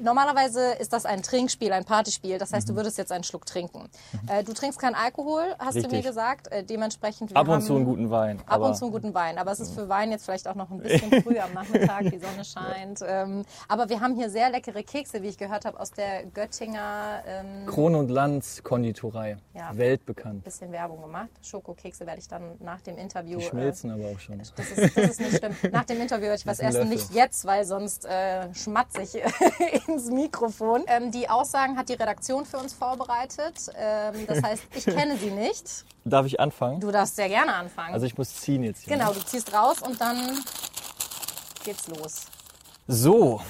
Normalerweise 0.00 0.72
ist 0.72 0.92
das 0.92 1.06
ein 1.06 1.22
Trinkspiel, 1.22 1.72
ein 1.72 1.84
Partyspiel. 1.84 2.38
Das 2.38 2.52
heißt, 2.52 2.68
du 2.68 2.74
würdest 2.76 2.98
jetzt 2.98 3.12
einen 3.12 3.24
Schluck 3.24 3.46
trinken. 3.46 3.88
Äh, 4.28 4.44
du 4.44 4.52
trinkst 4.52 4.78
keinen 4.78 4.94
Alkohol, 4.94 5.54
hast 5.58 5.76
du 5.76 5.80
mir 5.82 5.86
Mhm. 5.88 5.94
Richtig. 5.94 6.06
gesagt. 6.06 6.48
Äh, 6.52 6.64
dementsprechend 6.64 7.30
wir 7.30 7.36
Ab 7.36 7.48
und 7.48 7.62
zu 7.62 7.74
einen 7.74 7.84
guten 7.84 8.10
Wein. 8.10 8.40
Ab 8.46 8.60
und 8.62 8.76
zu 8.76 8.84
einen 8.86 8.92
guten 8.92 9.14
Wein. 9.14 9.38
Aber 9.38 9.50
es 9.52 9.60
ist 9.60 9.74
für 9.74 9.88
Wein 9.88 10.10
jetzt 10.10 10.24
vielleicht 10.24 10.46
auch 10.48 10.54
noch 10.54 10.70
ein 10.70 10.78
bisschen 10.78 11.22
früh 11.22 11.38
am 11.38 11.52
Nachmittag, 11.54 12.02
die 12.10 12.18
Sonne 12.18 12.44
scheint. 12.44 13.00
Ähm, 13.06 13.44
aber 13.68 13.88
wir 13.88 14.00
haben 14.00 14.14
hier 14.16 14.30
sehr 14.30 14.50
leckere 14.50 14.82
Kekse, 14.82 15.22
wie 15.22 15.28
ich 15.28 15.38
gehört 15.38 15.64
habe, 15.64 15.78
aus 15.80 15.90
der 15.92 16.24
Göttinger. 16.26 17.22
Ähm, 17.26 17.66
Kron 17.66 17.94
und 17.94 18.08
Lanz 18.10 18.62
Konditorei. 18.62 19.36
Ja. 19.54 19.76
Weltbekannt. 19.76 20.44
bisschen 20.44 20.72
Werbung 20.72 21.02
gemacht. 21.02 21.28
Schokokekse 21.42 22.06
werde 22.06 22.20
ich 22.20 22.28
dann 22.28 22.56
nach 22.60 22.80
dem 22.80 22.96
Interview. 22.98 23.38
Die 23.38 23.44
äh, 23.44 23.48
schmilzen 23.48 23.90
aber 23.90 24.04
auch 24.06 24.18
schon. 24.20 24.38
das 24.38 24.50
ist, 24.50 24.96
das 24.96 25.10
ist 25.10 25.20
nicht 25.20 25.36
schlimm. 25.38 25.56
Nach 25.72 25.84
dem 25.84 26.00
Interview 26.00 26.24
werde 26.26 26.36
ich 26.36 26.46
was 26.46 26.60
essen. 26.60 26.74
Löffel. 26.80 26.88
Nicht 26.88 27.10
jetzt, 27.14 27.44
weil 27.44 27.64
sonst 27.64 28.04
äh, 28.06 28.52
schmatze 28.54 29.02
ich 29.02 29.14
ins 29.90 30.06
Mikrofon. 30.10 30.84
Ähm, 30.86 31.10
die 31.10 31.28
Aussagen 31.28 31.76
hat 31.76 31.88
die 31.88 31.94
Redaktion 31.94 32.44
für 32.44 32.58
uns 32.58 32.72
vorbereitet. 32.72 33.70
Ähm, 33.76 34.26
das 34.26 34.42
heißt, 34.42 34.62
ich 34.74 34.84
kenne 34.84 35.16
sie 35.16 35.30
nicht. 35.30 35.84
Darf 36.04 36.26
ich 36.26 36.40
anfangen? 36.40 36.80
Du 36.80 36.90
darfst 36.90 37.16
sehr 37.16 37.28
gerne 37.28 37.54
anfangen. 37.54 37.92
Also 37.94 38.06
ich 38.06 38.16
muss 38.16 38.34
ziehen 38.34 38.62
jetzt. 38.62 38.84
Hier, 38.84 38.96
genau, 38.96 39.10
ne? 39.10 39.16
du 39.18 39.24
ziehst 39.24 39.52
raus 39.52 39.82
und 39.82 40.00
dann 40.00 40.38
geht's 41.64 41.88
los. 41.88 42.22
So. 42.86 43.40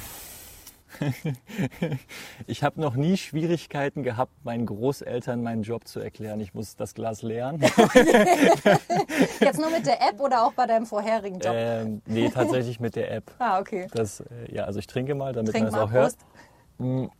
Ich 2.46 2.62
habe 2.62 2.80
noch 2.80 2.94
nie 2.94 3.16
Schwierigkeiten 3.16 4.02
gehabt, 4.02 4.32
meinen 4.44 4.66
Großeltern 4.66 5.42
meinen 5.42 5.62
Job 5.62 5.86
zu 5.86 6.00
erklären. 6.00 6.40
Ich 6.40 6.54
muss 6.54 6.76
das 6.76 6.94
Glas 6.94 7.22
leeren. 7.22 7.60
Jetzt 9.40 9.58
nur 9.58 9.70
mit 9.70 9.86
der 9.86 10.00
App 10.00 10.20
oder 10.20 10.44
auch 10.44 10.52
bei 10.52 10.66
deinem 10.66 10.86
vorherigen 10.86 11.38
Job? 11.38 11.52
ähm, 11.54 12.02
nee, 12.06 12.28
tatsächlich 12.28 12.80
mit 12.80 12.96
der 12.96 13.12
App. 13.12 13.30
ah, 13.38 13.60
okay. 13.60 13.88
Das, 13.92 14.20
äh, 14.20 14.54
ja, 14.54 14.64
also 14.64 14.78
ich 14.78 14.86
trinke 14.86 15.14
mal, 15.14 15.32
damit 15.32 15.52
Trink 15.52 15.70
man 15.70 15.74
es 15.74 15.80
auch 15.80 15.90
hört. 15.90 16.16
Prost. 16.78 17.10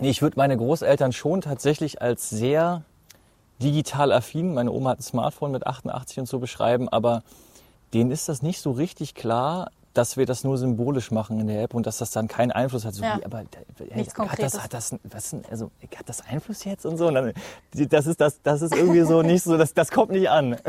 Nee, 0.00 0.10
ich 0.10 0.22
würde 0.22 0.36
meine 0.36 0.56
Großeltern 0.56 1.12
schon 1.12 1.40
tatsächlich 1.40 2.02
als 2.02 2.30
sehr 2.30 2.82
digital 3.62 4.12
affin, 4.12 4.54
meine 4.54 4.70
Oma 4.70 4.90
hat 4.90 5.00
ein 5.00 5.02
Smartphone 5.02 5.52
mit 5.52 5.66
88 5.66 6.18
und 6.20 6.26
so 6.26 6.38
beschreiben, 6.38 6.88
aber 6.88 7.22
denen 7.94 8.10
ist 8.10 8.28
das 8.28 8.42
nicht 8.42 8.60
so 8.60 8.72
richtig 8.72 9.14
klar, 9.14 9.70
dass 9.96 10.16
wir 10.16 10.26
das 10.26 10.44
nur 10.44 10.58
symbolisch 10.58 11.10
machen 11.10 11.40
in 11.40 11.46
der 11.46 11.62
App 11.62 11.74
und 11.74 11.86
dass 11.86 11.98
das 11.98 12.10
dann 12.10 12.28
keinen 12.28 12.52
Einfluss 12.52 12.84
hat. 12.84 12.94
So, 12.94 13.02
Ja. 13.02 13.18
wie, 13.18 13.24
aber 13.24 13.44
Nichts 13.94 14.16
hat 14.18 14.42
das, 14.42 14.62
hat 14.62 14.72
das, 14.74 14.94
was 15.04 15.34
also, 15.50 15.70
hat 15.96 16.08
das 16.08 16.26
Einfluss 16.26 16.64
jetzt 16.64 16.84
und 16.84 16.96
so? 16.96 17.08
Und 17.08 17.14
dann, 17.14 17.32
das 17.88 18.06
ist 18.06 18.20
das, 18.20 18.42
das 18.42 18.62
ist 18.62 18.74
irgendwie 18.74 19.02
so 19.02 19.22
nicht 19.22 19.42
so, 19.42 19.56
das, 19.56 19.74
das 19.74 19.90
kommt 19.90 20.12
nicht 20.12 20.28
an. 20.28 20.56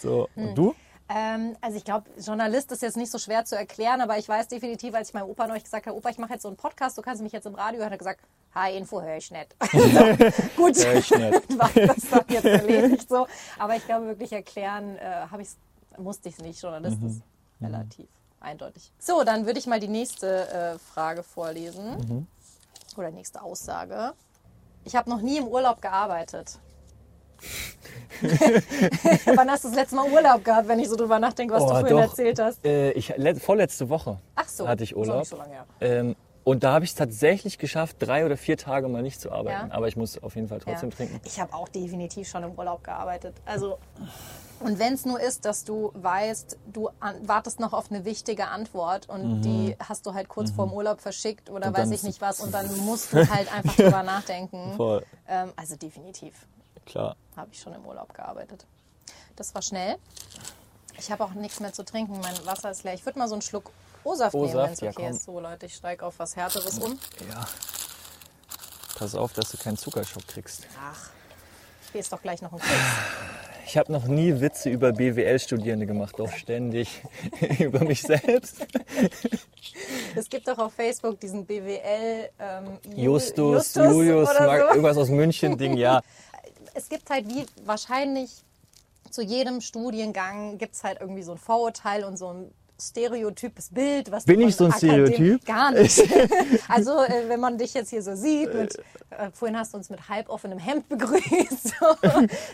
So, 0.00 0.28
Hm. 0.34 0.48
und 0.48 0.54
du? 0.54 0.74
Ähm, 1.08 1.56
also 1.62 1.76
ich 1.78 1.84
glaube, 1.84 2.04
Journalist 2.20 2.70
ist 2.70 2.82
jetzt 2.82 2.96
nicht 2.96 3.10
so 3.10 3.18
schwer 3.18 3.44
zu 3.44 3.56
erklären, 3.56 4.00
aber 4.02 4.18
ich 4.18 4.28
weiß 4.28 4.48
definitiv, 4.48 4.94
als 4.94 5.08
ich 5.08 5.14
meinem 5.14 5.28
Opa 5.28 5.46
neulich 5.46 5.64
gesagt 5.64 5.86
habe, 5.86 5.96
Opa, 5.96 6.10
ich 6.10 6.18
mache 6.18 6.34
jetzt 6.34 6.42
so 6.42 6.48
einen 6.48 6.56
Podcast, 6.58 6.98
du 6.98 7.02
kannst 7.02 7.22
mich 7.22 7.32
jetzt 7.32 7.46
im 7.46 7.54
Radio 7.54 7.78
hören, 7.80 7.86
hat 7.86 7.92
er 7.94 7.98
gesagt, 7.98 8.20
H-Info 8.54 9.00
höre 9.00 9.16
ich 9.16 9.30
nicht. 9.30 9.56
gut, 10.56 10.76
Hör 10.76 10.94
ich 10.94 11.10
nicht. 11.10 11.58
war 11.58 11.70
das 11.74 12.10
dann 12.10 12.24
jetzt 12.28 12.44
erledigt 12.44 13.08
so. 13.08 13.26
Aber 13.58 13.74
ich 13.76 13.86
glaube, 13.86 14.06
wirklich 14.06 14.32
erklären 14.32 14.96
äh, 14.96 15.24
ich 15.40 15.48
musste 15.98 16.28
ich 16.28 16.36
es 16.36 16.42
nicht. 16.44 16.62
Journalist 16.62 17.02
ist 17.02 17.22
relativ 17.60 18.06
eindeutig. 18.40 18.92
So, 18.98 19.24
dann 19.24 19.46
würde 19.46 19.58
ich 19.58 19.66
mal 19.66 19.80
die 19.80 19.88
nächste 19.88 20.48
äh, 20.48 20.78
Frage 20.78 21.22
vorlesen. 21.22 22.26
Oder 22.96 23.10
nächste 23.10 23.42
Aussage. 23.42 24.12
Ich 24.84 24.96
habe 24.96 25.08
noch 25.10 25.20
nie 25.20 25.38
im 25.38 25.46
Urlaub 25.48 25.80
gearbeitet. 25.82 26.58
Wann 29.34 29.50
hast 29.50 29.62
du 29.64 29.68
das 29.68 29.76
letzte 29.76 29.96
Mal 29.96 30.10
Urlaub 30.10 30.44
gehabt, 30.44 30.66
wenn 30.68 30.80
ich 30.80 30.88
so 30.88 30.96
drüber 30.96 31.18
nachdenke, 31.20 31.54
was 31.54 31.62
Oh, 31.62 31.66
du 31.68 31.72
vorhin 31.74 31.96
doch. 31.96 32.02
erzählt 32.02 32.38
hast? 32.40 32.64
Äh, 32.64 32.90
ich, 32.92 33.16
le- 33.16 33.36
vorletzte 33.36 33.88
Woche 33.88 34.18
Ach 34.34 34.48
so, 34.48 34.66
hatte 34.66 34.82
ich 34.82 34.96
Urlaub. 34.96 35.20
nicht 35.20 35.28
so 35.28 35.36
lange 35.36 35.52
her. 35.52 35.66
Ähm, 35.80 36.16
und 36.48 36.64
da 36.64 36.72
habe 36.72 36.84
ich 36.84 36.92
es 36.92 36.96
tatsächlich 36.96 37.58
geschafft, 37.58 37.96
drei 38.00 38.24
oder 38.24 38.36
vier 38.36 38.56
Tage 38.56 38.88
mal 38.88 39.02
nicht 39.02 39.20
zu 39.20 39.30
arbeiten. 39.30 39.68
Ja. 39.68 39.74
Aber 39.74 39.88
ich 39.88 39.96
muss 39.96 40.22
auf 40.22 40.34
jeden 40.34 40.48
Fall 40.48 40.60
trotzdem 40.60 40.90
Ja. 40.90 40.96
trinken. 40.96 41.20
Ich 41.24 41.38
habe 41.40 41.52
auch 41.54 41.68
definitiv 41.68 42.28
schon 42.28 42.42
im 42.42 42.52
Urlaub 42.52 42.82
gearbeitet. 42.84 43.34
Also 43.44 43.78
und 44.60 44.78
wenn 44.80 44.94
es 44.94 45.04
nur 45.04 45.20
ist, 45.20 45.44
dass 45.44 45.64
du 45.64 45.92
weißt, 45.94 46.56
du 46.72 46.88
an, 46.98 47.28
wartest 47.28 47.60
noch 47.60 47.72
auf 47.72 47.90
eine 47.92 48.04
wichtige 48.04 48.48
Antwort 48.48 49.08
und 49.08 49.42
die 49.42 49.76
hast 49.78 50.04
du 50.06 50.14
halt 50.14 50.28
kurz 50.28 50.50
vorm 50.50 50.72
Urlaub 50.72 51.00
verschickt 51.00 51.48
oder 51.50 51.68
Mhm. 51.68 51.74
Und 51.74 51.80
weiß 51.82 51.90
ich 51.92 52.02
nicht 52.02 52.20
was 52.20 52.40
und 52.40 52.52
dann 52.52 52.66
musst 52.78 53.12
du 53.12 53.18
halt 53.30 53.52
einfach 53.52 53.76
drüber 53.76 54.02
nachdenken. 54.02 54.72
Voll, 54.76 55.04
Ähm, 55.28 55.52
also 55.54 55.76
definitiv 55.76 56.34
klar. 56.86 57.14
habe 57.36 57.50
ich 57.52 57.60
schon 57.60 57.72
im 57.74 57.84
Urlaub 57.86 58.12
gearbeitet. 58.14 58.64
Das 59.36 59.54
war 59.54 59.62
schnell. 59.62 59.96
Ich 60.98 61.12
habe 61.12 61.22
auch 61.24 61.34
nichts 61.34 61.60
mehr 61.60 61.72
zu 61.72 61.84
trinken. 61.84 62.18
Mein 62.20 62.34
Wasser 62.46 62.70
ist 62.72 62.82
leer. 62.82 62.94
Ich 62.94 63.06
würde 63.06 63.18
mal 63.20 63.28
so 63.28 63.34
einen 63.34 63.42
Schluck 63.42 63.70
O-Saft 64.04 64.34
nehmen, 64.34 64.54
wenn 64.54 64.72
es 64.72 64.82
okay 64.82 65.10
ist. 65.10 65.24
So 65.24 65.40
Leute, 65.40 65.66
ich 65.66 65.74
steige 65.74 66.04
auf 66.04 66.18
was 66.18 66.36
Härteres 66.36 66.78
um. 66.78 66.98
Ja. 67.30 67.46
Pass 68.98 69.14
auf, 69.14 69.32
dass 69.32 69.50
du 69.50 69.56
keinen 69.58 69.76
Zuckerschock 69.76 70.26
kriegst. 70.26 70.66
Ach, 70.80 71.10
ich 71.86 71.94
lese 71.94 72.10
doch 72.10 72.22
gleich 72.22 72.42
noch 72.42 72.52
einen 72.52 72.60
Quiz. 72.60 72.70
Ich 73.66 73.76
habe 73.76 73.92
noch 73.92 74.06
nie 74.06 74.40
Witze 74.40 74.70
über 74.70 74.92
BWL-Studierende 74.92 75.86
gemacht, 75.86 76.14
doch 76.18 76.32
ständig 76.32 77.02
über 77.58 77.80
mich 77.84 78.00
selbst. 78.02 78.66
Es 80.16 80.28
gibt 80.30 80.48
doch 80.48 80.56
auf 80.58 80.72
Facebook 80.72 81.20
diesen 81.20 81.44
BWL 81.44 82.30
ähm, 82.38 82.78
Ju- 82.94 83.02
Justus, 83.12 83.74
Julius, 83.74 84.30
Mark, 84.40 84.62
so. 84.62 84.68
irgendwas 84.68 84.96
aus 84.96 85.08
München-Ding, 85.10 85.76
ja. 85.76 86.00
Es 86.74 86.88
gibt 86.88 87.10
halt 87.10 87.28
wie 87.28 87.44
wahrscheinlich 87.64 88.30
zu 89.10 89.20
jedem 89.22 89.60
Studiengang 89.60 90.58
gibt 90.58 90.74
es 90.76 90.84
halt 90.84 91.00
irgendwie 91.00 91.22
so 91.24 91.32
ein 91.32 91.38
Vorurteil 91.38 92.04
und 92.04 92.16
so 92.16 92.32
ein 92.32 92.54
stereotypes 92.80 93.70
Bild. 93.70 94.10
Was 94.10 94.24
du 94.24 94.32
Bin 94.32 94.46
ich 94.46 94.56
so 94.56 94.66
ein 94.66 94.72
Stereotyp? 94.72 95.44
Gar 95.44 95.72
nicht. 95.72 96.00
also 96.68 97.02
äh, 97.02 97.28
wenn 97.28 97.40
man 97.40 97.58
dich 97.58 97.74
jetzt 97.74 97.90
hier 97.90 98.02
so 98.02 98.14
sieht, 98.14 98.54
mit, 98.54 98.78
äh, 99.10 99.30
vorhin 99.32 99.58
hast 99.58 99.72
du 99.72 99.78
uns 99.78 99.90
mit 99.90 100.08
halb 100.08 100.28
offenem 100.28 100.58
Hemd 100.58 100.88
begrüßt, 100.88 101.68
so, 101.68 101.86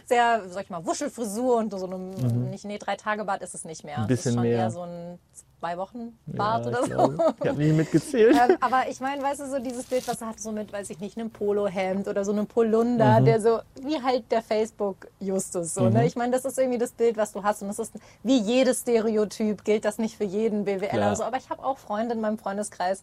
sehr, 0.06 0.42
sag 0.48 0.64
ich 0.64 0.70
mal, 0.70 0.84
Wuschelfrisur 0.84 1.56
und 1.56 1.70
so 1.70 1.86
einem, 1.86 2.10
nicht, 2.50 2.64
nee, 2.64 2.78
drei 2.78 2.96
Tage 2.96 3.24
Bart 3.24 3.42
ist 3.42 3.54
es 3.54 3.64
nicht 3.64 3.84
mehr. 3.84 3.98
Mhm. 3.98 4.04
Ein 4.04 4.08
das 4.08 4.18
ist 4.18 4.24
bisschen 4.24 4.34
schon 4.34 4.42
mehr. 4.44 4.58
eher 4.58 4.70
so 4.70 4.82
ein 4.82 5.18
zwei 5.64 5.78
Wochen 5.78 6.18
Bart 6.26 6.66
ja, 6.66 6.70
oder 6.70 6.82
so. 6.82 6.88
glaube. 6.88 7.34
Ich 7.42 7.48
habe 7.48 7.58
nicht 7.62 7.76
mitgezählt. 7.76 8.34
Ähm, 8.44 8.56
aber 8.60 8.88
ich 8.88 9.00
meine, 9.00 9.22
weißt 9.22 9.40
du, 9.40 9.46
so 9.48 9.58
dieses 9.60 9.84
Bild, 9.84 10.06
was 10.08 10.20
er 10.20 10.28
hat, 10.28 10.40
so 10.40 10.50
mit, 10.50 10.72
weiß 10.72 10.90
ich 10.90 10.98
nicht, 10.98 11.16
einem 11.16 11.30
Polohemd 11.30 12.08
oder 12.08 12.24
so 12.24 12.32
einem 12.32 12.46
Polunder, 12.46 13.20
der 13.20 13.40
so, 13.40 13.60
wie 13.80 14.02
halt 14.02 14.24
der 14.32 14.42
Facebook-Justus, 14.42 15.72
so, 15.74 15.88
ne? 15.88 16.04
Ich 16.04 16.16
meine, 16.16 16.32
das 16.32 16.44
ist 16.44 16.58
irgendwie 16.58 16.78
das 16.78 16.90
Bild, 16.90 17.16
was 17.16 17.32
du 17.32 17.42
hast 17.42 17.62
und 17.62 17.68
das 17.68 17.78
ist, 17.78 17.92
wie 18.22 18.38
jedes 18.38 18.80
Stereotyp 18.80 19.64
gilt 19.64 19.84
das 19.84 19.98
nicht 19.98 20.16
für 20.16 20.24
jeden 20.24 20.64
BWLer 20.64 21.14
so, 21.14 21.22
aber 21.22 21.36
ich 21.36 21.48
habe 21.48 21.64
auch 21.64 21.78
Freunde 21.78 22.14
in 22.14 22.20
meinem 22.20 22.38
Freundeskreis, 22.38 23.02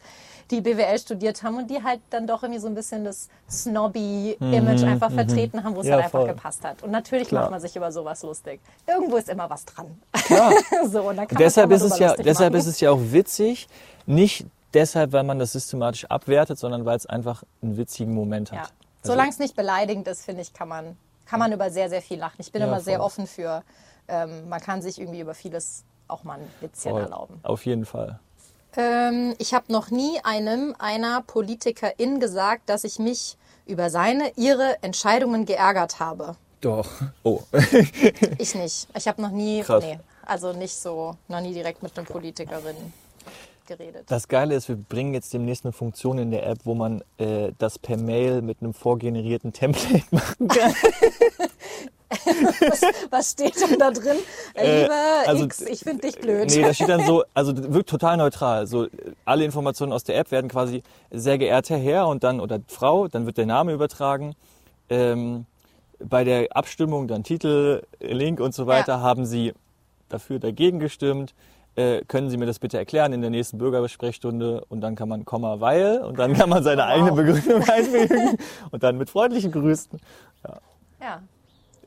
die 0.51 0.59
BWL 0.62 0.99
studiert 0.99 1.41
haben 1.43 1.57
und 1.57 1.70
die 1.70 1.82
halt 1.82 2.01
dann 2.09 2.28
doch 2.28 2.43
irgendwie 2.43 2.59
so 2.59 2.68
ein 2.68 2.76
bisschen 2.76 3.05
das 3.05 3.30
Snobby-Image 3.49 4.84
einfach 4.84 5.12
vertreten 5.12 5.64
haben, 5.64 5.76
wo 5.76 5.80
es 5.82 5.88
Ja, 5.88 5.93
halt 5.93 6.05
einfach 6.05 6.20
voll. 6.20 6.28
gepasst 6.28 6.64
hat. 6.64 6.84
Und 6.84 6.91
natürlich 6.91 7.30
Klar. 7.30 7.43
macht 7.43 7.51
man 7.51 7.62
sich 7.62 7.76
über 7.76 7.91
sowas 7.91 8.22
lustig. 8.24 8.59
Irgendwo 8.86 9.16
ist 9.16 9.30
immer 9.30 9.49
was 9.49 9.66
dran. 9.66 9.88
Klar. 10.12 10.51
so, 10.91 11.03
und 11.09 11.16
kann 11.16 11.38
deshalb 11.38 11.72
ist 11.72 11.84
es 11.84 11.97
ja, 11.97 12.09
lustig 12.09 12.26
deshalb 12.54 12.68
ist 12.70 12.76
es 12.76 12.80
ja 12.82 12.91
auch 12.91 12.99
witzig, 13.02 13.68
nicht 14.06 14.45
deshalb, 14.74 15.12
weil 15.12 15.24
man 15.24 15.39
das 15.39 15.52
systematisch 15.54 16.06
abwertet, 16.06 16.58
sondern 16.60 16.86
weil 16.86 16.97
es 16.97 17.06
einfach 17.06 17.43
einen 17.62 17.78
witzigen 17.78 18.14
Moment 18.14 18.52
Ja. 18.52 18.60
hat. 18.64 18.74
Solange 19.04 19.30
es 19.32 19.39
nicht 19.39 19.56
beleidigend 19.56 20.08
ist, 20.08 20.24
finde 20.24 20.41
ich, 20.41 20.54
kann 20.54 20.68
man, 20.68 20.95
kann 21.26 21.39
man 21.39 21.52
über 21.52 21.70
sehr, 21.72 21.89
sehr 21.89 22.02
viel 22.02 22.20
lachen. 22.20 22.36
Ich 22.39 22.52
bin 22.52 22.62
Ja, 22.62 22.68
immer 22.68 22.80
sehr 22.82 22.97
voll. 22.97 23.06
offen 23.06 23.28
für, 23.28 23.64
ähm, 24.08 24.47
man 24.47 24.62
kann 24.62 24.82
sich 24.82 24.99
irgendwie 24.99 25.22
über 25.22 25.34
vieles 25.34 25.84
auch 26.08 26.24
mal 26.24 26.39
ein 26.39 26.47
Witzchen 26.60 26.91
Voll. 26.91 27.02
erlauben. 27.02 27.39
Auf 27.43 27.66
jeden 27.66 27.86
Fall. 27.86 28.20
Ähm, 28.78 29.34
ich 29.38 29.54
habe 29.54 29.72
noch 29.72 29.89
nie 29.91 30.20
einem 30.24 30.76
einer 30.80 31.22
Politikerin 31.22 32.20
gesagt, 32.20 32.70
dass 32.70 32.84
ich 32.84 32.99
mich 32.99 33.38
über 33.66 33.89
seine, 33.89 34.32
ihre 34.38 34.82
Entscheidungen 34.84 35.45
geärgert 35.45 35.99
habe. 35.99 36.36
Doch. 36.62 36.88
Oh. 37.24 37.41
Ich 38.38 38.54
nicht. 38.56 38.88
Ich 38.95 39.08
habe 39.08 39.22
noch 39.22 39.32
nie, 39.32 39.62
Krass. 39.62 39.84
nee, 39.84 39.99
also 40.26 40.53
nicht 40.53 40.76
so, 40.76 41.15
noch 41.28 41.41
nie 41.41 41.53
direkt 41.53 41.84
mit 41.84 41.97
einer 41.97 42.07
Politikerin 42.07 42.76
geredet. 43.67 44.03
Das 44.07 44.28
Geile 44.28 44.55
ist, 44.55 44.67
wir 44.69 44.76
bringen 44.76 45.13
jetzt 45.13 45.34
demnächst 45.34 45.65
eine 45.65 45.72
Funktion 45.72 46.17
in 46.17 46.32
der 46.32 46.45
App, 46.47 46.59
wo 46.63 46.74
man 46.74 47.03
äh, 47.17 47.51
das 47.57 47.80
per 47.80 47.97
Mail 47.97 48.41
mit 48.41 48.61
einem 48.61 48.74
vorgenerierten 48.74 49.53
Template 49.53 50.03
machen 50.11 50.47
kann. 50.47 50.74
was, 52.09 52.82
was 53.09 53.32
steht 53.32 53.55
denn 53.61 53.80
da 53.80 53.91
drin? 53.91 54.17
Äh, 54.53 54.82
Lieber 54.84 55.24
also, 55.28 55.45
X, 55.45 55.61
ich 55.61 55.80
finde 55.80 56.07
dich 56.07 56.19
blöd. 56.19 56.49
Nee, 56.49 56.61
da 56.61 56.74
steht 56.74 56.89
dann 56.89 57.05
so, 57.05 57.24
also 57.34 57.53
wirkt 57.74 57.89
total 57.89 58.17
neutral. 58.17 58.67
So 58.67 58.88
alle 59.26 59.45
Informationen 59.45 59.93
aus 59.93 60.03
der 60.03 60.17
App 60.17 60.32
werden 60.32 60.49
quasi 60.49 60.84
sehr 61.09 61.38
geehrter 61.38 61.78
Herr 61.78 62.07
und 62.07 62.24
dann 62.24 62.39
oder 62.39 62.59
Frau, 62.67 63.07
dann 63.07 63.26
wird 63.26 63.38
der 63.38 63.45
Name 63.45 63.72
übertragen. 63.74 64.36
Ähm, 64.89 65.45
bei 66.03 66.24
der 66.24 66.47
Abstimmung 66.55 67.07
dann 67.07 67.24
Titel, 67.24 67.84
Link 67.99 68.39
und 68.39 68.53
so 68.53 68.67
weiter 68.67 68.93
Ja. 68.93 69.01
haben 69.01 69.26
Sie 69.26 69.53
dafür 70.14 70.39
dagegen 70.39 70.80
gestimmt. 70.80 71.34
Äh, 71.76 72.01
können 72.05 72.30
Sie 72.30 72.36
mir 72.38 72.45
das 72.45 72.59
bitte 72.59 72.78
erklären 72.78 73.14
in 73.14 73.22
der 73.22 73.30
nächsten 73.30 73.57
Bürgersprechstunde 73.57 74.66
und 74.68 74.82
dann 74.82 74.95
kann 74.95 75.07
man 75.07 75.24
Komma 75.24 75.62
weil 75.62 75.99
und 76.01 76.20
dann 76.20 76.34
kann 76.34 76.49
man 76.49 76.64
seine 76.64 76.84
eigene 76.86 77.14
Begründung 77.14 77.64
einfügen 77.70 78.38
und 78.72 78.84
dann 78.84 78.97
mit 78.97 79.09
freundlichen 79.09 79.51
Grüßen. 79.51 79.99
ja. 80.99 81.22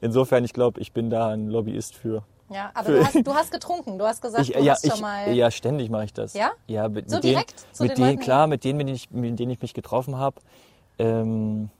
Insofern, 0.00 0.44
ich 0.44 0.52
glaube, 0.52 0.80
ich 0.80 0.92
bin 0.92 1.08
da 1.08 1.28
ein 1.28 1.48
Lobbyist 1.48 1.94
für. 1.94 2.24
Ja, 2.50 2.70
aber 2.74 2.92
du 2.92 3.04
hast, 3.04 3.14
du 3.26 3.34
hast 3.34 3.52
getrunken. 3.52 3.98
Du 3.98 4.04
hast 4.06 4.20
gesagt, 4.20 4.42
Ich, 4.48 4.52
du 4.52 4.62
ja, 4.62 4.72
hast 4.72 4.86
schon 4.86 4.96
ich, 4.96 5.00
mal. 5.00 5.32
ja, 5.32 5.50
ständig 5.50 5.88
mache 5.90 6.04
ich 6.04 6.12
das. 6.12 6.34
Ja? 6.34 6.52
Ja, 6.66 6.88
mit, 6.88 7.08
So 7.08 7.16
mit 7.16 7.24
direkt 7.24 7.54
denen, 7.78 7.88
mit 7.88 7.98
den 7.98 8.04
denen, 8.04 8.18
klar, 8.20 8.46
mit 8.46 8.64
denen, 8.64 8.76
mit 8.78 8.86
denen 8.88 8.96
ich, 8.96 9.10
mit 9.10 9.38
denen 9.38 9.50
ich 9.52 9.62
mich 9.62 9.72
getroffen 9.74 10.18
habe. 10.18 10.36
Ähm, 10.98 11.70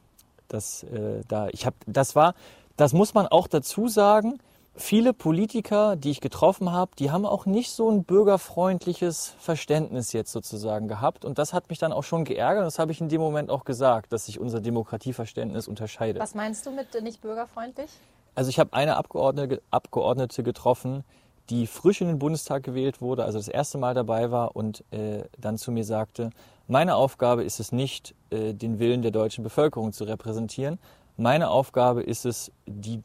das, 0.49 0.85
äh, 0.85 1.23
da, 1.29 1.49
ich 1.49 1.67
hab, 1.67 1.75
das 1.87 2.17
war, 2.17 2.35
das 2.77 2.93
muss 2.93 3.15
man 3.15 3.27
auch 3.27 3.47
dazu 3.47 3.89
sagen. 3.89 4.39
Viele 4.77 5.13
Politiker, 5.13 5.95
die 5.95 6.11
ich 6.11 6.21
getroffen 6.21 6.73
habe, 6.73 6.91
die 6.99 7.13
haben 7.13 7.25
auch 7.27 7.47
nicht 7.47 7.71
so 7.71 7.89
ein 7.89 8.03
bürgerfreundliches 8.03 9.35
Verständnis 9.39 10.13
jetzt 10.13 10.33
sozusagen 10.33 10.89
gehabt. 10.89 11.25
Und 11.25 11.39
das 11.39 11.53
hat 11.53 11.71
mich 11.71 11.79
dann 11.79 11.93
auch 11.93 12.03
schon 12.03 12.25
geärgert. 12.25 12.67
Das 12.67 12.81
habe 12.81 12.91
ich 12.91 13.01
in 13.01 13.09
dem 13.09 13.21
Moment 13.21 13.51
auch 13.51 13.65
gesagt, 13.65 14.13
dass 14.13 14.27
sich 14.27 14.41
unser 14.41 14.61
Demokratieverständnis 14.61 15.69
unterscheidet. 15.69 16.21
Was 16.21 16.35
meinst 16.35 16.67
du 16.67 16.73
mit 16.73 16.93
äh, 16.93 17.03
nicht 17.03 17.23
bürgerfreundlich? 17.23 17.89
Also 18.35 18.51
ich 18.51 18.59
habe 18.59 18.73
eine 18.73 18.97
Abgeordnete, 18.97 19.63
Abgeordnete 19.71 20.43
getroffen, 20.43 21.05
die 21.51 21.69
frisch 21.69 22.01
in 22.01 22.09
den 22.09 22.19
Bundestag 22.19 22.65
gewählt 22.65 23.01
wurde, 23.01 23.25
also 23.25 23.39
das 23.39 23.49
erste 23.49 23.79
Mal 23.79 23.95
dabei 23.95 24.33
war 24.33 24.57
und 24.57 24.83
äh, 24.91 25.23
dann 25.39 25.57
zu 25.57 25.71
mir 25.71 25.85
sagte, 25.85 26.31
meine 26.67 26.97
Aufgabe 26.97 27.45
ist 27.45 27.61
es 27.61 27.71
nicht, 27.71 28.15
äh, 28.31 28.55
den 28.55 28.81
Willen 28.81 29.03
der 29.03 29.13
deutschen 29.13 29.45
Bevölkerung 29.45 29.93
zu 29.93 30.03
repräsentieren. 30.03 30.81
Meine 31.17 31.51
Aufgabe 31.51 32.03
ist 32.03 32.25
es, 32.25 32.51
die 32.67 33.03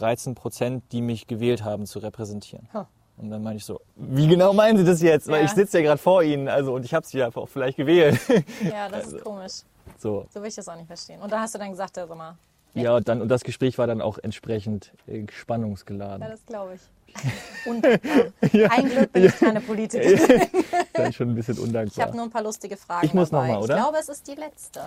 13 0.00 0.34
Prozent, 0.34 0.84
die 0.92 1.02
mich 1.02 1.26
gewählt 1.26 1.64
haben, 1.64 1.86
zu 1.86 1.98
repräsentieren. 1.98 2.68
Huh. 2.72 2.84
Und 3.16 3.30
dann 3.30 3.42
meine 3.42 3.56
ich 3.56 3.64
so, 3.64 3.80
wie 3.96 4.28
genau 4.28 4.52
meinen 4.52 4.78
Sie 4.78 4.84
das 4.84 5.02
jetzt? 5.02 5.26
Weil 5.28 5.40
Ja. 5.40 5.44
ich 5.46 5.50
sitze 5.50 5.78
ja 5.78 5.84
gerade 5.84 5.98
vor 5.98 6.22
Ihnen, 6.22 6.48
also 6.48 6.72
und 6.74 6.84
ich 6.84 6.94
habe 6.94 7.04
Sie 7.06 7.18
ja 7.18 7.28
auch 7.34 7.48
vielleicht 7.48 7.76
gewählt. 7.76 8.18
Ja, 8.62 8.88
das 8.88 9.04
Also. 9.06 9.16
ist 9.16 9.24
komisch. 9.24 9.52
so. 9.98 10.26
So 10.32 10.40
will 10.40 10.48
ich 10.48 10.54
das 10.54 10.68
auch 10.68 10.76
nicht 10.76 10.86
verstehen. 10.86 11.20
Und 11.20 11.32
da 11.32 11.40
hast 11.40 11.54
du 11.54 11.58
dann 11.58 11.70
gesagt, 11.70 11.96
ja, 11.96 12.06
sag 12.06 12.16
mal, 12.16 12.36
Ja, 12.74 12.94
und 12.96 13.08
dann 13.08 13.20
und 13.20 13.28
das 13.28 13.42
Gespräch 13.42 13.76
war 13.78 13.86
dann 13.88 14.00
auch 14.00 14.18
entsprechend 14.18 14.92
äh, 15.08 15.26
spannungsgeladen. 15.32 16.22
ja, 16.22 16.28
das 16.28 16.46
glaube 16.46 16.74
ich. 16.76 16.80
Undankbar. 17.66 18.26
Ein 18.70 18.88
Glück 18.88 19.12
bin 19.12 19.24
ich 19.24 19.36
keine 19.36 19.60
Politikerin. 19.62 20.46
dann 20.92 21.12
schon 21.12 21.30
ein 21.30 21.34
bisschen 21.34 21.54
Ich 21.54 21.60
undankbar. 21.60 22.06
habe 22.06 22.16
nur 22.16 22.26
ein 22.26 22.30
paar 22.30 22.42
lustige 22.42 22.76
Fragen. 22.76 23.04
Ich 23.06 23.14
muss 23.14 23.32
noch 23.32 23.40
dabei. 23.40 23.54
mal, 23.54 23.62
oder? 23.62 23.76
Ich 23.76 23.82
glaube, 23.82 23.98
es 23.98 24.08
ist 24.08 24.28
die 24.28 24.34
letzte. 24.34 24.80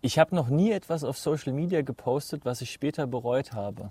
Ich 0.00 0.18
habe 0.18 0.34
noch 0.34 0.48
nie 0.48 0.70
etwas 0.72 1.02
auf 1.04 1.18
Social 1.18 1.52
Media 1.52 1.82
gepostet, 1.82 2.44
was 2.44 2.60
ich 2.60 2.70
später 2.70 3.06
bereut 3.06 3.52
habe. 3.52 3.90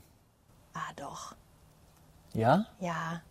Ah, 0.74 0.92
doch. 0.96 1.36
Ja? 2.34 2.66
Ja. 2.80 3.22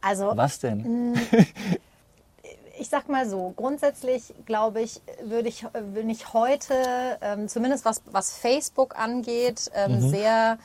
Also, 0.00 0.32
Was 0.36 0.58
denn? 0.60 1.14
ich 2.78 2.88
sag 2.88 3.08
mal 3.08 3.28
so, 3.28 3.52
grundsätzlich 3.56 4.34
glaube 4.46 4.80
ich, 4.82 5.00
würde 5.22 5.48
ich, 5.48 5.66
bin 5.94 6.10
ich 6.10 6.32
heute, 6.32 6.74
ähm, 7.20 7.48
zumindest 7.48 7.84
was, 7.84 8.02
was 8.06 8.36
Facebook 8.36 8.98
angeht, 8.98 9.70
ähm, 9.74 9.94
Mhm. 9.96 10.10
sehr 10.10 10.58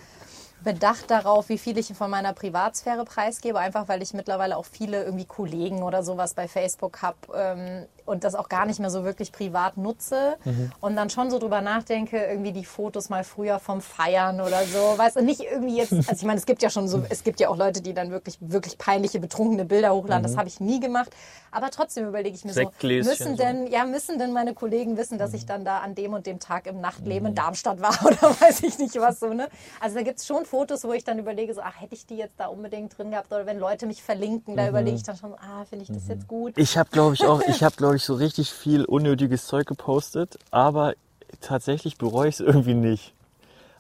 bedacht 0.63 1.09
darauf, 1.09 1.47
wie 1.47 1.57
viel 1.57 1.77
ich 1.77 1.93
von 1.93 2.09
meiner 2.11 2.33
Privatsphäre 2.33 3.05
preisgebe, 3.05 3.57
einfach 3.59 3.87
weil 3.87 4.01
ich 4.01 4.13
mittlerweile 4.13 4.57
auch 4.57 4.65
viele 4.65 5.03
irgendwie 5.05 5.25
Kollegen 5.25 5.83
oder 5.83 6.03
sowas 6.03 6.33
bei 6.33 6.49
Facebook 6.49 7.01
habe 7.01 7.17
ähm, 7.33 7.85
und 8.09 8.23
das 8.23 8.35
auch 8.35 8.49
gar 8.49 8.65
nicht 8.65 8.79
mehr 8.79 8.89
so 8.89 9.03
wirklich 9.05 9.31
privat 9.31 9.77
nutze 9.77 10.35
Mhm. 10.43 10.71
und 10.81 10.95
dann 10.95 11.09
schon 11.09 11.29
so 11.31 11.39
drüber 11.39 11.61
nachdenke, 11.61 12.17
irgendwie 12.25 12.51
die 12.51 12.65
Fotos 12.65 13.09
mal 13.09 13.23
früher 13.23 13.59
vom 13.59 13.81
Feiern 13.81 14.41
oder 14.41 14.65
so, 14.65 14.97
weißt 14.97 15.17
du, 15.17 15.21
nicht 15.23 15.41
irgendwie 15.41 15.77
jetzt, 15.77 15.91
also 16.09 16.13
ich 16.13 16.23
meine, 16.23 16.39
es 16.39 16.45
gibt 16.45 16.61
ja 16.63 16.69
schon 16.69 16.87
so, 16.87 17.03
es 17.09 17.23
gibt 17.23 17.39
ja 17.39 17.49
auch 17.49 17.57
Leute, 17.57 17.81
die 17.81 17.93
dann 17.93 18.11
wirklich, 18.11 18.37
wirklich 18.41 18.77
peinliche, 18.77 19.19
betrunkene 19.19 19.65
Bilder 19.65 19.93
hochladen, 19.93 20.23
das 20.23 20.35
habe 20.37 20.47
ich 20.49 20.59
nie 20.59 20.79
gemacht, 20.79 21.11
aber 21.51 21.69
trotzdem 21.71 22.07
überlege 22.07 22.35
ich 22.35 22.43
mir 22.45 22.53
so, 22.53 22.59
Mhm. 22.61 22.97
Müssen 22.99 23.37
so. 23.37 23.43
denn, 23.43 23.67
ja, 23.67 23.85
müssen 23.85 24.19
denn 24.19 24.33
meine 24.33 24.53
Kollegen 24.53 24.97
wissen, 24.97 25.17
dass 25.17 25.31
Mhm. 25.31 25.35
ich 25.37 25.45
dann 25.45 25.65
da 25.65 25.79
an 25.79 25.95
dem 25.95 26.13
und 26.13 26.25
dem 26.25 26.39
Tag 26.39 26.67
im 26.67 26.81
Nachtleben 26.81 27.27
in 27.29 27.35
Darmstadt 27.35 27.81
war 27.81 27.91
oder 28.05 28.17
weiß 28.41 28.63
ich 28.63 28.77
nicht 28.79 28.95
was 28.99 29.19
so, 29.19 29.33
ne? 29.33 29.47
Also 29.79 29.95
da 29.95 30.01
gibt 30.03 30.19
es 30.19 30.25
schon 30.27 30.45
Fotos, 30.45 30.83
wo 30.83 30.93
ich 30.93 31.03
dann 31.03 31.19
überlege, 31.19 31.53
so, 31.53 31.61
ach, 31.61 31.79
hätte 31.79 31.93
ich 31.95 32.05
die 32.05 32.17
jetzt 32.17 32.39
da 32.39 32.47
unbedingt 32.47 32.97
drin 32.97 33.11
gehabt 33.11 33.31
oder 33.31 33.45
wenn 33.45 33.59
Leute 33.59 33.85
mich 33.85 34.01
verlinken, 34.03 34.53
Mhm. 34.53 34.57
da 34.57 34.67
überlege 34.67 34.95
ich 34.95 35.03
dann 35.03 35.17
schon, 35.17 35.33
ah, 35.35 35.65
finde 35.69 35.83
ich 35.83 35.91
das 35.91 36.07
jetzt 36.07 36.27
gut? 36.27 36.53
Ich 36.57 36.77
habe, 36.77 36.89
glaube 36.89 37.13
ich, 37.15 37.25
auch, 37.25 37.41
ich 37.41 37.63
habe, 37.63 37.75
glaube 37.75 37.95
ich, 37.95 37.98
so 38.05 38.13
richtig 38.13 38.51
viel 38.51 38.85
unnötiges 38.85 39.47
Zeug 39.47 39.67
gepostet, 39.67 40.37
aber 40.51 40.93
tatsächlich 41.41 41.97
bereue 41.97 42.29
ich 42.29 42.35
es 42.35 42.39
irgendwie 42.41 42.73
nicht. 42.73 43.13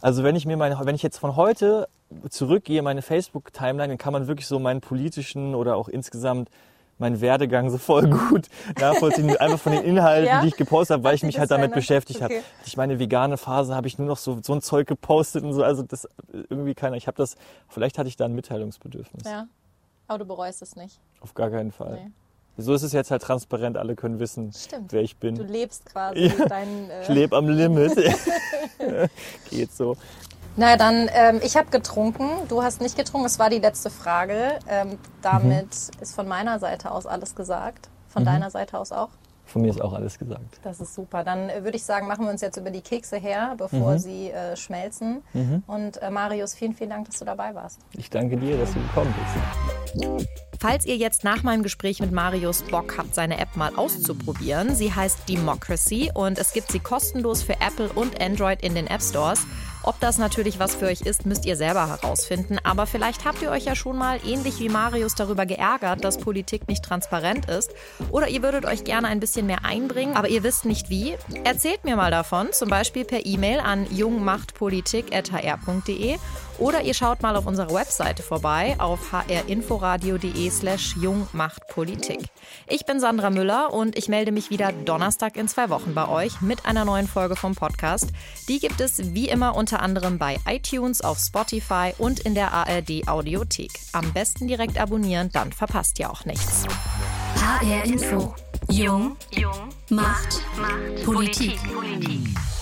Also 0.01 0.23
wenn 0.23 0.35
ich 0.35 0.45
mir 0.45 0.57
meine, 0.57 0.79
wenn 0.83 0.95
ich 0.95 1.03
jetzt 1.03 1.17
von 1.17 1.35
heute 1.35 1.87
zurückgehe, 2.29 2.81
meine 2.81 3.01
Facebook-Timeline, 3.01 3.89
dann 3.89 3.97
kann 3.97 4.13
man 4.13 4.27
wirklich 4.27 4.47
so 4.47 4.59
meinen 4.59 4.81
politischen 4.81 5.55
oder 5.55 5.75
auch 5.75 5.89
insgesamt 5.89 6.49
meinen 6.97 7.21
Werdegang 7.21 7.69
so 7.69 7.77
voll 7.77 8.09
gut 8.09 8.47
nachvollziehen, 8.79 9.35
einfach 9.37 9.59
von 9.59 9.71
den 9.71 9.83
Inhalten, 9.83 10.27
Ja? 10.27 10.41
die 10.41 10.49
ich 10.49 10.57
gepostet 10.57 10.95
habe, 10.95 11.03
weil 11.05 11.15
ich 11.15 11.23
mich 11.23 11.39
halt 11.39 11.49
damit 11.49 11.73
beschäftigt 11.73 12.21
habe. 12.21 12.35
Okay. 12.35 12.43
Ich 12.65 12.75
meine 12.77 12.99
vegane 12.99 13.37
Phase 13.37 13.73
habe 13.73 13.87
ich 13.87 13.97
nur 13.97 14.07
noch 14.07 14.17
so, 14.17 14.39
so 14.43 14.53
ein 14.53 14.61
Zeug 14.61 14.87
gepostet 14.87 15.43
und 15.43 15.53
so, 15.53 15.63
also 15.63 15.81
das 15.81 16.07
irgendwie 16.49 16.75
keiner. 16.75 16.97
Ich 16.97 17.07
habe 17.07 17.15
das, 17.15 17.37
vielleicht 17.69 17.97
hatte 17.97 18.09
ich 18.09 18.17
da 18.17 18.25
ein 18.25 18.35
Mitteilungsbedürfnis. 18.35 19.23
Ja. 19.25 19.47
Aber 20.07 20.19
du 20.19 20.25
bereust 20.25 20.61
es 20.61 20.75
nicht. 20.75 20.99
Auf 21.21 21.33
gar 21.33 21.49
keinen 21.49 21.71
Fall. 21.71 22.01
Nee. 22.03 22.11
So 22.61 22.73
ist 22.73 22.83
es 22.83 22.91
jetzt 22.91 23.09
halt 23.09 23.21
transparent, 23.21 23.77
alle 23.77 23.95
können 23.95 24.19
wissen, 24.19 24.51
Stimmt. 24.53 24.91
wer 24.91 25.01
ich 25.01 25.15
bin. 25.17 25.35
Du 25.35 25.43
lebst 25.43 25.85
quasi 25.85 26.25
Ja. 26.27 26.45
dein. 26.47 26.89
Äh 26.89 27.03
Ich 27.03 27.07
lebe 27.09 27.35
am 27.37 27.47
Limit. 27.47 27.95
Geht 29.49 29.71
so. 29.73 29.95
Na 30.57 30.75
dann, 30.75 31.09
ähm, 31.13 31.39
ich 31.41 31.55
habe 31.55 31.69
getrunken, 31.69 32.27
du 32.49 32.61
hast 32.61 32.81
nicht 32.81 32.97
getrunken, 32.97 33.25
es 33.27 33.39
war 33.39 33.49
die 33.49 33.59
letzte 33.59 33.89
Frage. 33.89 34.59
Ähm, 34.67 34.97
damit 35.21 35.67
Mhm. 35.67 36.01
ist 36.01 36.13
von 36.15 36.27
meiner 36.27 36.59
Seite 36.59 36.91
aus 36.91 37.05
alles 37.05 37.33
gesagt. 37.35 37.87
Von 38.09 38.25
deiner 38.25 38.49
Seite 38.49 38.77
aus 38.77 38.91
auch? 38.91 39.09
Von 39.51 39.61
mir 39.63 39.69
ist 39.69 39.81
auch 39.81 39.93
alles 39.93 40.17
gesagt. 40.17 40.59
Das 40.63 40.79
ist 40.79 40.93
super. 40.95 41.23
Dann 41.23 41.49
äh, 41.49 41.63
würde 41.63 41.75
ich 41.77 41.83
sagen, 41.83 42.07
machen 42.07 42.25
wir 42.25 42.31
uns 42.31 42.41
jetzt 42.41 42.57
über 42.57 42.69
die 42.71 42.81
Kekse 42.81 43.17
her, 43.17 43.55
bevor 43.57 43.93
Mhm. 43.93 43.99
sie 43.99 44.29
äh, 44.31 44.55
schmelzen. 44.55 45.21
Und 45.67 46.01
äh, 46.01 46.09
Marius, 46.09 46.53
vielen, 46.53 46.73
vielen 46.73 46.91
Dank, 46.91 47.07
dass 47.07 47.19
du 47.19 47.25
dabei 47.25 47.53
warst. 47.55 47.79
Ich 47.97 48.09
danke 48.09 48.37
dir, 48.37 48.57
dass 48.57 48.73
du 48.73 48.79
gekommen 48.79 49.13
bist. 49.93 50.27
Falls 50.59 50.85
ihr 50.85 50.97
jetzt 50.97 51.23
nach 51.23 51.41
meinem 51.43 51.63
Gespräch 51.63 51.99
mit 52.01 52.11
Marius 52.11 52.63
Bock 52.63 52.97
habt, 52.97 53.15
seine 53.15 53.39
App 53.39 53.55
mal 53.55 53.73
auszuprobieren, 53.75 54.75
sie 54.75 54.93
heißt 54.93 55.27
Democracy 55.29 56.11
und 56.13 56.37
es 56.37 56.51
gibt 56.53 56.71
sie 56.71 56.79
kostenlos 56.79 57.41
für 57.43 57.53
Apple 57.53 57.89
und 57.95 58.21
Android 58.21 58.61
in 58.61 58.75
den 58.75 58.87
App 58.87 59.01
Stores. 59.01 59.41
Ob 59.83 59.99
das 59.99 60.17
natürlich 60.17 60.59
was 60.59 60.75
für 60.75 60.87
euch 60.87 61.01
ist, 61.01 61.25
müsst 61.25 61.45
ihr 61.45 61.55
selber 61.55 61.87
herausfinden. 61.87 62.57
Aber 62.63 62.85
vielleicht 62.85 63.25
habt 63.25 63.41
ihr 63.41 63.51
euch 63.51 63.65
ja 63.65 63.75
schon 63.75 63.97
mal 63.97 64.19
ähnlich 64.25 64.59
wie 64.59 64.69
Marius 64.69 65.15
darüber 65.15 65.45
geärgert, 65.45 66.03
dass 66.03 66.17
Politik 66.17 66.67
nicht 66.67 66.83
transparent 66.83 67.49
ist. 67.49 67.71
Oder 68.11 68.27
ihr 68.27 68.43
würdet 68.43 68.65
euch 68.65 68.83
gerne 68.83 69.07
ein 69.07 69.19
bisschen 69.19 69.45
mehr 69.45 69.63
einbringen, 69.63 70.15
aber 70.15 70.29
ihr 70.29 70.43
wisst 70.43 70.65
nicht 70.65 70.89
wie. 70.89 71.15
Erzählt 71.43 71.85
mir 71.85 71.95
mal 71.95 72.11
davon, 72.11 72.51
zum 72.51 72.69
Beispiel 72.69 73.05
per 73.05 73.25
E-Mail 73.25 73.59
an 73.59 73.87
jungmachtpolitik.hr.de 73.89 76.17
oder 76.59 76.81
ihr 76.81 76.93
schaut 76.93 77.21
mal 77.21 77.35
auf 77.35 77.47
unserer 77.47 77.73
Webseite 77.73 78.23
vorbei 78.23 78.75
auf 78.77 79.11
hrinforadio.de 79.11 80.49
slash 80.49 80.95
jungmachtpolitik. 80.97 82.25
Ich 82.67 82.85
bin 82.85 82.99
Sandra 82.99 83.29
Müller 83.29 83.73
und 83.73 83.97
ich 83.97 84.07
melde 84.07 84.31
mich 84.31 84.49
wieder 84.49 84.71
Donnerstag 84.71 85.37
in 85.37 85.47
zwei 85.47 85.69
Wochen 85.69 85.93
bei 85.93 86.07
euch 86.07 86.41
mit 86.41 86.65
einer 86.65 86.85
neuen 86.85 87.07
Folge 87.07 87.35
vom 87.35 87.55
Podcast. 87.55 88.09
Die 88.47 88.59
gibt 88.59 88.81
es 88.81 89.13
wie 89.13 89.29
immer 89.29 89.55
unter 89.55 89.81
anderem 89.81 90.17
bei 90.17 90.37
iTunes, 90.47 91.01
auf 91.01 91.19
Spotify 91.19 91.93
und 91.97 92.19
in 92.19 92.35
der 92.35 92.53
ARD 92.53 93.07
Audiothek. 93.07 93.71
Am 93.93 94.11
besten 94.13 94.47
direkt 94.47 94.79
abonnieren, 94.79 95.29
dann 95.31 95.51
verpasst 95.51 95.99
ihr 95.99 96.09
auch 96.09 96.25
nichts. 96.25 96.65
HR 97.35 97.85
Info. 97.85 98.35
Jung. 98.69 99.15
Jung. 99.31 99.69
Macht. 99.89 100.41
Macht. 100.57 101.05
Politik. 101.05 101.57
Politik. 101.73 102.58